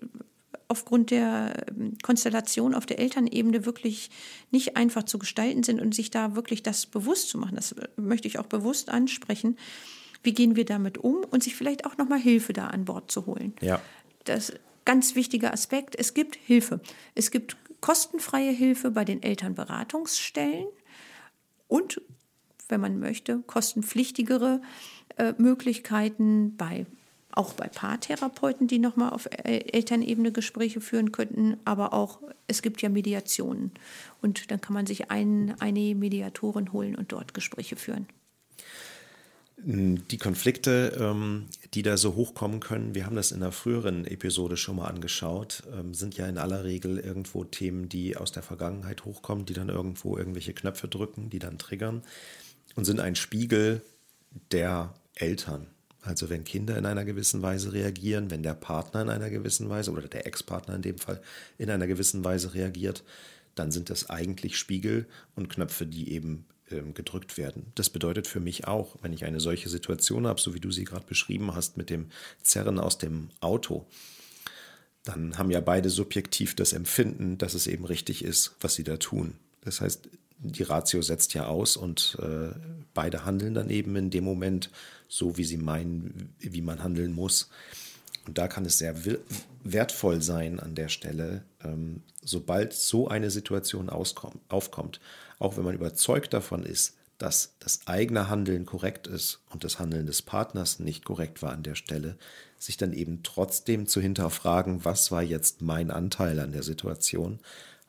aufgrund 0.67 1.11
der 1.11 1.67
ähm, 1.69 1.97
Konstellation 2.01 2.73
auf 2.73 2.85
der 2.85 2.99
Elternebene 2.99 3.65
wirklich 3.65 4.09
nicht 4.51 4.75
einfach 4.75 5.03
zu 5.03 5.17
gestalten 5.19 5.63
sind 5.63 5.79
und 5.79 5.95
sich 5.95 6.11
da 6.11 6.35
wirklich 6.35 6.63
das 6.63 6.85
bewusst 6.85 7.29
zu 7.29 7.37
machen. 7.37 7.55
Das 7.55 7.75
möchte 7.95 8.27
ich 8.27 8.39
auch 8.39 8.47
bewusst 8.47 8.89
ansprechen. 8.89 9.57
Wie 10.23 10.33
gehen 10.33 10.55
wir 10.55 10.65
damit 10.65 10.97
um 10.97 11.23
und 11.31 11.43
sich 11.43 11.55
vielleicht 11.55 11.85
auch 11.85 11.97
nochmal 11.97 12.19
Hilfe 12.19 12.53
da 12.53 12.67
an 12.67 12.85
Bord 12.85 13.11
zu 13.11 13.25
holen. 13.25 13.53
Ja. 13.61 13.81
Das 14.25 14.49
ist 14.49 14.55
ein 14.55 14.59
ganz 14.83 15.15
wichtiger 15.15 15.53
Aspekt. 15.53 15.95
Es 15.97 16.13
gibt 16.13 16.35
Hilfe. 16.35 16.81
Es 17.15 17.31
gibt 17.31 17.55
kostenfreie 17.81 18.51
Hilfe 18.51 18.91
bei 18.91 19.05
den 19.05 19.21
Elternberatungsstellen 19.23 20.67
und, 21.67 22.01
wenn 22.69 22.81
man 22.81 22.99
möchte, 22.99 23.39
kostenpflichtigere 23.47 24.61
äh, 25.17 25.33
Möglichkeiten 25.37 26.55
bei 26.57 26.85
auch 27.31 27.53
bei 27.53 27.67
Paartherapeuten, 27.67 28.67
die 28.67 28.79
nochmal 28.79 29.11
auf 29.11 29.29
El- 29.31 29.61
Elternebene 29.71 30.31
Gespräche 30.31 30.81
führen 30.81 31.11
könnten, 31.11 31.57
aber 31.65 31.93
auch 31.93 32.19
es 32.47 32.63
gibt 32.63 32.81
ja 32.81 32.89
Mediationen. 32.89 33.71
Und 34.23 34.49
dann 34.49 34.59
kann 34.59 34.73
man 34.73 34.87
sich 34.87 35.11
einen, 35.11 35.53
eine 35.61 35.93
Mediatorin 35.93 36.73
holen 36.73 36.95
und 36.95 37.11
dort 37.11 37.35
Gespräche 37.35 37.75
führen. 37.75 38.07
Die 39.59 40.19
Konflikte, 40.19 40.95
ähm, 40.99 41.47
die 41.73 41.81
da 41.81 41.97
so 41.97 42.13
hochkommen 42.13 42.59
können, 42.59 42.93
wir 42.93 43.07
haben 43.07 43.15
das 43.15 43.31
in 43.31 43.41
einer 43.41 43.51
früheren 43.51 44.05
Episode 44.05 44.55
schon 44.55 44.75
mal 44.75 44.87
angeschaut, 44.87 45.63
ähm, 45.75 45.95
sind 45.95 46.15
ja 46.15 46.27
in 46.27 46.37
aller 46.37 46.63
Regel 46.63 46.99
irgendwo 46.99 47.43
Themen, 47.43 47.89
die 47.89 48.15
aus 48.15 48.31
der 48.31 48.43
Vergangenheit 48.43 49.03
hochkommen, 49.03 49.47
die 49.47 49.53
dann 49.53 49.69
irgendwo 49.69 50.15
irgendwelche 50.15 50.53
Knöpfe 50.53 50.87
drücken, 50.87 51.31
die 51.31 51.39
dann 51.39 51.57
triggern 51.57 52.03
und 52.75 52.85
sind 52.85 52.99
ein 52.99 53.15
Spiegel 53.15 53.81
der 54.51 54.93
Eltern. 55.15 55.65
Also 56.01 56.29
wenn 56.29 56.43
Kinder 56.43 56.77
in 56.77 56.85
einer 56.85 57.03
gewissen 57.03 57.41
Weise 57.41 57.73
reagieren, 57.73 58.29
wenn 58.29 58.43
der 58.43 58.53
Partner 58.53 59.01
in 59.01 59.09
einer 59.09 59.31
gewissen 59.31 59.69
Weise 59.69 59.91
oder 59.91 60.07
der 60.07 60.27
Ex-Partner 60.27 60.75
in 60.75 60.83
dem 60.83 60.99
Fall 60.99 61.19
in 61.57 61.71
einer 61.71 61.87
gewissen 61.87 62.23
Weise 62.23 62.53
reagiert, 62.53 63.03
dann 63.55 63.71
sind 63.71 63.89
das 63.89 64.07
eigentlich 64.11 64.55
Spiegel 64.55 65.07
und 65.35 65.49
Knöpfe, 65.49 65.87
die 65.87 66.11
eben 66.11 66.45
gedrückt 66.69 67.37
werden. 67.37 67.71
Das 67.75 67.89
bedeutet 67.89 68.27
für 68.27 68.39
mich 68.39 68.67
auch, 68.67 68.95
wenn 69.01 69.13
ich 69.13 69.25
eine 69.25 69.39
solche 69.39 69.69
Situation 69.69 70.27
habe, 70.27 70.41
so 70.41 70.53
wie 70.53 70.59
du 70.59 70.71
sie 70.71 70.83
gerade 70.83 71.05
beschrieben 71.05 71.55
hast 71.55 71.77
mit 71.77 71.89
dem 71.89 72.07
Zerren 72.41 72.79
aus 72.79 72.97
dem 72.97 73.29
Auto, 73.39 73.85
dann 75.03 75.37
haben 75.37 75.51
ja 75.51 75.61
beide 75.61 75.89
subjektiv 75.89 76.55
das 76.55 76.73
Empfinden, 76.73 77.37
dass 77.37 77.53
es 77.53 77.67
eben 77.67 77.85
richtig 77.85 78.23
ist, 78.23 78.55
was 78.59 78.75
sie 78.75 78.83
da 78.83 78.97
tun. 78.97 79.35
Das 79.61 79.81
heißt, 79.81 80.09
die 80.39 80.63
Ratio 80.63 81.01
setzt 81.01 81.33
ja 81.33 81.47
aus 81.47 81.77
und 81.77 82.17
äh, 82.21 82.53
beide 82.93 83.25
handeln 83.25 83.53
dann 83.53 83.69
eben 83.69 83.95
in 83.95 84.09
dem 84.09 84.23
Moment 84.23 84.69
so, 85.07 85.37
wie 85.37 85.45
sie 85.45 85.57
meinen, 85.57 86.35
wie 86.39 86.61
man 86.61 86.83
handeln 86.83 87.13
muss. 87.13 87.49
Und 88.27 88.37
da 88.37 88.47
kann 88.47 88.65
es 88.65 88.77
sehr 88.77 88.95
wertvoll 89.63 90.21
sein 90.21 90.59
an 90.59 90.75
der 90.75 90.89
Stelle, 90.89 91.43
ähm, 91.63 92.03
sobald 92.21 92.73
so 92.73 93.07
eine 93.07 93.31
Situation 93.31 93.89
aufkommt, 93.89 94.99
auch 95.39 95.57
wenn 95.57 95.63
man 95.63 95.75
überzeugt 95.75 96.33
davon 96.33 96.63
ist, 96.63 96.95
dass 97.17 97.55
das 97.59 97.81
eigene 97.87 98.29
Handeln 98.29 98.65
korrekt 98.65 99.07
ist 99.07 99.39
und 99.49 99.63
das 99.63 99.79
Handeln 99.79 100.05
des 100.05 100.21
Partners 100.21 100.79
nicht 100.79 101.03
korrekt 101.03 101.41
war 101.41 101.51
an 101.51 101.63
der 101.63 101.75
Stelle, 101.75 102.15
sich 102.59 102.77
dann 102.77 102.93
eben 102.93 103.23
trotzdem 103.23 103.87
zu 103.87 103.99
hinterfragen, 103.99 104.85
was 104.85 105.11
war 105.11 105.23
jetzt 105.23 105.61
mein 105.61 105.89
Anteil 105.89 106.39
an 106.39 106.51
der 106.51 106.63
Situation, 106.63 107.39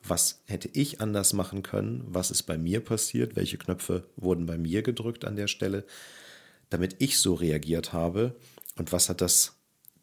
was 0.03 0.41
hätte 0.47 0.71
ich 0.73 1.01
anders 1.01 1.35
machen 1.35 1.63
können, 1.63 2.05
was 2.07 2.31
ist 2.31 2.45
bei 2.45 2.57
mir 2.57 2.81
passiert, 2.81 3.37
welche 3.37 3.59
Knöpfe 3.59 4.05
wurden 4.17 4.47
bei 4.47 4.57
mir 4.57 4.83
gedrückt 4.83 5.27
an 5.27 5.37
der 5.37 5.49
Stelle, 5.49 5.85
damit 6.71 6.97
ich 6.99 7.19
so 7.19 7.35
reagiert 7.35 7.93
habe? 7.93 8.35
Und 8.77 8.93
was 8.93 9.09
hat 9.09 9.21
das 9.21 9.59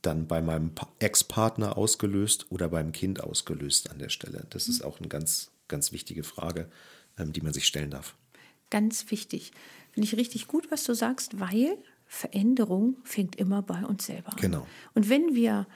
dann 0.06 0.28
bei 0.28 0.42
meinem 0.42 0.72
Ex-Partner 1.00 1.78
ausgelöst 1.78 2.48
oder 2.50 2.70
beim 2.70 2.92
Kind 2.92 3.22
ausgelöst 3.24 3.90
an 3.90 4.00
der 4.00 4.10
Stelle. 4.10 4.46
Das 4.50 4.68
ist 4.68 4.84
auch 4.84 5.00
eine 5.00 5.08
ganz, 5.08 5.52
ganz 5.68 5.92
wichtige 5.92 6.24
Frage, 6.24 6.70
die 7.18 7.42
man 7.42 7.54
sich 7.54 7.66
stellen 7.66 7.92
darf. 7.92 8.16
Ganz 8.70 9.12
wichtig. 9.12 9.52
Finde 9.92 10.08
ich 10.08 10.18
richtig 10.18 10.48
gut, 10.48 10.72
was 10.72 10.84
du 10.84 10.94
sagst, 10.94 11.40
weil 11.40 11.78
Veränderung 12.08 12.98
fängt 13.04 13.36
immer 13.36 13.62
bei 13.62 13.86
uns 13.86 14.06
selber 14.06 14.34
an. 14.34 14.40
Genau. 14.40 14.68
Und 14.94 15.10
wenn 15.10 15.36
wir 15.36 15.68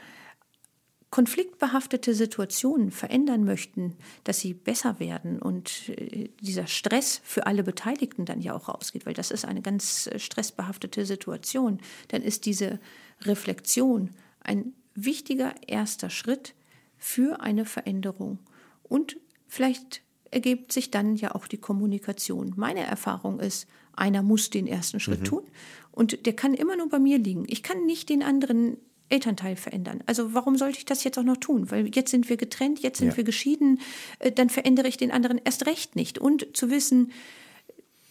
konfliktbehaftete 1.12 2.14
Situationen 2.14 2.92
verändern 2.92 3.44
möchten, 3.44 3.96
dass 4.26 4.40
sie 4.40 4.54
besser 4.54 5.00
werden 5.00 5.42
und 5.42 5.90
äh, 5.90 6.30
dieser 6.40 6.68
Stress 6.68 7.20
für 7.24 7.48
alle 7.48 7.64
Beteiligten 7.64 8.26
dann 8.26 8.42
ja 8.42 8.54
auch 8.54 8.70
rausgeht, 8.70 9.06
weil 9.06 9.16
das 9.16 9.32
ist 9.32 9.46
eine 9.46 9.62
ganz 9.62 10.08
äh, 10.08 10.20
stressbehaftete 10.20 11.06
Situation, 11.06 11.80
dann 12.10 12.22
ist 12.22 12.46
diese 12.46 12.80
Reflexion 13.22 14.12
ein 14.42 14.74
wichtiger 14.94 15.56
erster 15.68 16.10
Schritt 16.10 16.54
für 16.98 17.42
eine 17.42 17.66
Veränderung. 17.66 18.40
Und 18.84 19.18
vielleicht 19.48 20.04
ergibt 20.32 20.72
sich 20.72 20.92
dann 20.92 21.16
ja 21.16 21.36
auch 21.36 21.48
die 21.48 21.58
Kommunikation. 21.58 22.54
Meine 22.56 22.82
Erfahrung 22.82 23.40
ist, 23.40 23.68
einer 23.94 24.24
muss 24.24 24.50
den 24.50 24.68
ersten 24.68 25.00
Schritt 25.00 25.22
mhm. 25.22 25.26
tun 25.26 25.44
und 25.92 26.26
der 26.26 26.34
kann 26.34 26.54
immer 26.54 26.76
nur 26.76 26.90
bei 26.90 27.00
mir 27.00 27.18
liegen. 27.18 27.46
Ich 27.48 27.64
kann 27.64 27.86
nicht 27.86 28.10
den 28.10 28.24
anderen 28.24 28.78
Elternteil 29.10 29.56
verändern. 29.56 30.04
Also 30.06 30.34
warum 30.34 30.58
sollte 30.58 30.78
ich 30.78 30.86
das 30.86 31.04
jetzt 31.04 31.18
auch 31.18 31.24
noch 31.24 31.38
tun? 31.38 31.72
Weil 31.72 31.94
jetzt 31.96 32.12
sind 32.12 32.30
wir 32.30 32.38
getrennt, 32.38 32.80
jetzt 32.80 33.00
sind 33.00 33.10
ja. 33.10 33.18
wir 33.18 33.24
geschieden, 33.24 33.80
äh, 34.20 34.32
dann 34.32 34.50
verändere 34.50 34.88
ich 34.88 34.98
den 34.98 35.12
anderen 35.12 35.42
erst 35.44 35.66
recht 35.66 35.96
nicht. 35.96 36.20
Und 36.20 36.56
zu 36.56 36.70
wissen, 36.70 37.12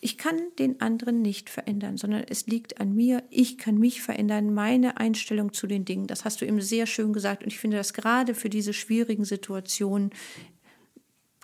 ich 0.00 0.16
kann 0.18 0.36
den 0.58 0.80
anderen 0.80 1.22
nicht 1.22 1.50
verändern, 1.50 1.96
sondern 1.96 2.24
es 2.28 2.46
liegt 2.46 2.80
an 2.80 2.94
mir. 2.94 3.24
Ich 3.30 3.58
kann 3.58 3.78
mich 3.78 4.00
verändern, 4.00 4.54
meine 4.54 4.96
Einstellung 4.96 5.52
zu 5.52 5.66
den 5.66 5.84
Dingen. 5.84 6.06
Das 6.06 6.24
hast 6.24 6.40
du 6.40 6.46
eben 6.46 6.60
sehr 6.60 6.86
schön 6.86 7.12
gesagt. 7.12 7.42
Und 7.42 7.48
ich 7.48 7.58
finde 7.58 7.76
das 7.76 7.94
gerade 7.94 8.34
für 8.34 8.48
diese 8.48 8.72
schwierigen 8.72 9.24
Situationen 9.24 10.10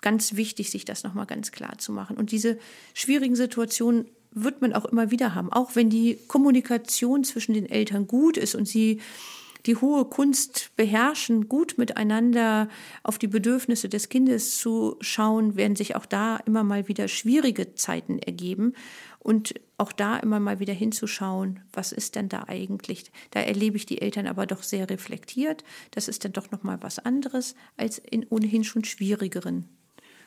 ganz 0.05 0.35
wichtig, 0.35 0.69
sich 0.69 0.85
das 0.85 1.03
nochmal 1.03 1.25
ganz 1.25 1.51
klar 1.51 1.79
zu 1.79 1.91
machen. 1.91 2.15
Und 2.15 2.31
diese 2.31 2.59
schwierigen 2.93 3.35
Situationen 3.35 4.05
wird 4.29 4.61
man 4.61 4.71
auch 4.73 4.85
immer 4.85 5.09
wieder 5.09 5.33
haben. 5.33 5.51
Auch 5.51 5.75
wenn 5.75 5.89
die 5.89 6.19
Kommunikation 6.27 7.23
zwischen 7.23 7.55
den 7.55 7.67
Eltern 7.67 8.05
gut 8.05 8.37
ist 8.37 8.53
und 8.53 8.67
sie 8.67 9.01
die 9.65 9.77
hohe 9.77 10.05
Kunst 10.05 10.69
beherrschen, 10.75 11.49
gut 11.49 11.79
miteinander 11.79 12.69
auf 13.01 13.17
die 13.17 13.27
Bedürfnisse 13.27 13.89
des 13.89 14.09
Kindes 14.09 14.59
zu 14.59 14.97
schauen, 15.01 15.55
werden 15.55 15.75
sich 15.75 15.95
auch 15.95 16.05
da 16.05 16.37
immer 16.37 16.63
mal 16.63 16.87
wieder 16.87 17.07
schwierige 17.07 17.73
Zeiten 17.73 18.19
ergeben 18.19 18.73
und 19.17 19.55
auch 19.79 19.91
da 19.91 20.17
immer 20.17 20.39
mal 20.39 20.59
wieder 20.59 20.73
hinzuschauen, 20.73 21.61
was 21.73 21.91
ist 21.91 22.13
denn 22.13 22.29
da 22.29 22.43
eigentlich? 22.47 23.11
Da 23.31 23.39
erlebe 23.39 23.77
ich 23.77 23.87
die 23.87 24.03
Eltern 24.03 24.27
aber 24.27 24.45
doch 24.45 24.61
sehr 24.61 24.87
reflektiert. 24.87 25.63
Das 25.89 26.07
ist 26.07 26.23
dann 26.23 26.33
doch 26.33 26.51
noch 26.51 26.61
mal 26.61 26.77
was 26.81 26.99
anderes 26.99 27.55
als 27.75 27.97
in 27.97 28.27
ohnehin 28.29 28.63
schon 28.63 28.83
schwierigeren 28.83 29.67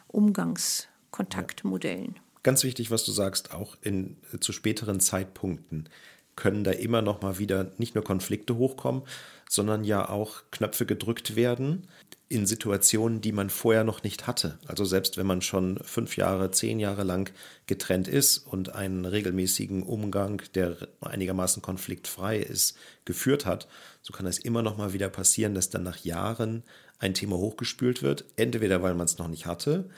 Umgangskontaktmodellen. 0.08 2.14
Ja. 2.16 2.22
Ganz 2.42 2.64
wichtig, 2.64 2.90
was 2.90 3.04
du 3.04 3.12
sagst, 3.12 3.52
auch 3.52 3.76
in, 3.82 4.16
zu 4.40 4.52
späteren 4.52 5.00
Zeitpunkten 5.00 5.88
können 6.36 6.64
da 6.64 6.70
immer 6.70 7.02
noch 7.02 7.20
mal 7.20 7.38
wieder 7.38 7.72
nicht 7.78 7.94
nur 7.94 8.04
Konflikte 8.04 8.56
hochkommen, 8.56 9.02
sondern 9.48 9.84
ja 9.84 10.08
auch 10.08 10.42
Knöpfe 10.50 10.86
gedrückt 10.86 11.36
werden 11.36 11.88
in 12.30 12.46
Situationen, 12.46 13.22
die 13.22 13.32
man 13.32 13.48
vorher 13.48 13.84
noch 13.84 14.02
nicht 14.02 14.26
hatte. 14.26 14.58
Also 14.66 14.84
selbst 14.84 15.16
wenn 15.16 15.26
man 15.26 15.40
schon 15.40 15.78
fünf 15.82 16.16
Jahre, 16.16 16.50
zehn 16.50 16.78
Jahre 16.78 17.02
lang 17.02 17.32
getrennt 17.66 18.06
ist 18.06 18.38
und 18.38 18.74
einen 18.74 19.06
regelmäßigen 19.06 19.82
Umgang, 19.82 20.42
der 20.54 20.76
einigermaßen 21.00 21.62
konfliktfrei 21.62 22.38
ist, 22.38 22.76
geführt 23.06 23.46
hat, 23.46 23.66
so 24.02 24.12
kann 24.12 24.26
es 24.26 24.38
immer 24.38 24.62
noch 24.62 24.76
mal 24.76 24.92
wieder 24.92 25.08
passieren, 25.08 25.54
dass 25.54 25.70
dann 25.70 25.84
nach 25.84 25.98
Jahren 25.98 26.64
ein 26.98 27.14
Thema 27.14 27.36
hochgespült 27.36 28.02
wird, 28.02 28.24
entweder 28.36 28.82
weil 28.82 28.94
man 28.94 29.06
es 29.06 29.18
noch 29.18 29.28
nicht 29.28 29.46
hatte 29.46 29.88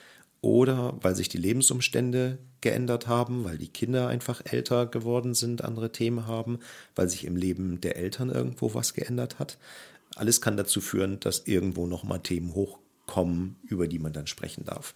oder 0.40 0.96
weil 1.02 1.16
sich 1.16 1.28
die 1.28 1.38
Lebensumstände 1.38 2.38
geändert 2.60 3.08
haben, 3.08 3.44
weil 3.44 3.58
die 3.58 3.68
Kinder 3.68 4.08
einfach 4.08 4.40
älter 4.44 4.86
geworden 4.86 5.34
sind, 5.34 5.64
andere 5.64 5.92
Themen 5.92 6.26
haben, 6.26 6.60
weil 6.94 7.08
sich 7.08 7.24
im 7.24 7.36
Leben 7.36 7.80
der 7.80 7.96
Eltern 7.96 8.30
irgendwo 8.30 8.72
was 8.74 8.94
geändert 8.94 9.38
hat. 9.38 9.58
Alles 10.16 10.40
kann 10.40 10.56
dazu 10.56 10.80
führen, 10.80 11.20
dass 11.20 11.46
irgendwo 11.46 11.86
nochmal 11.86 12.20
Themen 12.20 12.54
hochkommen, 12.54 13.56
über 13.62 13.86
die 13.86 13.98
man 13.98 14.12
dann 14.12 14.26
sprechen 14.26 14.64
darf. 14.64 14.94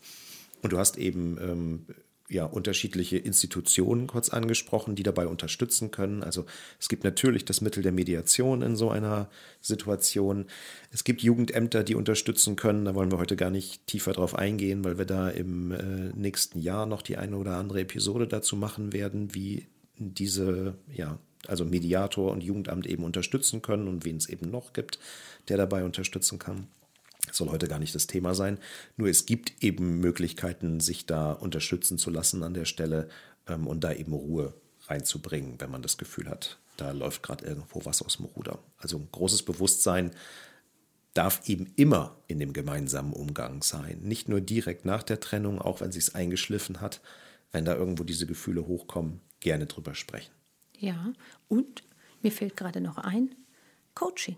Und 0.62 0.72
du 0.72 0.78
hast 0.78 0.96
eben 0.96 1.38
ähm, 1.40 1.86
ja, 2.28 2.46
unterschiedliche 2.46 3.18
Institutionen 3.18 4.06
kurz 4.06 4.30
angesprochen, 4.30 4.94
die 4.94 5.02
dabei 5.02 5.26
unterstützen 5.26 5.90
können. 5.90 6.22
Also 6.22 6.46
es 6.80 6.88
gibt 6.88 7.04
natürlich 7.04 7.44
das 7.44 7.60
Mittel 7.60 7.82
der 7.82 7.92
Mediation 7.92 8.62
in 8.62 8.76
so 8.76 8.90
einer 8.90 9.28
Situation. 9.60 10.46
Es 10.90 11.04
gibt 11.04 11.22
Jugendämter, 11.22 11.84
die 11.84 11.94
unterstützen 11.94 12.56
können. 12.56 12.86
Da 12.86 12.94
wollen 12.94 13.12
wir 13.12 13.18
heute 13.18 13.36
gar 13.36 13.50
nicht 13.50 13.86
tiefer 13.86 14.12
drauf 14.12 14.34
eingehen, 14.34 14.84
weil 14.84 14.96
wir 14.96 15.04
da 15.04 15.28
im 15.28 15.72
äh, 15.72 16.12
nächsten 16.14 16.58
Jahr 16.58 16.86
noch 16.86 17.02
die 17.02 17.18
eine 17.18 17.36
oder 17.36 17.56
andere 17.56 17.80
Episode 17.80 18.26
dazu 18.26 18.56
machen 18.56 18.92
werden, 18.92 19.34
wie 19.34 19.68
diese, 19.98 20.78
ja, 20.92 21.18
also 21.48 21.64
Mediator 21.64 22.32
und 22.32 22.42
Jugendamt 22.42 22.86
eben 22.86 23.04
unterstützen 23.04 23.62
können 23.62 23.88
und 23.88 24.04
wen 24.04 24.16
es 24.16 24.28
eben 24.28 24.50
noch 24.50 24.72
gibt, 24.72 24.98
der 25.48 25.56
dabei 25.56 25.84
unterstützen 25.84 26.38
kann. 26.38 26.66
Das 27.26 27.38
soll 27.38 27.50
heute 27.50 27.68
gar 27.68 27.78
nicht 27.78 27.94
das 27.94 28.06
Thema 28.06 28.34
sein. 28.34 28.58
Nur 28.96 29.08
es 29.08 29.26
gibt 29.26 29.62
eben 29.62 29.98
Möglichkeiten, 30.00 30.80
sich 30.80 31.06
da 31.06 31.32
unterstützen 31.32 31.98
zu 31.98 32.10
lassen 32.10 32.42
an 32.42 32.54
der 32.54 32.64
Stelle 32.66 33.08
ähm, 33.48 33.66
und 33.66 33.82
da 33.82 33.92
eben 33.92 34.12
Ruhe 34.12 34.54
reinzubringen, 34.86 35.54
wenn 35.58 35.70
man 35.70 35.82
das 35.82 35.96
Gefühl 35.96 36.28
hat, 36.28 36.58
da 36.76 36.90
läuft 36.92 37.22
gerade 37.22 37.44
irgendwo 37.46 37.84
was 37.84 38.02
aus 38.02 38.18
dem 38.18 38.26
Ruder. 38.26 38.58
Also 38.78 38.98
ein 38.98 39.08
großes 39.10 39.42
Bewusstsein 39.44 40.10
darf 41.14 41.48
eben 41.48 41.72
immer 41.76 42.16
in 42.26 42.40
dem 42.40 42.52
gemeinsamen 42.52 43.12
Umgang 43.12 43.62
sein. 43.62 44.00
Nicht 44.02 44.28
nur 44.28 44.40
direkt 44.40 44.84
nach 44.84 45.02
der 45.02 45.20
Trennung, 45.20 45.60
auch 45.60 45.80
wenn 45.80 45.92
sich 45.92 46.04
es 46.04 46.14
eingeschliffen 46.14 46.80
hat, 46.80 47.00
wenn 47.52 47.64
da 47.64 47.74
irgendwo 47.74 48.02
diese 48.02 48.26
Gefühle 48.26 48.66
hochkommen, 48.66 49.20
gerne 49.40 49.66
drüber 49.66 49.94
sprechen. 49.94 50.32
Ja, 50.84 51.14
und 51.48 51.82
mir 52.22 52.30
fällt 52.30 52.58
gerade 52.58 52.82
noch 52.82 52.98
ein, 52.98 53.34
Coaching. 53.94 54.36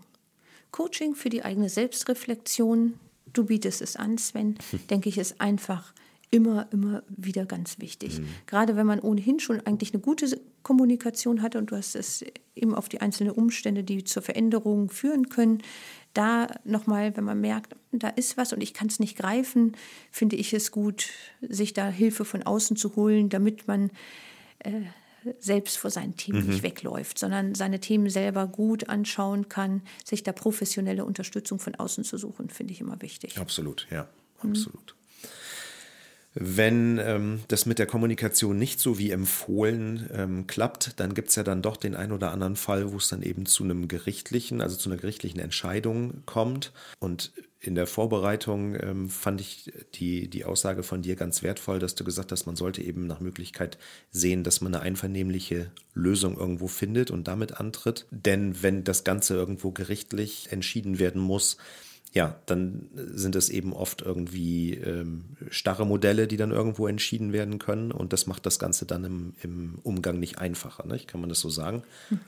Coaching 0.71 1.13
für 1.13 1.27
die 1.27 1.43
eigene 1.43 1.67
Selbstreflexion, 1.67 2.93
du 3.33 3.45
bietest 3.45 3.81
es 3.81 3.97
an, 3.97 4.17
Sven, 4.17 4.57
denke 4.89 5.09
ich, 5.09 5.17
ist 5.17 5.41
einfach 5.41 5.93
immer, 6.31 6.67
immer 6.71 7.03
wieder 7.09 7.45
ganz 7.45 7.79
wichtig. 7.79 8.19
Mhm. 8.19 8.27
Gerade 8.45 8.77
wenn 8.77 8.87
man 8.87 9.01
ohnehin 9.01 9.41
schon 9.41 9.59
eigentlich 9.65 9.93
eine 9.93 10.01
gute 10.01 10.39
Kommunikation 10.63 11.41
hatte 11.41 11.57
und 11.57 11.71
du 11.71 11.75
hast 11.75 11.95
es 11.95 12.23
eben 12.55 12.75
auf 12.75 12.87
die 12.87 13.01
einzelnen 13.01 13.31
Umstände, 13.31 13.83
die 13.83 14.05
zur 14.05 14.21
Veränderung 14.21 14.89
führen 14.89 15.27
können, 15.27 15.61
da 16.13 16.47
nochmal, 16.63 17.15
wenn 17.17 17.25
man 17.25 17.41
merkt, 17.41 17.75
da 17.91 18.07
ist 18.07 18.37
was 18.37 18.53
und 18.53 18.61
ich 18.61 18.73
kann 18.73 18.87
es 18.87 18.99
nicht 18.99 19.17
greifen, 19.17 19.75
finde 20.11 20.37
ich 20.37 20.53
es 20.53 20.71
gut, 20.71 21.09
sich 21.41 21.73
da 21.73 21.89
Hilfe 21.89 22.23
von 22.23 22.43
außen 22.43 22.77
zu 22.77 22.95
holen, 22.95 23.27
damit 23.27 23.67
man 23.67 23.91
äh, 24.59 24.81
selbst 25.39 25.77
vor 25.77 25.89
seinen 25.89 26.15
Themen 26.15 26.43
mhm. 26.43 26.49
nicht 26.49 26.63
wegläuft, 26.63 27.19
sondern 27.19 27.55
seine 27.55 27.79
Themen 27.79 28.09
selber 28.09 28.47
gut 28.47 28.89
anschauen 28.89 29.49
kann, 29.49 29.81
sich 30.03 30.23
da 30.23 30.31
professionelle 30.31 31.05
Unterstützung 31.05 31.59
von 31.59 31.75
außen 31.75 32.03
zu 32.03 32.17
suchen, 32.17 32.49
finde 32.49 32.73
ich 32.73 32.81
immer 32.81 33.01
wichtig. 33.01 33.37
Absolut, 33.37 33.87
ja, 33.89 34.07
mhm. 34.41 34.51
absolut. 34.51 34.95
Wenn 36.39 36.99
ähm, 36.99 37.39
das 37.47 37.65
mit 37.65 37.79
der 37.79 37.87
Kommunikation 37.87 38.59
nicht 38.59 38.79
so 38.79 38.99
wie 38.99 39.09
empfohlen 39.09 40.07
ähm, 40.13 40.45
klappt, 40.45 40.99
dann 40.99 41.15
gibt 41.15 41.29
es 41.29 41.35
ja 41.35 41.41
dann 41.41 41.63
doch 41.63 41.77
den 41.77 41.95
einen 41.95 42.11
oder 42.11 42.31
anderen 42.31 42.55
Fall, 42.55 42.91
wo 42.91 42.97
es 42.97 43.09
dann 43.09 43.23
eben 43.23 43.47
zu 43.47 43.63
einem 43.63 43.87
gerichtlichen, 43.87 44.61
also 44.61 44.75
zu 44.75 44.89
einer 44.89 44.99
gerichtlichen 44.99 45.39
Entscheidung 45.39 46.21
kommt. 46.27 46.73
Und 46.99 47.31
in 47.59 47.75
der 47.75 47.87
Vorbereitung 47.87 48.75
ähm, 48.75 49.09
fand 49.09 49.41
ich 49.41 49.71
die, 49.95 50.29
die 50.29 50.45
Aussage 50.45 50.83
von 50.83 51.01
dir 51.01 51.15
ganz 51.15 51.41
wertvoll, 51.41 51.79
dass 51.79 51.95
du 51.95 52.03
gesagt 52.03 52.31
hast, 52.31 52.45
man 52.45 52.55
sollte 52.55 52.83
eben 52.83 53.07
nach 53.07 53.19
Möglichkeit 53.19 53.77
sehen, 54.11 54.43
dass 54.43 54.61
man 54.61 54.75
eine 54.75 54.83
einvernehmliche 54.83 55.71
Lösung 55.93 56.37
irgendwo 56.37 56.67
findet 56.67 57.09
und 57.09 57.27
damit 57.27 57.59
antritt. 57.59 58.05
Denn 58.11 58.61
wenn 58.61 58.83
das 58.83 59.03
Ganze 59.03 59.33
irgendwo 59.33 59.71
gerichtlich 59.71 60.51
entschieden 60.51 60.99
werden 60.99 61.21
muss, 61.21 61.57
ja, 62.13 62.39
dann 62.45 62.89
sind 62.95 63.35
es 63.35 63.49
eben 63.49 63.73
oft 63.73 64.01
irgendwie 64.01 64.75
ähm, 64.75 65.25
starre 65.49 65.85
Modelle, 65.85 66.27
die 66.27 66.37
dann 66.37 66.51
irgendwo 66.51 66.87
entschieden 66.87 67.33
werden 67.33 67.59
können. 67.59 67.91
Und 67.91 68.13
das 68.13 68.27
macht 68.27 68.45
das 68.45 68.59
Ganze 68.59 68.85
dann 68.85 69.03
im, 69.03 69.33
im 69.41 69.79
Umgang 69.83 70.19
nicht 70.19 70.37
einfacher. 70.37 70.87
Nicht? 70.87 71.07
Kann 71.07 71.19
man 71.19 71.29
das 71.29 71.39
so 71.39 71.49
sagen? 71.49 71.83
Mhm. 72.09 72.19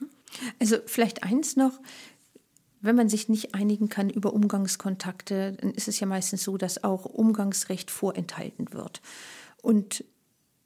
Also 0.59 0.77
vielleicht 0.85 1.23
eins 1.23 1.55
noch, 1.55 1.79
wenn 2.81 2.95
man 2.95 3.09
sich 3.09 3.29
nicht 3.29 3.55
einigen 3.55 3.89
kann 3.89 4.09
über 4.09 4.33
Umgangskontakte, 4.33 5.53
dann 5.59 5.71
ist 5.71 5.87
es 5.87 5.99
ja 5.99 6.07
meistens 6.07 6.43
so, 6.43 6.57
dass 6.57 6.83
auch 6.83 7.05
Umgangsrecht 7.05 7.91
vorenthalten 7.91 8.73
wird. 8.73 9.01
Und 9.61 10.03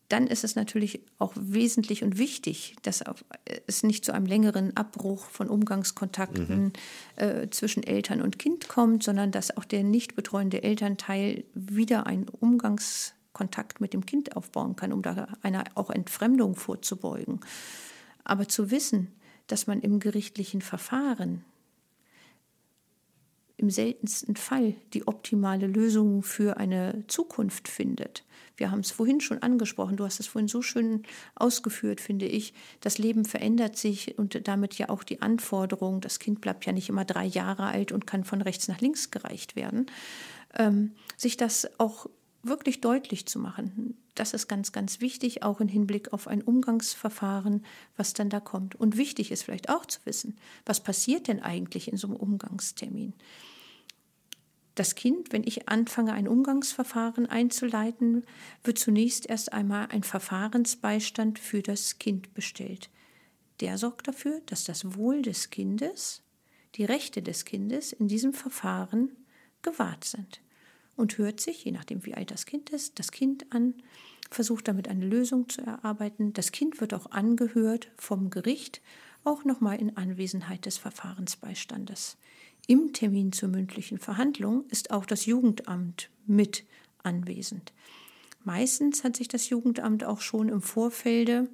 dann 0.09 0.27
ist 0.27 0.43
es 0.43 0.55
natürlich 0.55 1.01
auch 1.17 1.33
wesentlich 1.35 2.03
und 2.03 2.19
wichtig, 2.19 2.75
dass 2.83 3.03
es 3.65 3.81
nicht 3.81 4.05
zu 4.05 4.13
einem 4.13 4.27
längeren 4.27 4.77
Abbruch 4.77 5.25
von 5.25 5.49
Umgangskontakten 5.49 6.65
mhm. 6.65 6.71
äh, 7.15 7.49
zwischen 7.49 7.81
Eltern 7.81 8.21
und 8.21 8.37
Kind 8.37 8.67
kommt, 8.67 9.01
sondern 9.01 9.31
dass 9.31 9.57
auch 9.57 9.65
der 9.65 9.83
nicht 9.83 10.15
betreuende 10.15 10.61
Elternteil 10.61 11.45
wieder 11.55 12.05
einen 12.05 12.29
Umgangskontakt 12.29 13.81
mit 13.81 13.93
dem 13.93 14.05
Kind 14.05 14.35
aufbauen 14.37 14.75
kann, 14.75 14.93
um 14.93 15.01
da 15.01 15.29
einer 15.41 15.63
auch 15.73 15.89
Entfremdung 15.89 16.55
vorzubeugen. 16.55 17.39
Aber 18.23 18.47
zu 18.47 18.69
wissen, 18.69 19.07
dass 19.47 19.65
man 19.65 19.81
im 19.81 19.99
gerichtlichen 19.99 20.61
Verfahren 20.61 21.43
im 23.57 23.69
seltensten 23.69 24.35
Fall 24.35 24.75
die 24.93 25.07
optimale 25.07 25.67
Lösung 25.67 26.23
für 26.23 26.57
eine 26.57 27.03
Zukunft 27.07 27.67
findet. 27.67 28.23
Wir 28.55 28.71
haben 28.71 28.81
es 28.81 28.91
vorhin 28.91 29.19
schon 29.19 29.41
angesprochen, 29.41 29.97
du 29.97 30.05
hast 30.05 30.19
es 30.19 30.27
vorhin 30.27 30.47
so 30.47 30.61
schön 30.61 31.03
ausgeführt, 31.35 32.01
finde 32.01 32.25
ich. 32.25 32.53
Das 32.81 32.97
Leben 32.97 33.25
verändert 33.25 33.77
sich 33.77 34.17
und 34.17 34.47
damit 34.47 34.77
ja 34.77 34.89
auch 34.89 35.03
die 35.03 35.21
Anforderung. 35.21 36.01
Das 36.01 36.19
Kind 36.19 36.41
bleibt 36.41 36.65
ja 36.65 36.71
nicht 36.71 36.89
immer 36.89 37.05
drei 37.05 37.25
Jahre 37.25 37.65
alt 37.65 37.91
und 37.91 38.05
kann 38.05 38.23
von 38.23 38.41
rechts 38.41 38.67
nach 38.67 38.81
links 38.81 39.11
gereicht 39.11 39.55
werden. 39.55 39.87
Ähm, 40.55 40.91
sich 41.17 41.35
das 41.35 41.67
auch 41.79 42.07
wirklich 42.43 42.81
deutlich 42.81 43.25
zu 43.25 43.39
machen. 43.39 43.97
Das 44.15 44.33
ist 44.33 44.47
ganz, 44.47 44.71
ganz 44.71 45.01
wichtig, 45.01 45.41
auch 45.43 45.59
im 45.59 45.69
Hinblick 45.69 46.13
auf 46.13 46.27
ein 46.27 46.43
Umgangsverfahren, 46.43 47.65
was 47.95 48.13
dann 48.13 48.29
da 48.29 48.39
kommt. 48.39 48.75
Und 48.75 48.97
wichtig 48.97 49.31
ist 49.31 49.43
vielleicht 49.43 49.69
auch 49.69 49.85
zu 49.85 49.99
wissen, 50.03 50.37
was 50.65 50.83
passiert 50.83 51.27
denn 51.27 51.41
eigentlich 51.41 51.87
in 51.87 51.97
so 51.97 52.07
einem 52.07 52.17
Umgangstermin? 52.17 53.13
Das 54.75 54.95
Kind, 54.95 55.31
wenn 55.31 55.43
ich 55.43 55.69
anfange, 55.69 56.13
ein 56.13 56.27
Umgangsverfahren 56.27 57.27
einzuleiten, 57.27 58.25
wird 58.63 58.77
zunächst 58.77 59.29
erst 59.29 59.53
einmal 59.53 59.87
ein 59.87 60.03
Verfahrensbeistand 60.03 61.39
für 61.39 61.61
das 61.61 61.99
Kind 61.99 62.33
bestellt. 62.33 62.89
Der 63.61 63.77
sorgt 63.77 64.07
dafür, 64.07 64.41
dass 64.47 64.63
das 64.63 64.95
Wohl 64.97 65.21
des 65.21 65.49
Kindes, 65.49 66.23
die 66.75 66.85
Rechte 66.85 67.21
des 67.21 67.45
Kindes 67.45 67.93
in 67.93 68.07
diesem 68.07 68.33
Verfahren 68.33 69.11
gewahrt 69.61 70.03
sind 70.03 70.41
und 70.95 71.17
hört 71.17 71.39
sich, 71.39 71.63
je 71.63 71.71
nachdem 71.71 72.05
wie 72.05 72.13
alt 72.13 72.31
das 72.31 72.45
Kind 72.45 72.69
ist, 72.69 72.99
das 72.99 73.11
Kind 73.11 73.45
an, 73.51 73.75
versucht 74.29 74.67
damit 74.67 74.87
eine 74.87 75.05
Lösung 75.05 75.49
zu 75.49 75.61
erarbeiten. 75.61 76.33
Das 76.33 76.51
Kind 76.51 76.81
wird 76.81 76.93
auch 76.93 77.11
angehört 77.11 77.91
vom 77.97 78.29
Gericht, 78.29 78.81
auch 79.23 79.45
nochmal 79.45 79.79
in 79.79 79.95
Anwesenheit 79.95 80.65
des 80.65 80.77
Verfahrensbeistandes. 80.77 82.17
Im 82.67 82.93
Termin 82.93 83.31
zur 83.31 83.49
mündlichen 83.49 83.97
Verhandlung 83.97 84.65
ist 84.69 84.91
auch 84.91 85.05
das 85.05 85.25
Jugendamt 85.25 86.09
mit 86.25 86.65
anwesend. 87.03 87.73
Meistens 88.43 89.03
hat 89.03 89.15
sich 89.17 89.27
das 89.27 89.49
Jugendamt 89.49 90.03
auch 90.03 90.21
schon 90.21 90.49
im 90.49 90.61
Vorfelde 90.61 91.49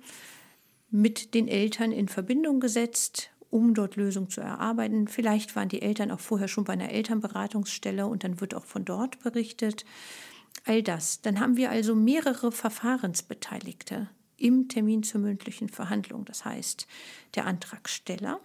mit 0.90 1.34
den 1.34 1.48
Eltern 1.48 1.92
in 1.92 2.08
Verbindung 2.08 2.60
gesetzt, 2.60 3.30
um 3.50 3.74
dort 3.74 3.96
Lösungen 3.96 4.30
zu 4.30 4.42
erarbeiten. 4.42 5.08
Vielleicht 5.08 5.56
waren 5.56 5.70
die 5.70 5.82
Eltern 5.82 6.12
auch 6.12 6.20
vorher 6.20 6.48
schon 6.48 6.64
bei 6.64 6.74
einer 6.74 6.92
Elternberatungsstelle 6.92 8.06
und 8.08 8.24
dann 8.24 8.42
wird 8.42 8.54
auch 8.54 8.66
von 8.66 8.86
dort 8.86 9.20
berichtet. 9.20 9.86
All 10.66 10.84
das. 10.84 11.22
Dann 11.22 11.40
haben 11.40 11.58
wir 11.58 11.72
also 11.72 11.96
mehrere 11.96 12.52
Verfahrensbeteiligte 12.52 14.10
im 14.38 14.68
Termin 14.70 15.04
zur 15.04 15.22
mündlichen 15.22 15.70
Verhandlung. 15.70 16.26
Das 16.26 16.46
heißt, 16.46 16.88
der 17.36 17.46
Antragsteller 17.46 18.40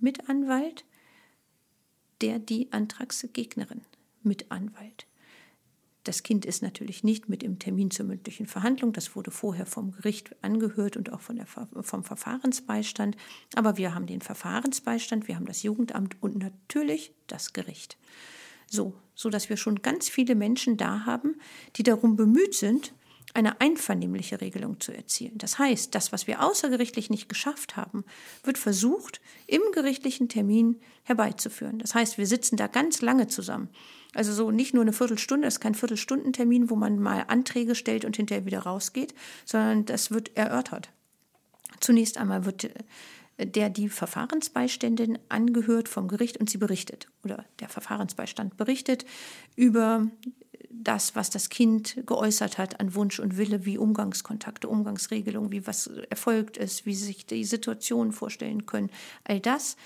mit 0.00 0.28
Anwalt, 0.28 0.84
der 2.20 2.38
die 2.38 2.72
Antragsgegnerin 2.72 3.82
mit 4.22 4.50
Anwalt. 4.50 5.06
Das 6.04 6.22
Kind 6.22 6.44
ist 6.44 6.62
natürlich 6.62 7.02
nicht 7.02 7.30
mit 7.30 7.42
im 7.42 7.58
Termin 7.58 7.90
zur 7.90 8.04
mündlichen 8.04 8.46
Verhandlung. 8.46 8.92
Das 8.92 9.16
wurde 9.16 9.30
vorher 9.30 9.64
vom 9.64 9.92
Gericht 9.92 10.36
angehört 10.42 10.98
und 10.98 11.10
auch 11.12 11.20
von 11.20 11.36
der, 11.36 11.46
vom 11.46 12.04
Verfahrensbeistand. 12.04 13.16
Aber 13.56 13.78
wir 13.78 13.94
haben 13.94 14.06
den 14.06 14.20
Verfahrensbeistand, 14.20 15.28
wir 15.28 15.36
haben 15.36 15.46
das 15.46 15.62
Jugendamt 15.62 16.16
und 16.22 16.36
natürlich 16.36 17.14
das 17.26 17.54
Gericht. 17.54 17.96
So, 18.66 18.94
so 19.14 19.30
dass 19.30 19.48
wir 19.48 19.56
schon 19.56 19.80
ganz 19.80 20.08
viele 20.10 20.34
Menschen 20.34 20.76
da 20.76 21.06
haben, 21.06 21.36
die 21.76 21.82
darum 21.82 22.16
bemüht 22.16 22.54
sind, 22.54 22.92
eine 23.34 23.60
einvernehmliche 23.60 24.40
Regelung 24.40 24.80
zu 24.80 24.92
erzielen. 24.92 25.36
Das 25.38 25.58
heißt, 25.58 25.94
das, 25.94 26.12
was 26.12 26.26
wir 26.28 26.42
außergerichtlich 26.42 27.10
nicht 27.10 27.28
geschafft 27.28 27.76
haben, 27.76 28.04
wird 28.44 28.58
versucht, 28.58 29.20
im 29.48 29.60
gerichtlichen 29.72 30.28
Termin 30.28 30.80
herbeizuführen. 31.02 31.80
Das 31.80 31.94
heißt, 31.94 32.16
wir 32.16 32.28
sitzen 32.28 32.56
da 32.56 32.68
ganz 32.68 33.02
lange 33.02 33.26
zusammen. 33.26 33.68
Also 34.14 34.32
so 34.32 34.52
nicht 34.52 34.72
nur 34.72 34.82
eine 34.82 34.92
Viertelstunde, 34.92 35.46
das 35.46 35.54
ist 35.54 35.60
kein 35.60 35.74
Viertelstundentermin, 35.74 36.70
wo 36.70 36.76
man 36.76 37.00
mal 37.00 37.24
Anträge 37.26 37.74
stellt 37.74 38.04
und 38.04 38.16
hinterher 38.16 38.46
wieder 38.46 38.60
rausgeht, 38.60 39.14
sondern 39.44 39.84
das 39.84 40.12
wird 40.12 40.36
erörtert. 40.36 40.90
Zunächst 41.80 42.18
einmal 42.18 42.44
wird 42.44 42.64
äh, 42.64 42.70
der 43.38 43.68
die 43.68 43.88
Verfahrensbeiständin 43.88 45.18
angehört 45.28 45.88
vom 45.88 46.06
Gericht 46.06 46.36
und 46.36 46.48
sie 46.48 46.58
berichtet 46.58 47.08
oder 47.24 47.44
der 47.58 47.68
Verfahrensbeistand 47.68 48.56
berichtet 48.56 49.04
über 49.56 50.06
das, 50.82 51.14
was 51.16 51.30
das 51.30 51.48
Kind 51.48 52.02
geäußert 52.06 52.58
hat 52.58 52.80
an 52.80 52.94
Wunsch 52.94 53.20
und 53.20 53.36
Wille, 53.36 53.64
wie 53.64 53.78
Umgangskontakte, 53.78 54.68
Umgangsregelungen, 54.68 55.52
wie 55.52 55.66
was 55.66 55.86
erfolgt 56.10 56.56
ist, 56.56 56.86
wie 56.86 56.94
sie 56.94 57.06
sich 57.06 57.26
die 57.26 57.44
Situation 57.44 58.12
vorstellen 58.12 58.66
können. 58.66 58.90
All 59.24 59.40
das. 59.40 59.76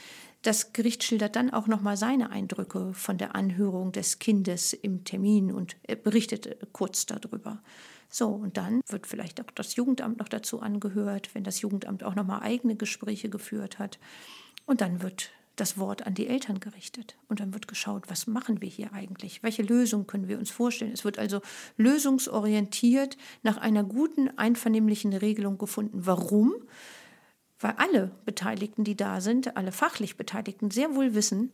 Das 0.42 0.72
Gericht 0.72 1.02
schildert 1.02 1.34
dann 1.34 1.50
auch 1.50 1.66
nochmal 1.66 1.96
seine 1.96 2.30
Eindrücke 2.30 2.94
von 2.94 3.18
der 3.18 3.34
Anhörung 3.34 3.90
des 3.90 4.20
Kindes 4.20 4.72
im 4.72 5.02
Termin 5.02 5.50
und 5.52 5.76
berichtet 6.04 6.72
kurz 6.72 7.06
darüber. 7.06 7.60
So, 8.08 8.28
und 8.28 8.56
dann 8.56 8.80
wird 8.88 9.06
vielleicht 9.06 9.40
auch 9.40 9.50
das 9.54 9.74
Jugendamt 9.74 10.18
noch 10.18 10.28
dazu 10.28 10.60
angehört, 10.60 11.34
wenn 11.34 11.44
das 11.44 11.60
Jugendamt 11.60 12.04
auch 12.04 12.14
nochmal 12.14 12.40
eigene 12.42 12.76
Gespräche 12.76 13.28
geführt 13.28 13.78
hat. 13.78 13.98
Und 14.64 14.80
dann 14.80 15.02
wird 15.02 15.30
das 15.60 15.78
Wort 15.78 16.06
an 16.06 16.14
die 16.14 16.26
Eltern 16.26 16.60
gerichtet. 16.60 17.16
Und 17.28 17.40
dann 17.40 17.52
wird 17.52 17.68
geschaut, 17.68 18.04
was 18.08 18.26
machen 18.26 18.60
wir 18.62 18.68
hier 18.68 18.92
eigentlich? 18.92 19.42
Welche 19.42 19.62
Lösung 19.62 20.06
können 20.06 20.28
wir 20.28 20.38
uns 20.38 20.50
vorstellen? 20.50 20.92
Es 20.92 21.04
wird 21.04 21.18
also 21.18 21.40
lösungsorientiert 21.76 23.16
nach 23.42 23.56
einer 23.56 23.84
guten, 23.84 24.30
einvernehmlichen 24.38 25.12
Regelung 25.12 25.58
gefunden. 25.58 26.06
Warum? 26.06 26.54
Weil 27.60 27.74
alle 27.76 28.12
Beteiligten, 28.24 28.84
die 28.84 28.96
da 28.96 29.20
sind, 29.20 29.56
alle 29.56 29.72
fachlich 29.72 30.16
Beteiligten, 30.16 30.70
sehr 30.70 30.94
wohl 30.94 31.14
wissen, 31.14 31.52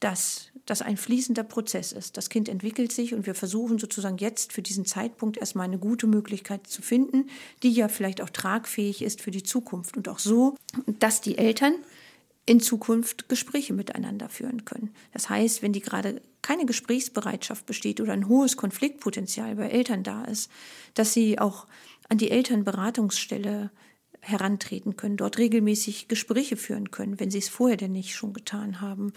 dass 0.00 0.50
das 0.64 0.82
ein 0.82 0.96
fließender 0.96 1.42
Prozess 1.42 1.92
ist. 1.92 2.16
Das 2.16 2.28
Kind 2.28 2.48
entwickelt 2.48 2.92
sich 2.92 3.14
und 3.14 3.26
wir 3.26 3.34
versuchen 3.34 3.78
sozusagen 3.78 4.18
jetzt 4.18 4.52
für 4.52 4.62
diesen 4.62 4.84
Zeitpunkt 4.84 5.38
erstmal 5.38 5.64
eine 5.64 5.78
gute 5.78 6.06
Möglichkeit 6.06 6.66
zu 6.66 6.82
finden, 6.82 7.28
die 7.62 7.70
ja 7.70 7.88
vielleicht 7.88 8.20
auch 8.20 8.30
tragfähig 8.30 9.02
ist 9.02 9.20
für 9.20 9.30
die 9.30 9.42
Zukunft 9.42 9.96
und 9.96 10.08
auch 10.08 10.20
so, 10.20 10.56
dass 11.00 11.20
die 11.20 11.38
Eltern 11.38 11.74
in 12.48 12.60
Zukunft 12.60 13.28
Gespräche 13.28 13.74
miteinander 13.74 14.30
führen 14.30 14.64
können. 14.64 14.94
Das 15.12 15.28
heißt, 15.28 15.60
wenn 15.60 15.74
die 15.74 15.82
gerade 15.82 16.22
keine 16.40 16.64
Gesprächsbereitschaft 16.64 17.66
besteht 17.66 18.00
oder 18.00 18.14
ein 18.14 18.26
hohes 18.26 18.56
Konfliktpotenzial 18.56 19.56
bei 19.56 19.68
Eltern 19.68 20.02
da 20.02 20.24
ist, 20.24 20.50
dass 20.94 21.12
sie 21.12 21.38
auch 21.38 21.66
an 22.08 22.16
die 22.16 22.30
Elternberatungsstelle 22.30 23.70
herantreten 24.28 24.96
können, 24.96 25.16
dort 25.16 25.38
regelmäßig 25.38 26.08
Gespräche 26.08 26.56
führen 26.56 26.90
können, 26.90 27.18
wenn 27.18 27.30
sie 27.30 27.38
es 27.38 27.48
vorher 27.48 27.76
denn 27.76 27.92
nicht 27.92 28.14
schon 28.14 28.32
getan 28.32 28.80
haben 28.80 29.12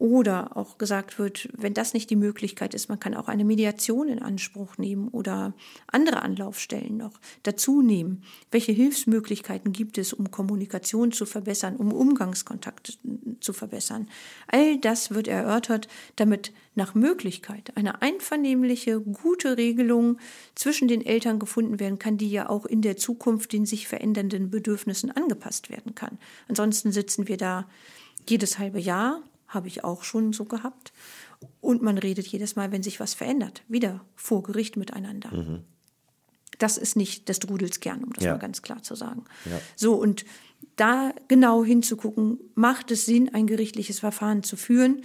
oder 0.00 0.56
auch 0.56 0.78
gesagt 0.78 1.18
wird, 1.18 1.50
wenn 1.52 1.74
das 1.74 1.92
nicht 1.92 2.08
die 2.08 2.16
Möglichkeit 2.16 2.72
ist, 2.72 2.88
man 2.88 2.98
kann 2.98 3.14
auch 3.14 3.28
eine 3.28 3.44
Mediation 3.44 4.08
in 4.08 4.18
Anspruch 4.18 4.78
nehmen 4.78 5.08
oder 5.08 5.52
andere 5.88 6.22
Anlaufstellen 6.22 6.96
noch 6.96 7.20
dazu 7.42 7.82
nehmen. 7.82 8.22
Welche 8.50 8.72
Hilfsmöglichkeiten 8.72 9.72
gibt 9.72 9.98
es, 9.98 10.14
um 10.14 10.30
Kommunikation 10.30 11.12
zu 11.12 11.26
verbessern, 11.26 11.76
um 11.76 11.92
Umgangskontakt 11.92 12.98
zu 13.40 13.52
verbessern? 13.52 14.08
All 14.46 14.78
das 14.78 15.10
wird 15.10 15.28
erörtert, 15.28 15.86
damit 16.16 16.52
nach 16.74 16.94
Möglichkeit 16.94 17.76
eine 17.76 18.00
einvernehmliche, 18.00 19.00
gute 19.00 19.56
Regelung 19.56 20.18
zwischen 20.54 20.88
den 20.88 21.04
Eltern 21.04 21.38
gefunden 21.38 21.80
werden 21.80 21.98
kann, 21.98 22.16
die 22.16 22.30
ja 22.30 22.48
auch 22.48 22.64
in 22.64 22.80
der 22.80 22.96
Zukunft 22.96 23.52
den 23.52 23.66
sich 23.66 23.88
verändernden 23.88 24.50
Bedürfnissen 24.50 25.10
angepasst 25.10 25.70
werden 25.70 25.94
kann. 25.94 26.18
Ansonsten 26.48 26.92
sitzen 26.92 27.28
wir 27.28 27.36
da 27.36 27.68
jedes 28.28 28.58
halbe 28.58 28.78
Jahr 28.78 29.22
habe 29.50 29.68
ich 29.68 29.84
auch 29.84 30.04
schon 30.04 30.32
so 30.32 30.44
gehabt. 30.46 30.92
Und 31.60 31.82
man 31.82 31.98
redet 31.98 32.26
jedes 32.26 32.56
Mal, 32.56 32.72
wenn 32.72 32.82
sich 32.82 33.00
was 33.00 33.14
verändert, 33.14 33.62
wieder 33.68 34.04
vor 34.14 34.42
Gericht 34.42 34.76
miteinander. 34.76 35.30
Mhm. 35.32 35.64
Das 36.58 36.76
ist 36.76 36.96
nicht 36.96 37.28
des 37.28 37.38
Drudels 37.40 37.80
Kern, 37.80 38.04
um 38.04 38.12
das 38.12 38.24
ja. 38.24 38.32
mal 38.32 38.38
ganz 38.38 38.62
klar 38.62 38.82
zu 38.82 38.94
sagen. 38.94 39.24
Ja. 39.46 39.60
So, 39.76 39.94
und 39.94 40.24
da 40.76 41.12
genau 41.28 41.64
hinzugucken, 41.64 42.38
macht 42.54 42.90
es 42.90 43.06
Sinn, 43.06 43.34
ein 43.34 43.46
gerichtliches 43.46 44.00
Verfahren 44.00 44.42
zu 44.42 44.56
führen? 44.56 45.02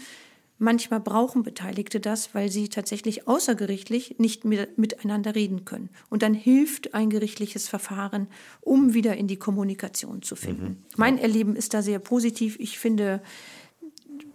Manchmal 0.57 1.01
brauchen 1.01 1.43
Beteiligte 1.43 1.99
das, 1.99 2.33
weil 2.33 2.49
sie 2.49 2.69
tatsächlich 2.69 3.27
außergerichtlich 3.27 4.15
nicht 4.19 4.45
mehr 4.45 4.67
miteinander 4.77 5.35
reden 5.35 5.65
können. 5.65 5.89
Und 6.09 6.21
dann 6.21 6.33
hilft 6.33 6.93
ein 6.93 7.09
gerichtliches 7.09 7.67
Verfahren, 7.67 8.27
um 8.61 8.93
wieder 8.93 9.17
in 9.17 9.27
die 9.27 9.35
Kommunikation 9.35 10.21
zu 10.21 10.37
finden. 10.37 10.63
Mhm. 10.63 10.77
Mein 10.95 11.17
Erleben 11.17 11.57
ist 11.57 11.73
da 11.73 11.81
sehr 11.81 11.99
positiv. 11.99 12.57
Ich 12.59 12.79
finde, 12.79 13.21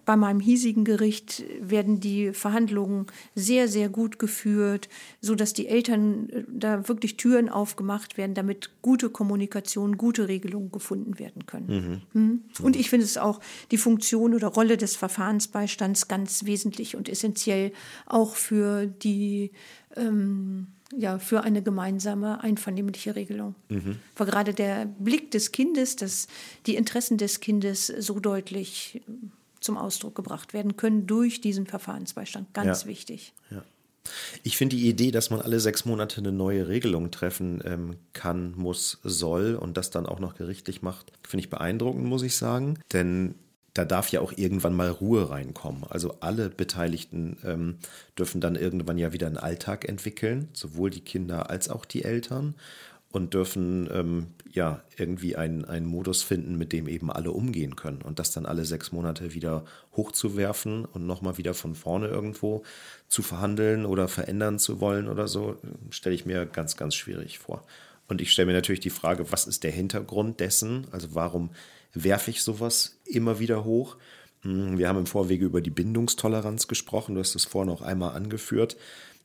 bei 0.04 0.16
meinem 0.16 0.40
hiesigen 0.40 0.84
Gericht 0.84 1.44
werden 1.60 2.00
die 2.00 2.32
Verhandlungen 2.32 3.06
sehr, 3.34 3.68
sehr 3.68 3.88
gut 3.88 4.18
geführt, 4.18 4.88
so 5.20 5.34
dass 5.34 5.52
die 5.52 5.68
Eltern 5.68 6.28
äh, 6.30 6.44
da 6.48 6.88
wirklich 6.88 7.16
Türen 7.16 7.48
aufgemacht 7.48 8.16
werden, 8.16 8.34
damit 8.34 8.70
gute 8.82 9.10
Kommunikation, 9.10 9.96
gute 9.96 10.28
Regelungen 10.28 10.72
gefunden 10.72 11.18
werden 11.18 11.46
können. 11.46 12.02
Mhm. 12.14 12.20
Mhm. 12.20 12.40
Und 12.62 12.76
ich 12.76 12.90
finde 12.90 13.04
es 13.04 13.18
auch 13.18 13.40
die 13.70 13.78
Funktion 13.78 14.34
oder 14.34 14.48
Rolle 14.48 14.76
des 14.76 14.96
Verfahrensbeistands 14.96 16.08
ganz 16.08 16.44
wesentlich 16.44 16.96
und 16.96 17.08
essentiell 17.08 17.72
auch 18.06 18.34
für 18.34 18.86
die 18.86 19.50
ähm, 19.96 20.68
ja, 20.96 21.18
für 21.18 21.42
eine 21.42 21.62
gemeinsame, 21.62 22.42
einvernehmliche 22.42 23.14
Regelung. 23.14 23.54
Mhm. 23.68 23.96
Weil 24.16 24.26
gerade 24.26 24.54
der 24.54 24.86
Blick 24.86 25.30
des 25.30 25.52
Kindes, 25.52 25.96
dass 25.96 26.26
die 26.66 26.74
Interessen 26.74 27.16
des 27.16 27.40
Kindes 27.40 27.86
so 27.86 28.18
deutlich 28.18 29.00
zum 29.60 29.76
Ausdruck 29.76 30.14
gebracht 30.14 30.52
werden 30.54 30.76
können 30.76 31.06
durch 31.06 31.40
diesen 31.40 31.66
Verfahrensbeistand. 31.66 32.52
Ganz 32.54 32.82
ja. 32.82 32.88
wichtig. 32.88 33.34
Ja. 33.50 33.62
Ich 34.42 34.56
finde 34.56 34.76
die 34.76 34.88
Idee, 34.88 35.10
dass 35.10 35.30
man 35.30 35.40
alle 35.40 35.60
sechs 35.60 35.84
Monate 35.84 36.18
eine 36.18 36.32
neue 36.32 36.68
Regelung 36.68 37.10
treffen 37.10 37.62
ähm, 37.64 37.96
kann, 38.12 38.54
muss, 38.56 38.98
soll 39.04 39.54
und 39.54 39.76
das 39.76 39.90
dann 39.90 40.06
auch 40.06 40.20
noch 40.20 40.34
gerichtlich 40.34 40.82
macht, 40.82 41.12
finde 41.26 41.44
ich 41.44 41.50
beeindruckend, 41.50 42.04
muss 42.04 42.22
ich 42.22 42.36
sagen. 42.36 42.78
Denn 42.92 43.34
da 43.74 43.84
darf 43.84 44.08
ja 44.10 44.20
auch 44.20 44.32
irgendwann 44.34 44.74
mal 44.74 44.90
Ruhe 44.90 45.30
reinkommen. 45.30 45.84
Also 45.88 46.16
alle 46.20 46.50
Beteiligten 46.50 47.38
ähm, 47.44 47.76
dürfen 48.18 48.40
dann 48.40 48.56
irgendwann 48.56 48.98
ja 48.98 49.12
wieder 49.12 49.26
einen 49.26 49.36
Alltag 49.36 49.88
entwickeln, 49.88 50.48
sowohl 50.52 50.90
die 50.90 51.02
Kinder 51.02 51.50
als 51.50 51.68
auch 51.68 51.84
die 51.84 52.04
Eltern 52.04 52.56
und 53.12 53.34
dürfen 53.34 53.88
ähm, 53.92 54.26
ja 54.50 54.82
irgendwie 54.96 55.36
einen, 55.36 55.64
einen 55.64 55.86
Modus 55.86 56.22
finden, 56.22 56.56
mit 56.56 56.72
dem 56.72 56.86
eben 56.86 57.10
alle 57.10 57.32
umgehen 57.32 57.74
können. 57.74 58.02
Und 58.02 58.18
das 58.18 58.30
dann 58.30 58.46
alle 58.46 58.64
sechs 58.64 58.92
Monate 58.92 59.34
wieder 59.34 59.64
hochzuwerfen 59.96 60.84
und 60.84 61.06
nochmal 61.06 61.36
wieder 61.36 61.54
von 61.54 61.74
vorne 61.74 62.08
irgendwo 62.08 62.62
zu 63.08 63.22
verhandeln 63.22 63.84
oder 63.84 64.06
verändern 64.06 64.58
zu 64.58 64.80
wollen 64.80 65.08
oder 65.08 65.26
so, 65.26 65.56
stelle 65.90 66.14
ich 66.14 66.24
mir 66.24 66.46
ganz, 66.46 66.76
ganz 66.76 66.94
schwierig 66.94 67.38
vor. 67.38 67.64
Und 68.06 68.20
ich 68.20 68.32
stelle 68.32 68.46
mir 68.46 68.52
natürlich 68.52 68.80
die 68.80 68.90
Frage, 68.90 69.30
was 69.32 69.46
ist 69.46 69.64
der 69.64 69.72
Hintergrund 69.72 70.40
dessen? 70.40 70.86
Also 70.90 71.14
warum 71.14 71.50
werfe 71.92 72.30
ich 72.30 72.42
sowas 72.42 73.00
immer 73.04 73.38
wieder 73.40 73.64
hoch. 73.64 73.96
Hm, 74.42 74.78
wir 74.78 74.88
haben 74.88 74.98
im 74.98 75.06
Vorwege 75.06 75.44
über 75.44 75.60
die 75.60 75.70
Bindungstoleranz 75.70 76.68
gesprochen. 76.68 77.14
Du 77.14 77.20
hast 77.20 77.34
es 77.34 77.44
vorhin 77.44 77.72
auch 77.72 77.82
einmal 77.82 78.14
angeführt, 78.14 78.76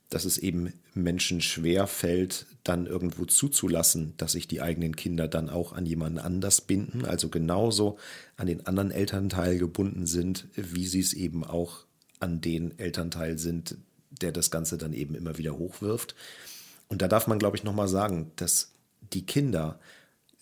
dass 0.09 0.25
es 0.25 0.37
eben 0.37 0.73
Menschen 0.93 1.41
schwer 1.41 1.87
fällt, 1.87 2.45
dann 2.63 2.85
irgendwo 2.85 3.25
zuzulassen, 3.25 4.13
dass 4.17 4.33
sich 4.33 4.47
die 4.47 4.61
eigenen 4.61 4.95
Kinder 4.95 5.27
dann 5.27 5.49
auch 5.49 5.73
an 5.73 5.85
jemanden 5.85 6.19
anders 6.19 6.61
binden, 6.61 7.05
also 7.05 7.29
genauso 7.29 7.97
an 8.37 8.47
den 8.47 8.65
anderen 8.67 8.91
Elternteil 8.91 9.57
gebunden 9.57 10.05
sind, 10.05 10.47
wie 10.55 10.85
sie 10.85 10.99
es 10.99 11.13
eben 11.13 11.43
auch 11.43 11.85
an 12.19 12.41
den 12.41 12.77
Elternteil 12.79 13.37
sind, 13.37 13.77
der 14.09 14.31
das 14.31 14.51
Ganze 14.51 14.77
dann 14.77 14.93
eben 14.93 15.15
immer 15.15 15.37
wieder 15.37 15.57
hochwirft. 15.57 16.15
Und 16.87 17.01
da 17.01 17.07
darf 17.07 17.27
man, 17.27 17.39
glaube 17.39 17.57
ich, 17.57 17.63
nochmal 17.63 17.87
sagen, 17.87 18.31
dass 18.35 18.71
die 19.13 19.25
Kinder 19.25 19.79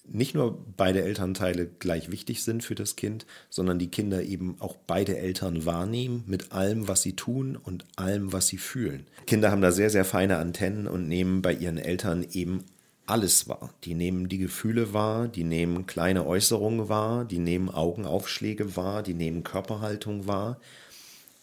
nicht 0.05 0.35
nur 0.35 0.57
beide 0.75 1.01
Elternteile 1.01 1.67
gleich 1.79 2.11
wichtig 2.11 2.43
sind 2.43 2.63
für 2.63 2.75
das 2.75 2.95
Kind, 2.95 3.25
sondern 3.49 3.79
die 3.79 3.89
Kinder 3.89 4.21
eben 4.21 4.57
auch 4.59 4.75
beide 4.87 5.17
Eltern 5.17 5.65
wahrnehmen 5.65 6.23
mit 6.27 6.51
allem, 6.51 6.87
was 6.87 7.01
sie 7.01 7.15
tun 7.15 7.55
und 7.55 7.85
allem, 7.95 8.33
was 8.33 8.47
sie 8.47 8.57
fühlen. 8.57 9.07
Kinder 9.25 9.49
haben 9.51 9.61
da 9.61 9.71
sehr, 9.71 9.89
sehr 9.89 10.05
feine 10.05 10.37
Antennen 10.37 10.87
und 10.87 11.07
nehmen 11.07 11.41
bei 11.41 11.53
ihren 11.53 11.77
Eltern 11.77 12.25
eben 12.31 12.63
alles 13.05 13.47
wahr. 13.47 13.73
Die 13.83 13.95
nehmen 13.95 14.29
die 14.29 14.37
Gefühle 14.37 14.93
wahr, 14.93 15.27
die 15.27 15.43
nehmen 15.43 15.85
kleine 15.87 16.25
Äußerungen 16.25 16.89
wahr, 16.89 17.25
die 17.25 17.39
nehmen 17.39 17.69
Augenaufschläge 17.69 18.75
wahr, 18.75 19.03
die 19.03 19.13
nehmen 19.13 19.43
Körperhaltung 19.43 20.27
wahr 20.27 20.59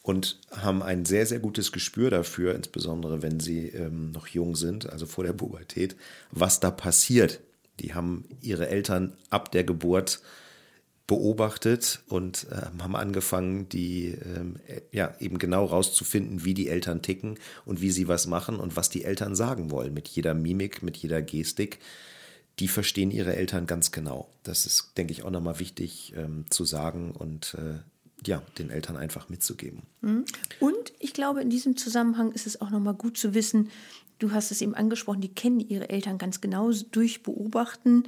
und 0.03 0.39
haben 0.51 0.83
ein 0.83 1.05
sehr, 1.05 1.27
sehr 1.27 1.39
gutes 1.39 1.73
Gespür 1.73 2.11
dafür, 2.11 2.55
insbesondere 2.55 3.23
wenn 3.23 3.41
sie 3.41 3.69
ähm, 3.69 4.13
noch 4.13 4.27
jung 4.29 4.57
sind, 4.57 4.89
also 4.91 5.07
vor 5.07 5.25
der 5.25 5.35
Pubertät, 5.35 5.97
was 6.31 6.61
da 6.61 6.71
passiert 6.71 7.41
die 7.81 7.95
haben 7.95 8.25
ihre 8.41 8.69
Eltern 8.69 9.17
ab 9.31 9.51
der 9.51 9.65
Geburt 9.65 10.21
beobachtet 11.11 12.03
und 12.09 12.47
äh, 12.53 12.67
haben 12.81 12.95
angefangen, 12.95 13.69
die 13.69 14.17
ähm, 14.25 14.61
ja 14.93 15.13
eben 15.19 15.39
genau 15.39 15.65
rauszufinden, 15.65 16.45
wie 16.45 16.55
die 16.55 16.69
Eltern 16.69 17.03
ticken 17.03 17.37
und 17.65 17.81
wie 17.81 17.91
sie 17.91 18.07
was 18.07 18.29
machen 18.29 18.61
und 18.61 18.77
was 18.77 18.91
die 18.91 19.05
Eltern 19.05 19.35
sagen 19.35 19.73
wollen 19.73 19.93
mit 19.93 20.07
jeder 20.07 20.35
Mimik, 20.35 20.85
mit 20.85 20.97
jeder 20.97 21.21
Gestik. 21.21 21.81
Die 22.61 22.69
verstehen 22.69 23.11
ihre 23.11 23.35
Eltern 23.35 23.67
ganz 23.67 23.91
genau. 23.91 24.29
Das 24.45 24.67
ist, 24.67 24.93
denke 24.97 25.13
ich, 25.13 25.25
auch 25.25 25.31
nochmal 25.31 25.59
wichtig 25.59 26.13
ähm, 26.17 26.45
zu 26.49 26.65
sagen 26.65 27.11
und 27.11 27.55
äh, 27.59 27.81
ja, 28.27 28.43
den 28.59 28.71
Eltern 28.71 28.97
einfach 28.97 29.29
mitzugeben. 29.29 29.83
Mhm. 30.01 30.25
Und 30.59 30.93
ich 30.99 31.13
glaube, 31.13 31.41
in 31.41 31.51
diesem 31.51 31.77
Zusammenhang 31.77 32.33
ist 32.33 32.47
es 32.47 32.61
auch 32.61 32.71
nochmal 32.71 32.95
gut 32.95 33.17
zu 33.17 33.35
wissen, 33.35 33.71
du 34.19 34.33
hast 34.33 34.51
es 34.51 34.61
eben 34.61 34.75
angesprochen, 34.75 35.21
die 35.21 35.35
kennen 35.35 35.61
ihre 35.61 35.89
Eltern 35.89 36.19
ganz 36.19 36.41
genau 36.41 36.71
durch 36.91 37.23
Beobachten, 37.23 38.05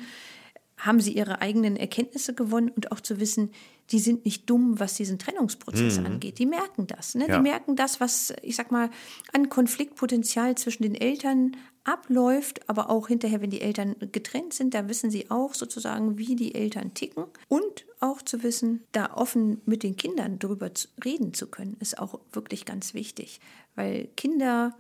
haben 0.77 1.01
sie 1.01 1.13
ihre 1.13 1.41
eigenen 1.41 1.77
Erkenntnisse 1.77 2.35
gewonnen 2.35 2.71
und 2.71 2.93
auch 2.93 3.01
zu 3.01 3.21
wissen, 3.21 3.51
die 3.93 3.99
sind 3.99 4.25
nicht 4.25 4.49
dumm, 4.49 4.81
was 4.81 4.95
diesen 4.95 5.19
Trennungsprozess 5.19 6.01
mhm. 6.01 6.07
angeht. 6.07 6.39
Die 6.39 6.47
merken 6.47 6.87
das. 6.87 7.15
Ne? 7.15 7.29
Ja. 7.29 7.37
Die 7.37 7.43
merken 7.43 7.77
das, 7.77 8.01
was, 8.01 8.33
ich 8.43 8.57
sag 8.57 8.73
mal, 8.73 8.91
an 9.33 9.51
Konfliktpotenzial 9.51 10.57
zwischen 10.57 10.83
den 10.83 10.95
Eltern 10.95 11.57
abläuft, 11.85 12.69
aber 12.69 12.89
auch 12.91 13.09
hinterher, 13.09 13.43
wenn 13.43 13.51
die 13.51 13.61
Eltern 13.61 13.97
getrennt 14.13 14.55
sind, 14.55 14.73
da 14.73 14.89
wissen 14.89 15.11
sie 15.11 15.31
auch 15.31 15.53
sozusagen, 15.53 16.17
wie 16.17 16.37
die 16.37 16.55
Eltern 16.55 16.95
ticken. 16.95 17.25
Und 17.49 17.85
auch 18.01 18.23
zu 18.23 18.43
wissen, 18.43 18.83
da 18.93 19.13
offen 19.15 19.61
mit 19.67 19.83
den 19.83 19.97
Kindern 19.97 20.39
drüber 20.39 20.71
reden 21.05 21.35
zu 21.35 21.49
können, 21.49 21.77
ist 21.81 21.99
auch 21.99 22.21
wirklich 22.33 22.65
ganz 22.65 22.95
wichtig. 22.95 23.41
Weil 23.75 24.09
Kinder 24.17 24.75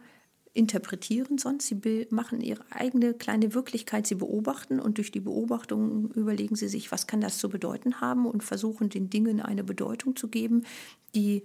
interpretieren 0.54 1.38
sonst. 1.38 1.66
Sie 1.66 2.06
machen 2.10 2.40
ihre 2.40 2.64
eigene 2.70 3.14
kleine 3.14 3.54
Wirklichkeit, 3.54 4.06
sie 4.06 4.16
beobachten 4.16 4.80
und 4.80 4.98
durch 4.98 5.10
die 5.10 5.20
Beobachtung 5.20 6.10
überlegen 6.12 6.56
sie 6.56 6.68
sich, 6.68 6.92
was 6.92 7.06
kann 7.06 7.20
das 7.20 7.38
zu 7.38 7.48
bedeuten 7.48 8.00
haben 8.00 8.26
und 8.26 8.44
versuchen 8.44 8.90
den 8.90 9.08
Dingen 9.08 9.40
eine 9.40 9.64
Bedeutung 9.64 10.14
zu 10.14 10.28
geben, 10.28 10.64
die 11.14 11.42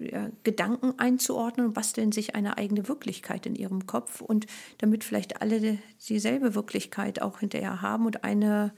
äh, 0.00 0.10
ja, 0.10 0.30
Gedanken 0.42 0.98
einzuordnen 0.98 1.66
und 1.66 1.74
basteln 1.74 2.10
sich 2.10 2.34
eine 2.34 2.58
eigene 2.58 2.88
Wirklichkeit 2.88 3.46
in 3.46 3.54
ihrem 3.54 3.86
Kopf 3.86 4.20
und 4.20 4.46
damit 4.78 5.04
vielleicht 5.04 5.40
alle 5.40 5.78
dieselbe 6.08 6.56
Wirklichkeit 6.56 7.22
auch 7.22 7.38
hinterher 7.38 7.82
haben 7.82 8.06
und 8.06 8.24
eine, 8.24 8.72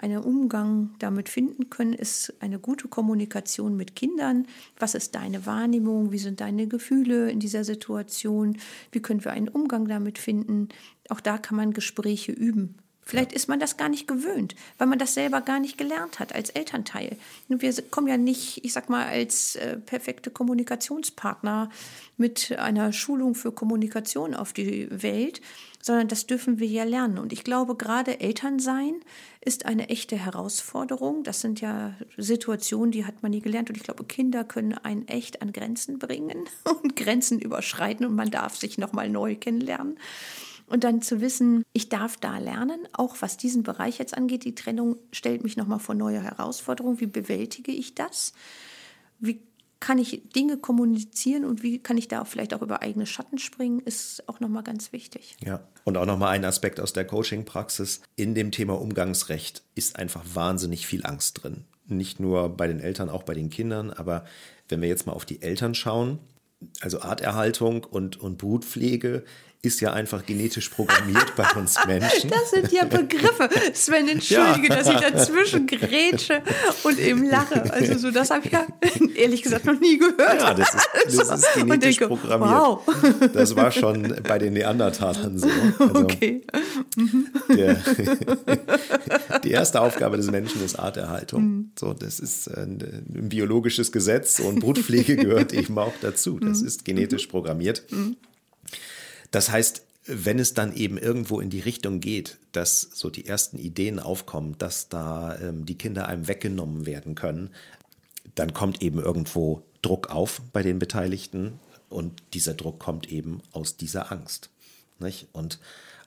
einen 0.00 0.18
Umgang 0.18 0.90
damit 0.98 1.28
finden 1.28 1.70
können, 1.70 1.92
ist 1.92 2.34
eine 2.40 2.58
gute 2.58 2.88
Kommunikation 2.88 3.76
mit 3.76 3.94
Kindern. 3.94 4.46
Was 4.78 4.94
ist 4.94 5.14
deine 5.14 5.46
Wahrnehmung? 5.46 6.10
Wie 6.10 6.18
sind 6.18 6.40
deine 6.40 6.66
Gefühle 6.66 7.30
in 7.30 7.38
dieser 7.38 7.64
Situation? 7.64 8.58
Wie 8.92 9.00
können 9.00 9.24
wir 9.24 9.32
einen 9.32 9.48
Umgang 9.48 9.86
damit 9.86 10.18
finden? 10.18 10.68
Auch 11.08 11.20
da 11.20 11.38
kann 11.38 11.56
man 11.56 11.72
Gespräche 11.72 12.32
üben. 12.32 12.76
Vielleicht 13.02 13.32
ist 13.32 13.48
man 13.48 13.58
das 13.58 13.76
gar 13.76 13.88
nicht 13.88 14.06
gewöhnt, 14.06 14.54
weil 14.78 14.86
man 14.86 14.98
das 14.98 15.14
selber 15.14 15.40
gar 15.40 15.58
nicht 15.58 15.78
gelernt 15.78 16.20
hat 16.20 16.32
als 16.34 16.50
Elternteil. 16.50 17.16
Wir 17.48 17.72
kommen 17.90 18.06
ja 18.06 18.16
nicht, 18.16 18.64
ich 18.64 18.72
sag 18.72 18.88
mal, 18.88 19.06
als 19.06 19.56
äh, 19.56 19.78
perfekte 19.78 20.30
Kommunikationspartner 20.30 21.70
mit 22.16 22.56
einer 22.58 22.92
Schulung 22.92 23.34
für 23.34 23.50
Kommunikation 23.50 24.34
auf 24.34 24.52
die 24.52 24.86
Welt, 24.90 25.40
sondern 25.82 26.08
das 26.08 26.26
dürfen 26.26 26.58
wir 26.58 26.66
ja 26.66 26.84
lernen. 26.84 27.18
Und 27.18 27.32
ich 27.32 27.42
glaube, 27.42 27.74
gerade 27.74 28.20
Elternsein 28.20 29.00
ist 29.40 29.64
eine 29.64 29.88
echte 29.88 30.16
Herausforderung. 30.16 31.24
Das 31.24 31.40
sind 31.40 31.60
ja 31.60 31.94
Situationen, 32.16 32.92
die 32.92 33.06
hat 33.06 33.22
man 33.22 33.30
nie 33.30 33.40
gelernt. 33.40 33.70
Und 33.70 33.76
ich 33.76 33.82
glaube, 33.82 34.04
Kinder 34.04 34.44
können 34.44 34.74
einen 34.74 35.08
echt 35.08 35.40
an 35.40 35.52
Grenzen 35.52 35.98
bringen 35.98 36.44
und 36.82 36.96
Grenzen 36.96 37.40
überschreiten 37.40 38.04
und 38.04 38.14
man 38.14 38.30
darf 38.30 38.56
sich 38.56 38.78
nochmal 38.78 39.08
neu 39.08 39.34
kennenlernen. 39.36 39.98
Und 40.70 40.84
dann 40.84 41.02
zu 41.02 41.20
wissen, 41.20 41.64
ich 41.72 41.88
darf 41.88 42.16
da 42.16 42.38
lernen, 42.38 42.86
auch 42.92 43.16
was 43.20 43.36
diesen 43.36 43.64
Bereich 43.64 43.98
jetzt 43.98 44.16
angeht. 44.16 44.44
Die 44.44 44.54
Trennung 44.54 44.96
stellt 45.12 45.42
mich 45.42 45.56
nochmal 45.56 45.80
vor 45.80 45.96
neue 45.96 46.22
Herausforderungen. 46.22 47.00
Wie 47.00 47.06
bewältige 47.06 47.72
ich 47.72 47.96
das? 47.96 48.32
Wie 49.18 49.42
kann 49.80 49.98
ich 49.98 50.28
Dinge 50.36 50.58
kommunizieren 50.58 51.44
und 51.44 51.62
wie 51.62 51.78
kann 51.78 51.98
ich 51.98 52.06
da 52.06 52.24
vielleicht 52.24 52.54
auch 52.54 52.62
über 52.62 52.82
eigene 52.82 53.06
Schatten 53.06 53.38
springen, 53.38 53.80
ist 53.80 54.28
auch 54.28 54.38
nochmal 54.38 54.62
ganz 54.62 54.92
wichtig. 54.92 55.36
Ja, 55.42 55.66
und 55.84 55.96
auch 55.96 56.04
nochmal 56.04 56.32
ein 56.32 56.44
Aspekt 56.44 56.78
aus 56.80 56.92
der 56.92 57.06
Coaching-Praxis. 57.06 58.02
In 58.14 58.34
dem 58.34 58.52
Thema 58.52 58.78
Umgangsrecht 58.80 59.62
ist 59.74 59.96
einfach 59.96 60.22
wahnsinnig 60.34 60.86
viel 60.86 61.04
Angst 61.06 61.42
drin. 61.42 61.64
Nicht 61.86 62.20
nur 62.20 62.50
bei 62.50 62.68
den 62.68 62.78
Eltern, 62.78 63.08
auch 63.08 63.22
bei 63.22 63.34
den 63.34 63.48
Kindern. 63.48 63.90
Aber 63.90 64.26
wenn 64.68 64.82
wir 64.82 64.88
jetzt 64.88 65.06
mal 65.06 65.14
auf 65.14 65.24
die 65.24 65.42
Eltern 65.42 65.74
schauen, 65.74 66.18
also 66.80 67.00
Arterhaltung 67.00 67.84
und, 67.84 68.20
und 68.20 68.36
Brutpflege 68.36 69.24
ist 69.62 69.80
ja 69.80 69.92
einfach 69.92 70.24
genetisch 70.24 70.70
programmiert 70.70 71.36
bei 71.36 71.46
uns 71.52 71.76
Menschen. 71.86 72.30
Das 72.30 72.50
sind 72.50 72.72
ja 72.72 72.84
Begriffe. 72.84 73.48
Sven, 73.74 74.08
entschuldige, 74.08 74.68
ja. 74.68 74.76
dass 74.76 74.88
ich 74.88 74.96
dazwischen 74.96 75.66
grätsche 75.66 76.42
und 76.82 76.98
eben 76.98 77.28
lache. 77.28 77.70
Also 77.72 77.98
so, 77.98 78.10
das 78.10 78.30
habe 78.30 78.46
ich 78.46 78.52
ja 78.52 78.66
ehrlich 79.14 79.42
gesagt 79.42 79.66
noch 79.66 79.78
nie 79.78 79.98
gehört. 79.98 80.40
Ja, 80.40 80.54
das 80.54 80.74
ist, 80.74 80.88
das 81.04 81.30
also, 81.30 81.46
ist 81.46 81.54
genetisch 81.54 81.96
denke, 81.98 82.08
programmiert. 82.08 82.50
Wow. 82.50 83.32
Das 83.34 83.54
war 83.54 83.70
schon 83.70 84.16
bei 84.22 84.38
den 84.38 84.54
Neandertalern 84.54 85.38
so. 85.38 85.48
Also 85.78 86.00
okay. 86.00 86.42
Der, 87.54 87.74
die 89.44 89.50
erste 89.50 89.82
Aufgabe 89.82 90.16
des 90.16 90.30
Menschen 90.30 90.64
ist 90.64 90.78
Arterhaltung. 90.78 91.42
Mhm. 91.42 91.72
So, 91.78 91.92
das 91.92 92.18
ist 92.18 92.48
ein, 92.48 92.78
ein, 92.80 93.28
biologisches 93.28 93.92
Gesetz 93.92 94.38
und 94.40 94.60
Brutpflege 94.60 95.16
gehört 95.16 95.52
eben 95.52 95.78
auch 95.78 95.92
dazu. 96.00 96.38
Das 96.38 96.62
mhm. 96.62 96.66
ist 96.66 96.84
genetisch 96.86 97.26
programmiert. 97.26 97.84
Mhm. 97.90 98.16
Das 99.30 99.50
heißt, 99.50 99.82
wenn 100.06 100.38
es 100.38 100.54
dann 100.54 100.74
eben 100.74 100.98
irgendwo 100.98 101.40
in 101.40 101.50
die 101.50 101.60
Richtung 101.60 102.00
geht, 102.00 102.38
dass 102.52 102.80
so 102.80 103.10
die 103.10 103.26
ersten 103.26 103.58
Ideen 103.58 103.98
aufkommen, 103.98 104.56
dass 104.58 104.88
da 104.88 105.38
ähm, 105.38 105.66
die 105.66 105.76
Kinder 105.76 106.08
einem 106.08 106.26
weggenommen 106.26 106.86
werden 106.86 107.14
können, 107.14 107.50
dann 108.34 108.54
kommt 108.54 108.82
eben 108.82 108.98
irgendwo 108.98 109.62
Druck 109.82 110.10
auf 110.10 110.40
bei 110.52 110.62
den 110.62 110.78
Beteiligten 110.78 111.58
und 111.88 112.22
dieser 112.34 112.54
Druck 112.54 112.78
kommt 112.78 113.10
eben 113.10 113.42
aus 113.52 113.76
dieser 113.76 114.10
Angst. 114.10 114.50
Nicht? 114.98 115.28
Und 115.32 115.58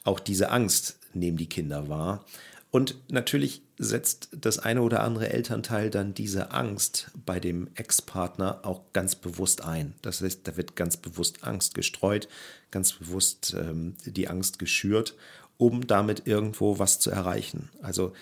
auch 0.03 0.19
diese 0.19 0.49
Angst 0.49 0.97
nehmen 1.13 1.37
die 1.37 1.49
Kinder 1.49 1.87
wahr. 1.89 2.25
Und 2.73 2.95
natürlich 3.11 3.61
setzt 3.77 4.29
das 4.31 4.57
eine 4.57 4.81
oder 4.81 5.03
andere 5.03 5.29
Elternteil 5.29 5.91
dann 5.91 6.15
diese 6.15 6.49
Angst 6.49 7.11
bei 7.23 7.39
dem 7.39 7.67
Ex-Partner 7.75 8.61
auch 8.63 8.81
ganz 8.93 9.13
bewusst 9.13 9.63
ein. 9.63 9.93
Das 10.01 10.21
heißt, 10.21 10.39
da 10.47 10.57
wird 10.57 10.75
ganz 10.75 10.97
bewusst 10.97 11.43
Angst 11.43 11.75
gestreut, 11.75 12.27
ganz 12.71 12.93
bewusst 12.93 13.55
ähm, 13.55 13.93
die 14.05 14.27
Angst 14.27 14.57
geschürt, 14.57 15.15
um 15.57 15.85
damit 15.85 16.25
irgendwo 16.25 16.79
was 16.79 16.99
zu 16.99 17.11
erreichen. 17.11 17.69
Also 17.83 18.13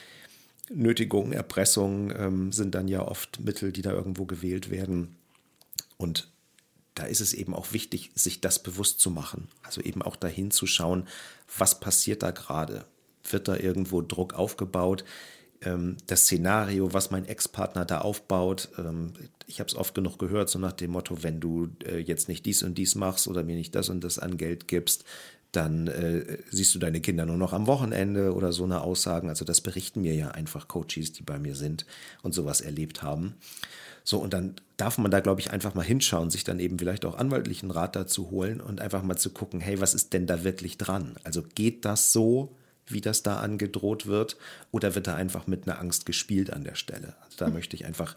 Nötigung, 0.69 1.31
Erpressung 1.31 2.11
ähm, 2.11 2.51
sind 2.51 2.75
dann 2.75 2.89
ja 2.89 3.07
oft 3.07 3.39
Mittel, 3.39 3.71
die 3.71 3.81
da 3.81 3.93
irgendwo 3.93 4.25
gewählt 4.25 4.69
werden. 4.69 5.15
Und 5.95 6.27
da 6.95 7.05
ist 7.05 7.21
es 7.21 7.33
eben 7.33 7.55
auch 7.55 7.71
wichtig, 7.71 8.11
sich 8.15 8.41
das 8.41 8.61
bewusst 8.61 8.99
zu 8.99 9.11
machen. 9.11 9.47
Also 9.63 9.79
eben 9.79 10.01
auch 10.01 10.17
dahin 10.17 10.51
zu 10.51 10.67
schauen, 10.67 11.07
was 11.57 11.79
passiert 11.79 12.21
da 12.21 12.31
gerade? 12.31 12.83
Wird 13.30 13.47
da 13.47 13.55
irgendwo 13.55 14.01
Druck 14.01 14.34
aufgebaut? 14.34 15.03
Ähm, 15.61 15.97
das 16.07 16.24
Szenario, 16.24 16.93
was 16.93 17.11
mein 17.11 17.26
Ex-Partner 17.26 17.86
da 17.86 17.99
aufbaut, 18.01 18.69
ähm, 18.78 19.13
ich 19.47 19.59
habe 19.59 19.67
es 19.67 19.76
oft 19.76 19.93
genug 19.93 20.17
gehört, 20.17 20.49
so 20.49 20.59
nach 20.59 20.72
dem 20.72 20.91
Motto, 20.91 21.24
wenn 21.24 21.39
du 21.39 21.69
äh, 21.86 21.99
jetzt 21.99 22.30
nicht 22.30 22.45
dies 22.45 22.63
und 22.63 22.78
dies 22.78 22.95
machst 22.95 23.28
oder 23.28 23.43
mir 23.43 23.55
nicht 23.55 23.76
das 23.76 23.89
und 23.89 24.03
das 24.03 24.17
an 24.17 24.38
Geld 24.38 24.67
gibst, 24.67 25.03
dann 25.51 25.88
äh, 25.88 26.38
siehst 26.49 26.74
du 26.74 26.80
deine 26.80 27.01
Kinder 27.01 27.26
nur 27.26 27.38
noch 27.38 27.53
am 27.53 27.67
Wochenende 27.67 28.34
oder 28.34 28.53
so 28.53 28.63
eine 28.63 28.82
Aussagen. 28.82 29.28
Also 29.30 29.43
das 29.43 29.61
berichten 29.61 30.01
mir 30.01 30.15
ja 30.15 30.30
einfach 30.30 30.67
Coaches, 30.67 31.11
die 31.11 31.24
bei 31.24 31.39
mir 31.39 31.55
sind 31.55 31.86
und 32.24 32.34
sowas 32.34 32.61
erlebt 32.61 33.03
haben. 33.03 33.36
So, 34.03 34.17
und 34.17 34.34
dann 34.34 34.55
darf 34.78 34.97
man 34.97 35.11
da, 35.11 35.19
glaube 35.19 35.41
ich, 35.41 35.51
einfach 35.51 35.76
mal 35.76 35.84
hinschauen, 35.84 36.32
sich 36.32 36.43
dann 36.43 36.59
eben 36.59 36.80
vielleicht 36.80 37.05
auch 37.05 37.17
anwaltlichen 37.17 37.69
Rat 37.69 37.95
dazu 37.95 38.32
holen 38.32 38.61
und 38.61 38.82
einfach 38.82 39.03
mal 39.03 39.17
zu 39.17 39.30
gucken, 39.30 39.59
hey, 39.59 39.80
was 39.80 39.93
ist 39.93 40.13
denn 40.13 40.26
da 40.26 40.43
wirklich 40.43 40.78
dran? 40.78 41.15
Also 41.24 41.43
geht 41.43 41.86
das 41.86 42.11
so, 42.11 42.55
wie 42.88 43.01
das 43.01 43.23
da 43.23 43.39
angedroht 43.39 44.05
wird, 44.05 44.38
oder 44.71 44.95
wird 44.95 45.07
da 45.07 45.15
einfach 45.15 45.47
mit 45.47 45.67
einer 45.67 45.79
Angst 45.79 46.05
gespielt 46.05 46.51
an 46.51 46.63
der 46.63 46.75
Stelle? 46.75 47.15
Also 47.23 47.38
da 47.38 47.47
mhm. 47.47 47.53
möchte 47.53 47.75
ich 47.75 47.86
einfach 47.86 48.15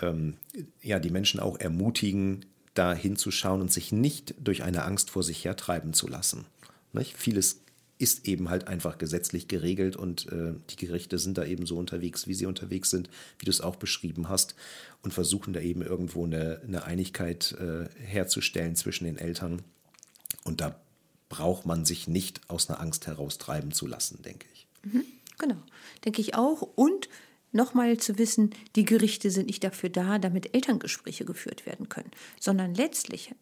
ähm, 0.00 0.36
ja, 0.82 0.98
die 0.98 1.10
Menschen 1.10 1.40
auch 1.40 1.58
ermutigen, 1.58 2.44
da 2.74 2.94
hinzuschauen 2.94 3.60
und 3.60 3.72
sich 3.72 3.92
nicht 3.92 4.34
durch 4.38 4.62
eine 4.62 4.84
Angst 4.84 5.10
vor 5.10 5.22
sich 5.22 5.44
hertreiben 5.44 5.92
zu 5.92 6.06
lassen. 6.06 6.46
Nicht? 6.92 7.16
Vieles 7.16 7.62
ist 7.98 8.28
eben 8.28 8.48
halt 8.48 8.68
einfach 8.68 8.98
gesetzlich 8.98 9.48
geregelt 9.48 9.96
und 9.96 10.30
äh, 10.30 10.54
die 10.70 10.76
Gerichte 10.76 11.18
sind 11.18 11.36
da 11.36 11.44
eben 11.44 11.66
so 11.66 11.76
unterwegs, 11.76 12.28
wie 12.28 12.34
sie 12.34 12.46
unterwegs 12.46 12.90
sind, 12.90 13.10
wie 13.38 13.44
du 13.44 13.50
es 13.50 13.60
auch 13.60 13.76
beschrieben 13.76 14.28
hast, 14.28 14.54
und 15.02 15.12
versuchen 15.12 15.52
da 15.52 15.60
eben 15.60 15.82
irgendwo 15.82 16.24
eine, 16.24 16.60
eine 16.64 16.84
Einigkeit 16.84 17.52
äh, 17.52 17.88
herzustellen 18.00 18.76
zwischen 18.76 19.04
den 19.04 19.18
Eltern. 19.18 19.62
Und 20.44 20.60
da 20.60 20.80
braucht 21.28 21.66
man 21.66 21.84
sich 21.84 22.08
nicht 22.08 22.40
aus 22.48 22.68
einer 22.68 22.80
Angst 22.80 23.06
heraustreiben 23.06 23.72
zu 23.72 23.86
lassen, 23.86 24.22
denke 24.22 24.46
ich. 24.52 24.66
Mhm, 24.84 25.04
genau, 25.38 25.62
denke 26.04 26.20
ich 26.20 26.34
auch. 26.34 26.62
Und 26.62 27.08
nochmal 27.52 27.98
zu 27.98 28.18
wissen, 28.18 28.54
die 28.76 28.84
Gerichte 28.84 29.30
sind 29.30 29.46
nicht 29.46 29.64
dafür 29.64 29.90
da, 29.90 30.18
damit 30.18 30.54
Elterngespräche 30.54 31.24
geführt 31.24 31.66
werden 31.66 31.88
können, 31.88 32.10
sondern 32.40 32.74
letztlich 32.74 33.34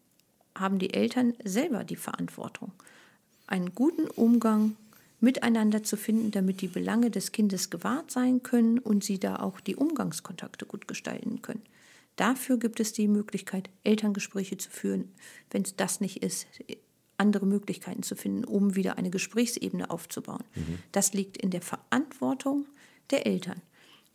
haben 0.55 0.78
die 0.78 0.95
Eltern 0.95 1.34
selber 1.45 1.84
die 1.84 1.97
Verantwortung 1.97 2.72
einen 3.47 3.74
guten 3.74 4.09
Umgang 4.09 4.76
miteinander 5.20 5.82
zu 5.82 5.97
finden, 5.97 6.30
damit 6.30 6.61
die 6.61 6.68
Belange 6.68 7.11
des 7.11 7.32
Kindes 7.32 7.70
gewahrt 7.70 8.11
sein 8.11 8.43
können 8.43 8.78
und 8.78 9.05
sie 9.05 9.18
da 9.18 9.37
auch 9.37 9.61
die 9.61 9.76
Umgangskontakte 9.76 10.66
gut 10.66 10.89
gestalten 10.89 11.43
können. 11.43 11.62
Dafür 12.16 12.59
gibt 12.59 12.80
es 12.80 12.93
die 12.93 13.09
Möglichkeit, 13.09 13.68
Elterngespräche 13.84 14.57
zu 14.57 14.70
führen, 14.70 15.12
wenn 15.51 15.62
es 15.62 15.76
das 15.76 16.01
nicht 16.01 16.22
ist, 16.22 16.47
andere 17.19 17.47
Möglichkeiten 17.47 18.03
zu 18.03 18.17
finden, 18.17 18.45
um 18.45 18.77
wieder 18.77 18.99
eine 18.99 19.11
Gesprächsebene 19.11 19.91
aufzubauen. 19.91 20.45
Mhm. 20.55 20.79
Das 20.93 21.12
liegt 21.12 21.37
in 21.37 21.51
der 21.51 21.62
Verantwortung 21.62 22.67
der 23.11 23.27
Eltern 23.27 23.61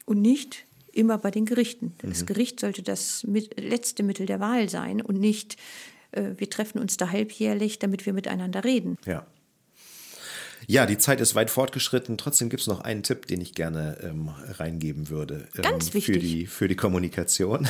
und 0.05 0.21
nicht 0.21 0.65
immer 0.91 1.17
bei 1.17 1.31
den 1.31 1.45
Gerichten. 1.45 1.93
Das 1.99 2.21
mhm. 2.21 2.25
Gericht 2.27 2.59
sollte 2.59 2.83
das 2.83 3.25
letzte 3.55 4.03
Mittel 4.03 4.25
der 4.25 4.39
Wahl 4.39 4.69
sein 4.69 5.01
und 5.01 5.19
nicht 5.19 5.57
äh, 6.11 6.33
wir 6.37 6.49
treffen 6.49 6.79
uns 6.79 6.97
da 6.97 7.09
halbjährlich, 7.11 7.79
damit 7.79 8.05
wir 8.05 8.13
miteinander 8.13 8.63
reden. 8.63 8.97
Ja. 9.05 9.25
Ja, 10.67 10.85
die 10.85 10.97
Zeit 10.97 11.21
ist 11.21 11.35
weit 11.35 11.49
fortgeschritten. 11.49 12.17
Trotzdem 12.17 12.49
gibt 12.49 12.61
es 12.61 12.67
noch 12.67 12.81
einen 12.81 13.03
Tipp, 13.03 13.27
den 13.27 13.41
ich 13.41 13.53
gerne 13.53 13.97
ähm, 14.03 14.29
reingeben 14.59 15.09
würde. 15.09 15.47
Ähm, 15.55 15.61
Ganz 15.63 15.93
wichtig. 15.93 16.15
Für 16.15 16.19
die, 16.19 16.47
für 16.47 16.67
die 16.67 16.75
Kommunikation. 16.75 17.67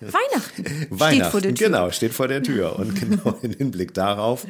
Weihnachten. 0.00 0.86
Weihnachten, 0.90 1.18
steht 1.18 1.26
vor 1.30 1.40
der 1.40 1.54
Tür. 1.54 1.68
genau, 1.68 1.90
steht 1.90 2.12
vor 2.12 2.28
der 2.28 2.42
Tür. 2.42 2.78
Und 2.78 2.94
genau 3.00 3.38
in 3.42 3.52
Hinblick 3.52 3.94
darauf 3.94 4.46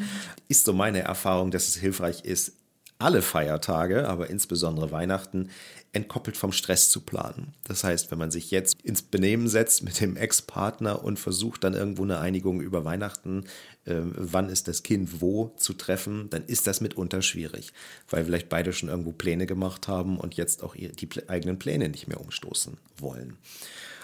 ist 0.48 0.64
so 0.64 0.72
meine 0.72 1.00
Erfahrung, 1.00 1.50
dass 1.50 1.68
es 1.68 1.76
hilfreich 1.76 2.24
ist, 2.24 2.52
alle 2.98 3.22
Feiertage, 3.22 4.06
aber 4.08 4.28
insbesondere 4.28 4.92
Weihnachten, 4.92 5.48
entkoppelt 5.92 6.36
vom 6.36 6.52
Stress 6.52 6.90
zu 6.90 7.00
planen. 7.00 7.54
Das 7.64 7.82
heißt, 7.82 8.10
wenn 8.10 8.18
man 8.18 8.30
sich 8.30 8.50
jetzt 8.50 8.80
ins 8.82 9.02
Benehmen 9.02 9.48
setzt 9.48 9.82
mit 9.82 10.00
dem 10.00 10.16
Ex-Partner 10.16 11.02
und 11.02 11.18
versucht 11.18 11.64
dann 11.64 11.74
irgendwo 11.74 12.04
eine 12.04 12.20
Einigung 12.20 12.60
über 12.60 12.84
Weihnachten, 12.84 13.44
wann 13.84 14.48
ist 14.48 14.68
das 14.68 14.82
Kind 14.82 15.20
wo 15.20 15.54
zu 15.56 15.72
treffen, 15.72 16.28
dann 16.30 16.44
ist 16.44 16.66
das 16.66 16.80
mitunter 16.80 17.22
schwierig, 17.22 17.72
weil 18.08 18.24
vielleicht 18.24 18.48
beide 18.48 18.72
schon 18.72 18.88
irgendwo 18.88 19.12
Pläne 19.12 19.46
gemacht 19.46 19.88
haben 19.88 20.18
und 20.18 20.34
jetzt 20.34 20.62
auch 20.62 20.74
die 20.74 21.08
eigenen 21.28 21.58
Pläne 21.58 21.88
nicht 21.88 22.06
mehr 22.06 22.20
umstoßen 22.20 22.76
wollen. 22.98 23.38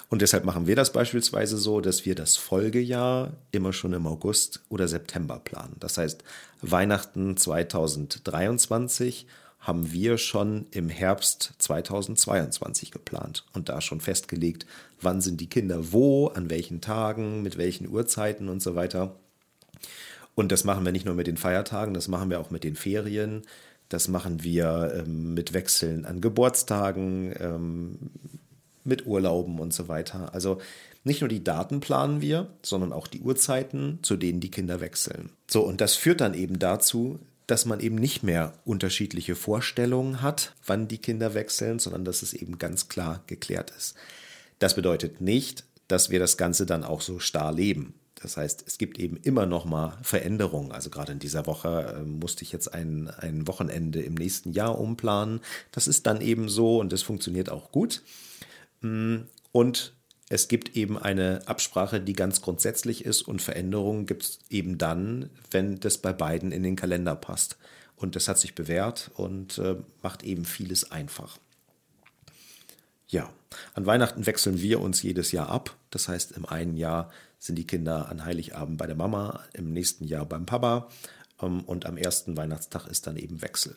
Und 0.09 0.23
deshalb 0.23 0.45
machen 0.45 0.67
wir 0.69 0.77
das 0.77 0.93
beispielsweise 0.93 1.57
so, 1.57 1.81
dass 1.81 2.07
wir 2.07 2.15
das 2.15 2.37
Folgejahr 2.37 3.33
immer 3.51 3.73
schon 3.73 3.93
im 3.93 4.07
August 4.07 4.63
oder 4.69 4.87
September 4.87 5.41
planen. 5.41 5.75
Das 5.81 5.99
heißt, 5.99 6.23
Weihnachten 6.63 7.37
2023 7.37 9.27
haben 9.59 9.93
wir 9.93 10.17
schon 10.17 10.67
im 10.71 10.89
Herbst 10.89 11.55
2022 11.59 12.93
geplant 12.93 13.45
und 13.53 13.69
da 13.69 13.81
schon 13.81 14.01
festgelegt, 14.01 14.65
wann 15.01 15.21
sind 15.21 15.41
die 15.41 15.49
Kinder 15.49 15.93
wo, 15.93 16.29
an 16.29 16.51
welchen 16.51 16.81
Tagen, 16.81 17.43
mit 17.43 17.59
welchen 17.59 17.89
Uhrzeiten 17.89 18.49
und 18.49 18.63
so 18.63 18.77
weiter. 18.77 19.17
Und 20.37 20.53
das 20.53 20.63
machen 20.63 20.85
wir 20.85 20.93
nicht 20.93 21.07
nur 21.07 21.17
mit 21.17 21.27
den 21.27 21.39
Feiertagen, 21.39 21.95
das 21.95 22.07
machen 22.07 22.31
wir 22.31 22.39
auch 22.39 22.51
mit 22.51 22.63
den 22.63 22.77
Ferien. 22.77 23.43
Das 23.89 24.09
machen 24.09 24.43
wir 24.43 24.93
ähm, 24.97 25.35
mit 25.35 25.53
Wechseln 25.53 26.05
an 26.05 26.21
Geburtstagen, 26.21 27.35
ähm, 27.39 27.99
mit 28.85 29.07
Urlauben 29.07 29.59
und 29.59 29.73
so 29.73 29.89
weiter. 29.89 30.35
Also 30.35 30.61
nicht 31.05 31.21
nur 31.21 31.29
die 31.29 31.43
Daten 31.43 31.81
planen 31.81 32.21
wir, 32.21 32.49
sondern 32.63 32.93
auch 32.93 33.07
die 33.07 33.21
Uhrzeiten, 33.21 34.01
zu 34.03 34.17
denen 34.17 34.41
die 34.41 34.51
Kinder 34.51 34.81
wechseln. 34.81 35.31
So, 35.49 35.63
und 35.63 35.81
das 35.81 35.95
führt 35.95 36.21
dann 36.21 36.35
eben 36.35 36.59
dazu, 36.59 37.19
dass 37.47 37.65
man 37.65 37.81
eben 37.81 37.95
nicht 37.95 38.23
mehr 38.23 38.55
unterschiedliche 38.65 39.37
Vorstellungen 39.37 40.21
hat, 40.21 40.53
wann 40.67 40.89
die 40.89 40.99
Kinder 40.99 41.35
wechseln, 41.35 41.79
sondern 41.79 42.05
dass 42.05 42.23
es 42.23 42.35
eben 42.35 42.59
ganz 42.59 42.89
klar 42.89 43.23
geklärt 43.29 43.73
ist. 43.77 43.95
Das 44.59 44.75
bedeutet 44.75 45.21
nicht, 45.21 45.65
dass 45.87 46.11
wir 46.11 46.19
das 46.19 46.37
Ganze 46.37 46.67
dann 46.67 46.83
auch 46.83 47.01
so 47.01 47.21
starr 47.21 47.53
leben. 47.53 47.95
Das 48.17 48.37
heißt, 48.37 48.65
es 48.67 48.79
gibt 48.79 48.99
eben 48.99 49.17
immer 49.19 49.47
noch 49.47 49.67
mal 49.67 49.99
Veränderungen. 50.03 50.73
Also 50.73 50.91
gerade 50.91 51.13
in 51.13 51.19
dieser 51.19 51.47
Woche 51.47 51.97
äh, 51.99 52.03
musste 52.03 52.43
ich 52.45 52.53
jetzt 52.53 52.73
ein, 52.73 53.09
ein 53.09 53.47
Wochenende 53.47 54.01
im 54.03 54.15
nächsten 54.15 54.53
Jahr 54.53 54.79
umplanen. 54.79 55.41
Das 55.71 55.87
ist 55.87 56.07
dann 56.07 56.21
eben 56.21 56.49
so 56.49 56.81
und 56.81 56.93
das 56.93 57.03
funktioniert 57.03 57.51
auch 57.51 57.71
gut. 57.73 58.03
Mm, 58.81 59.19
und 59.53 59.93
es 60.29 60.49
gibt 60.49 60.77
eben 60.77 60.99
eine 60.99 61.43
Absprache, 61.47 62.01
die 62.01 62.15
ganz 62.15 62.41
grundsätzlich 62.41 63.05
ist 63.05 63.23
und 63.23 63.43
Veränderungen 63.43 64.07
gibt 64.07 64.23
es 64.25 64.39
eben 64.51 64.79
dann, 64.79 65.31
wenn 65.51 65.79
das 65.79 65.99
bei 65.99 66.13
beiden 66.13 66.53
in 66.53 66.63
den 66.63 66.75
Kalender 66.75 67.15
passt. 67.15 67.59
Und 67.97 68.17
das 68.17 68.29
hat 68.29 68.39
sich 68.39 68.55
bewährt 68.55 69.11
und 69.15 69.59
äh, 69.59 69.77
macht 70.03 70.23
eben 70.23 70.45
vieles 70.45 70.91
einfach. 70.91 71.39
Ja, 73.09 73.33
an 73.75 73.87
Weihnachten 73.87 74.27
wechseln 74.27 74.61
wir 74.61 74.81
uns 74.81 75.03
jedes 75.03 75.33
Jahr 75.33 75.49
ab. 75.49 75.77
Das 75.91 76.09
heißt, 76.09 76.33
im 76.33 76.45
einen 76.45 76.77
Jahr 76.77 77.11
sind 77.47 77.57
die 77.57 77.67
Kinder 77.67 78.09
an 78.09 78.25
Heiligabend 78.25 78.79
bei 78.79 78.87
der 78.87 78.97
Mama, 78.97 79.41
im 79.53 79.73
nächsten 79.73 80.05
Jahr 80.05 80.27
beim 80.27 80.47
Papa. 80.47 80.89
ähm, 81.41 81.61
und 81.65 81.87
am 81.87 81.97
ersten 81.97 82.37
Weihnachtstag 82.37 82.87
ist 82.87 83.07
dann 83.07 83.17
eben 83.17 83.43
Wechsel. 83.43 83.77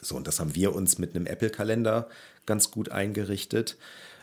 So, 0.00 0.16
und 0.16 0.26
das 0.26 0.40
haben 0.40 0.54
wir 0.54 0.74
uns 0.74 0.98
mit 0.98 1.14
einem 1.14 1.26
Apple-Kalender 1.26 2.08
ganz 2.46 2.70
gut 2.70 2.90
eingerichtet. 2.90 3.78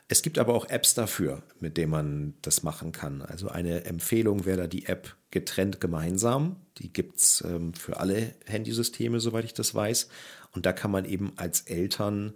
Es 0.08 0.22
gibt 0.22 0.38
aber 0.38 0.54
auch 0.54 0.70
Apps 0.70 0.93
dafür, 0.93 1.41
mit 1.60 1.78
denen 1.78 1.91
man 1.91 2.34
das 2.41 2.64
machen 2.64 2.91
kann. 2.91 3.22
Also 3.22 3.47
eine 3.47 3.86
Empfehlung 3.86 4.45
wäre 4.45 4.58
da 4.58 4.68
die 4.68 4.86
App 4.86 5.16
Getrennt 5.32 5.80
gemeinsam. 5.80 6.58
Die 6.80 6.91
gibt 6.91 7.18
es 7.20 7.41
ähm, 7.47 7.74
für 7.74 8.02
alle 8.02 8.36
Handysysteme, 8.45 9.22
soweit 9.22 9.45
ich 9.45 9.54
das 9.54 9.74
weiß. 9.74 10.10
Und 10.52 10.66
da 10.66 10.74
kann 10.74 10.91
man 10.91 11.06
eben 11.06 11.32
als 11.38 11.62
Eltern 11.62 12.34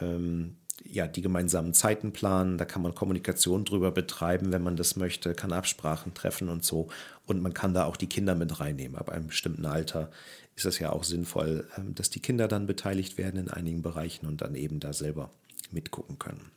ähm, 0.00 0.56
ja, 0.84 1.06
die 1.06 1.22
gemeinsamen 1.22 1.74
Zeiten 1.74 2.12
planen, 2.12 2.58
da 2.58 2.64
kann 2.64 2.82
man 2.82 2.94
Kommunikation 2.94 3.64
drüber 3.64 3.90
betreiben, 3.90 4.52
wenn 4.52 4.62
man 4.62 4.76
das 4.76 4.96
möchte, 4.96 5.34
kann 5.34 5.52
Absprachen 5.52 6.14
treffen 6.14 6.48
und 6.48 6.64
so. 6.64 6.88
Und 7.26 7.42
man 7.42 7.54
kann 7.54 7.74
da 7.74 7.84
auch 7.84 7.96
die 7.96 8.08
Kinder 8.08 8.34
mit 8.34 8.60
reinnehmen. 8.60 8.96
Ab 8.96 9.10
einem 9.10 9.28
bestimmten 9.28 9.66
Alter 9.66 10.10
ist 10.56 10.66
es 10.66 10.78
ja 10.78 10.90
auch 10.90 11.04
sinnvoll, 11.04 11.68
ähm, 11.76 11.94
dass 11.94 12.10
die 12.10 12.20
Kinder 12.20 12.48
dann 12.48 12.66
beteiligt 12.66 13.18
werden 13.18 13.40
in 13.40 13.50
einigen 13.50 13.82
Bereichen 13.82 14.26
und 14.26 14.42
dann 14.42 14.54
eben 14.54 14.80
da 14.80 14.92
selber 14.92 15.30
mitgucken 15.70 16.18
können. 16.18 16.50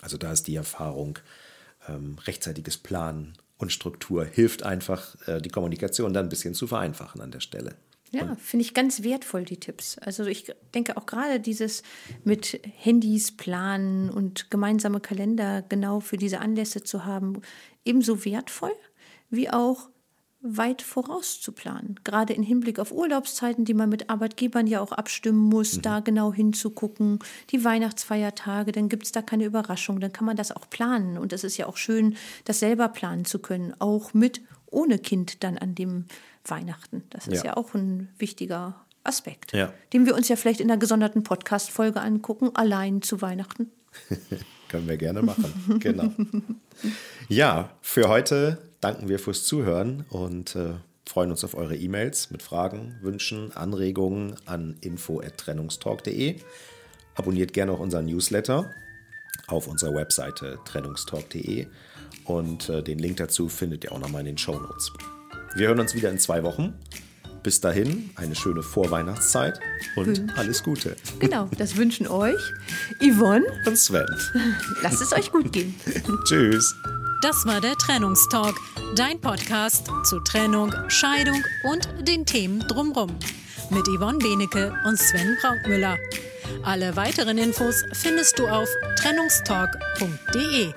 Also 0.00 0.16
da 0.16 0.32
ist 0.32 0.46
die 0.46 0.56
Erfahrung, 0.56 1.18
ähm, 1.88 2.18
rechtzeitiges 2.26 2.76
Planen 2.76 3.34
und 3.56 3.72
Struktur 3.72 4.24
hilft 4.24 4.62
einfach, 4.62 5.16
äh, 5.26 5.40
die 5.40 5.48
Kommunikation 5.48 6.12
dann 6.12 6.26
ein 6.26 6.30
bisschen 6.30 6.54
zu 6.54 6.66
vereinfachen 6.66 7.20
an 7.20 7.30
der 7.30 7.40
Stelle. 7.40 7.74
Ja, 8.10 8.36
finde 8.36 8.64
ich 8.64 8.74
ganz 8.74 9.02
wertvoll, 9.02 9.44
die 9.44 9.58
Tipps. 9.58 9.98
Also 9.98 10.24
ich 10.24 10.52
denke 10.74 10.96
auch 10.96 11.06
gerade 11.06 11.40
dieses 11.40 11.82
mit 12.24 12.60
Handys 12.76 13.32
planen 13.32 14.08
und 14.08 14.50
gemeinsame 14.50 15.00
Kalender 15.00 15.62
genau 15.68 16.00
für 16.00 16.16
diese 16.16 16.40
Anlässe 16.40 16.82
zu 16.82 17.04
haben, 17.04 17.42
ebenso 17.84 18.24
wertvoll 18.24 18.72
wie 19.30 19.50
auch 19.50 19.90
weit 20.40 20.82
voraus 20.82 21.40
zu 21.40 21.52
planen. 21.52 21.96
Gerade 22.04 22.32
im 22.32 22.42
Hinblick 22.42 22.78
auf 22.78 22.92
Urlaubszeiten, 22.92 23.64
die 23.64 23.74
man 23.74 23.88
mit 23.88 24.08
Arbeitgebern 24.08 24.66
ja 24.66 24.80
auch 24.80 24.92
abstimmen 24.92 25.40
muss, 25.40 25.76
mhm. 25.76 25.82
da 25.82 26.00
genau 26.00 26.32
hinzugucken. 26.32 27.18
Die 27.50 27.64
Weihnachtsfeiertage, 27.64 28.70
dann 28.72 28.88
gibt 28.88 29.04
es 29.04 29.12
da 29.12 29.20
keine 29.20 29.44
Überraschung, 29.44 29.98
dann 30.00 30.12
kann 30.12 30.26
man 30.26 30.36
das 30.36 30.52
auch 30.52 30.70
planen. 30.70 31.18
Und 31.18 31.32
es 31.32 31.42
ist 31.42 31.56
ja 31.56 31.66
auch 31.66 31.76
schön, 31.76 32.16
das 32.44 32.60
selber 32.60 32.88
planen 32.88 33.24
zu 33.24 33.40
können, 33.40 33.74
auch 33.80 34.14
mit 34.14 34.40
ohne 34.70 34.98
Kind 34.98 35.42
dann 35.42 35.58
an 35.58 35.74
dem 35.74 36.04
Weihnachten. 36.50 37.02
Das 37.10 37.26
ist 37.26 37.44
ja, 37.44 37.50
ja 37.50 37.56
auch 37.56 37.74
ein 37.74 38.08
wichtiger 38.18 38.74
Aspekt, 39.04 39.52
ja. 39.52 39.72
den 39.92 40.06
wir 40.06 40.14
uns 40.14 40.28
ja 40.28 40.36
vielleicht 40.36 40.60
in 40.60 40.70
einer 40.70 40.78
gesonderten 40.78 41.22
Podcast-Folge 41.22 42.00
angucken, 42.00 42.50
allein 42.54 43.02
zu 43.02 43.22
Weihnachten. 43.22 43.70
Können 44.68 44.86
wir 44.86 44.98
gerne 44.98 45.22
machen. 45.22 45.78
genau. 45.80 46.12
Ja, 47.28 47.70
für 47.80 48.08
heute 48.08 48.58
danken 48.80 49.08
wir 49.08 49.18
fürs 49.18 49.44
Zuhören 49.44 50.04
und 50.10 50.54
äh, 50.56 50.74
freuen 51.06 51.30
uns 51.30 51.42
auf 51.42 51.54
eure 51.54 51.76
E-Mails 51.76 52.30
mit 52.30 52.42
Fragen, 52.42 52.96
Wünschen, 53.00 53.52
Anregungen 53.56 54.34
an 54.44 54.76
info@trennungstalk.de. 54.80 56.36
Abonniert 57.14 57.52
gerne 57.52 57.72
auch 57.72 57.80
unseren 57.80 58.06
Newsletter 58.06 58.70
auf 59.48 59.66
unserer 59.66 59.94
Webseite 59.94 60.58
trennungstalk.de 60.64 61.66
und 62.24 62.68
äh, 62.68 62.82
den 62.82 62.98
Link 62.98 63.16
dazu 63.16 63.48
findet 63.48 63.84
ihr 63.84 63.92
auch 63.92 63.98
nochmal 63.98 64.20
in 64.20 64.26
den 64.26 64.38
Show 64.38 64.58
Notes. 64.58 64.92
Wir 65.54 65.68
hören 65.68 65.80
uns 65.80 65.94
wieder 65.94 66.10
in 66.10 66.18
zwei 66.18 66.42
Wochen. 66.42 66.74
Bis 67.42 67.60
dahin 67.60 68.10
eine 68.16 68.34
schöne 68.34 68.62
Vorweihnachtszeit 68.62 69.60
und 69.96 70.18
Wünsch. 70.18 70.32
alles 70.36 70.62
Gute. 70.62 70.96
Genau, 71.18 71.48
das 71.56 71.76
wünschen 71.76 72.06
euch 72.08 72.40
Yvonne 73.00 73.44
und 73.64 73.78
Sven. 73.78 74.06
Lasst 74.82 75.00
es 75.00 75.12
euch 75.12 75.30
gut 75.30 75.52
gehen. 75.52 75.74
Tschüss. 76.24 76.74
Das 77.22 77.46
war 77.46 77.60
der 77.60 77.74
Trennungstalk, 77.74 78.54
dein 78.96 79.20
Podcast 79.20 79.90
zu 80.04 80.20
Trennung, 80.20 80.72
Scheidung 80.88 81.42
und 81.64 81.88
den 82.06 82.26
Themen 82.26 82.60
drumrum. 82.60 83.16
Mit 83.70 83.86
Yvonne 83.88 84.18
Benecke 84.18 84.72
und 84.86 84.98
Sven 84.98 85.36
Brautmüller. 85.40 85.96
Alle 86.62 86.96
weiteren 86.96 87.38
Infos 87.38 87.84
findest 87.92 88.38
du 88.38 88.46
auf 88.46 88.68
trennungstalk.de. 88.96 90.72